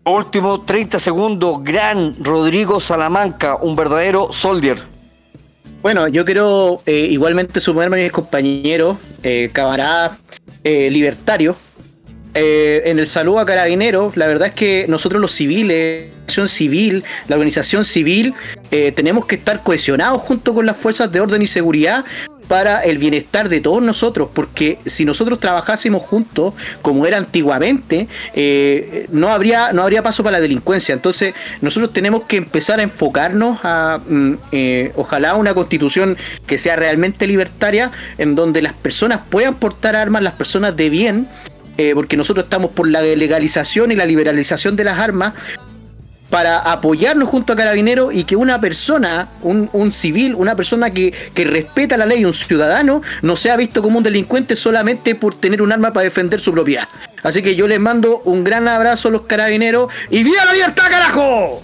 Último 0.06 0.62
30 0.62 0.98
segundos. 0.98 1.62
Gran 1.62 2.16
Rodrigo 2.22 2.80
Salamanca, 2.80 3.56
un 3.56 3.74
verdadero 3.74 4.32
soldier. 4.32 4.93
Bueno, 5.84 6.08
yo 6.08 6.24
quiero 6.24 6.80
eh, 6.86 7.08
igualmente 7.10 7.60
sumarme 7.60 8.00
a 8.00 8.02
mis 8.04 8.10
compañeros, 8.10 8.96
eh, 9.22 9.50
camaradas 9.52 10.12
eh, 10.62 10.90
libertarios, 10.90 11.56
eh, 12.32 12.84
en 12.86 12.98
el 12.98 13.06
saludo 13.06 13.38
a 13.38 13.44
carabineros. 13.44 14.16
La 14.16 14.26
verdad 14.26 14.48
es 14.48 14.54
que 14.54 14.86
nosotros 14.88 15.20
los 15.20 15.32
civiles, 15.32 16.06
la 16.34 16.48
civil, 16.48 17.04
la 17.28 17.36
organización 17.36 17.84
civil, 17.84 18.34
eh, 18.70 18.92
tenemos 18.92 19.26
que 19.26 19.36
estar 19.36 19.62
cohesionados 19.62 20.22
junto 20.22 20.54
con 20.54 20.66
las 20.66 20.76
fuerzas 20.76 21.12
de 21.12 21.20
orden 21.20 21.42
y 21.42 21.46
seguridad 21.46 22.04
para 22.48 22.80
el 22.82 22.98
bienestar 22.98 23.48
de 23.48 23.60
todos 23.60 23.82
nosotros, 23.82 24.28
porque 24.32 24.78
si 24.86 25.04
nosotros 25.04 25.40
trabajásemos 25.40 26.02
juntos, 26.02 26.54
como 26.82 27.06
era 27.06 27.16
antiguamente, 27.16 28.08
eh, 28.34 29.06
no, 29.10 29.28
habría, 29.28 29.72
no 29.72 29.82
habría 29.82 30.02
paso 30.02 30.22
para 30.22 30.38
la 30.38 30.40
delincuencia. 30.40 30.92
Entonces, 30.92 31.34
nosotros 31.60 31.92
tenemos 31.92 32.22
que 32.24 32.36
empezar 32.36 32.80
a 32.80 32.82
enfocarnos 32.82 33.58
a, 33.62 34.00
mm, 34.06 34.32
eh, 34.52 34.92
ojalá, 34.96 35.34
una 35.34 35.54
constitución 35.54 36.16
que 36.46 36.58
sea 36.58 36.76
realmente 36.76 37.26
libertaria, 37.26 37.90
en 38.18 38.34
donde 38.34 38.62
las 38.62 38.74
personas 38.74 39.20
puedan 39.28 39.54
portar 39.54 39.96
armas, 39.96 40.22
las 40.22 40.34
personas 40.34 40.76
de 40.76 40.90
bien, 40.90 41.28
eh, 41.76 41.92
porque 41.94 42.16
nosotros 42.16 42.44
estamos 42.44 42.70
por 42.70 42.88
la 42.88 43.02
legalización 43.02 43.90
y 43.90 43.96
la 43.96 44.06
liberalización 44.06 44.76
de 44.76 44.84
las 44.84 44.98
armas, 44.98 45.34
para 46.34 46.58
apoyarnos 46.58 47.28
junto 47.28 47.52
a 47.52 47.56
Carabineros 47.56 48.12
y 48.12 48.24
que 48.24 48.34
una 48.34 48.60
persona, 48.60 49.28
un, 49.42 49.92
civil, 49.92 50.34
una 50.34 50.56
persona 50.56 50.90
que, 50.90 51.14
que 51.32 51.44
respeta 51.44 51.96
la 51.96 52.06
ley, 52.06 52.24
un 52.24 52.32
ciudadano, 52.32 53.02
no 53.22 53.36
sea 53.36 53.56
visto 53.56 53.80
como 53.82 53.98
un 53.98 54.02
delincuente 54.02 54.56
solamente 54.56 55.14
por 55.14 55.36
tener 55.36 55.62
un 55.62 55.70
arma 55.70 55.92
para 55.92 56.02
defender 56.02 56.40
su 56.40 56.50
propiedad. 56.50 56.88
Así 57.22 57.40
que 57.40 57.54
yo 57.54 57.68
les 57.68 57.78
mando 57.78 58.20
un 58.24 58.42
gran 58.42 58.66
abrazo 58.66 59.10
a 59.10 59.12
los 59.12 59.22
carabineros 59.22 59.92
y 60.10 60.24
¡Viva 60.24 60.44
la 60.44 60.52
libertad, 60.54 60.90
carajo! 60.90 61.62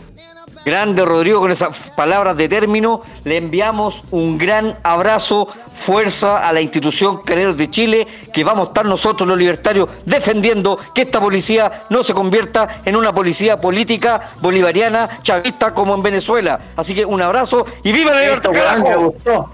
Grande 0.65 1.05
Rodrigo, 1.05 1.41
con 1.41 1.51
esas 1.51 1.91
palabras 1.97 2.37
de 2.37 2.49
término, 2.49 3.01
le 3.25 3.39
enviamos 3.39 4.03
un 4.11 4.37
gran 4.37 4.77
abrazo, 4.83 5.49
fuerza 5.75 6.47
a 6.47 6.53
la 6.53 6.61
institución 6.61 7.23
Caneros 7.23 7.57
de 7.57 7.71
Chile, 7.71 8.07
que 8.33 8.45
vamos 8.45 8.67
a 8.67 8.69
estar 8.69 8.85
nosotros 8.85 9.27
los 9.27 9.39
libertarios 9.39 9.89
defendiendo 10.05 10.79
que 10.95 11.03
esta 11.03 11.19
policía 11.21 11.85
no 11.89 12.03
se 12.03 12.13
convierta 12.13 12.83
en 12.85 12.97
una 12.97 13.15
policía 13.15 13.57
política 13.57 14.33
bolivariana, 14.41 15.09
chavista 15.23 15.73
como 15.73 15.95
en 15.95 16.03
Venezuela. 16.03 16.61
Así 16.77 16.95
que 16.95 17.05
un 17.07 17.23
abrazo 17.23 17.65
y 17.83 17.93
viva 17.93 18.13
la 18.13 18.21
libertad, 18.21 18.53
Esto, 18.53 18.65
weón, 18.65 18.83
me 18.83 18.89
carajo. 18.89 19.05
gustó. 19.11 19.51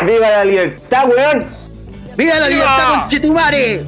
¡Viva 0.06 0.30
la 0.30 0.44
libertad, 0.44 1.04
weón! 1.08 1.46
¡Viva 2.16 2.34
la 2.40 2.48
libertad, 2.48 3.00
conchetumare! 3.02 3.84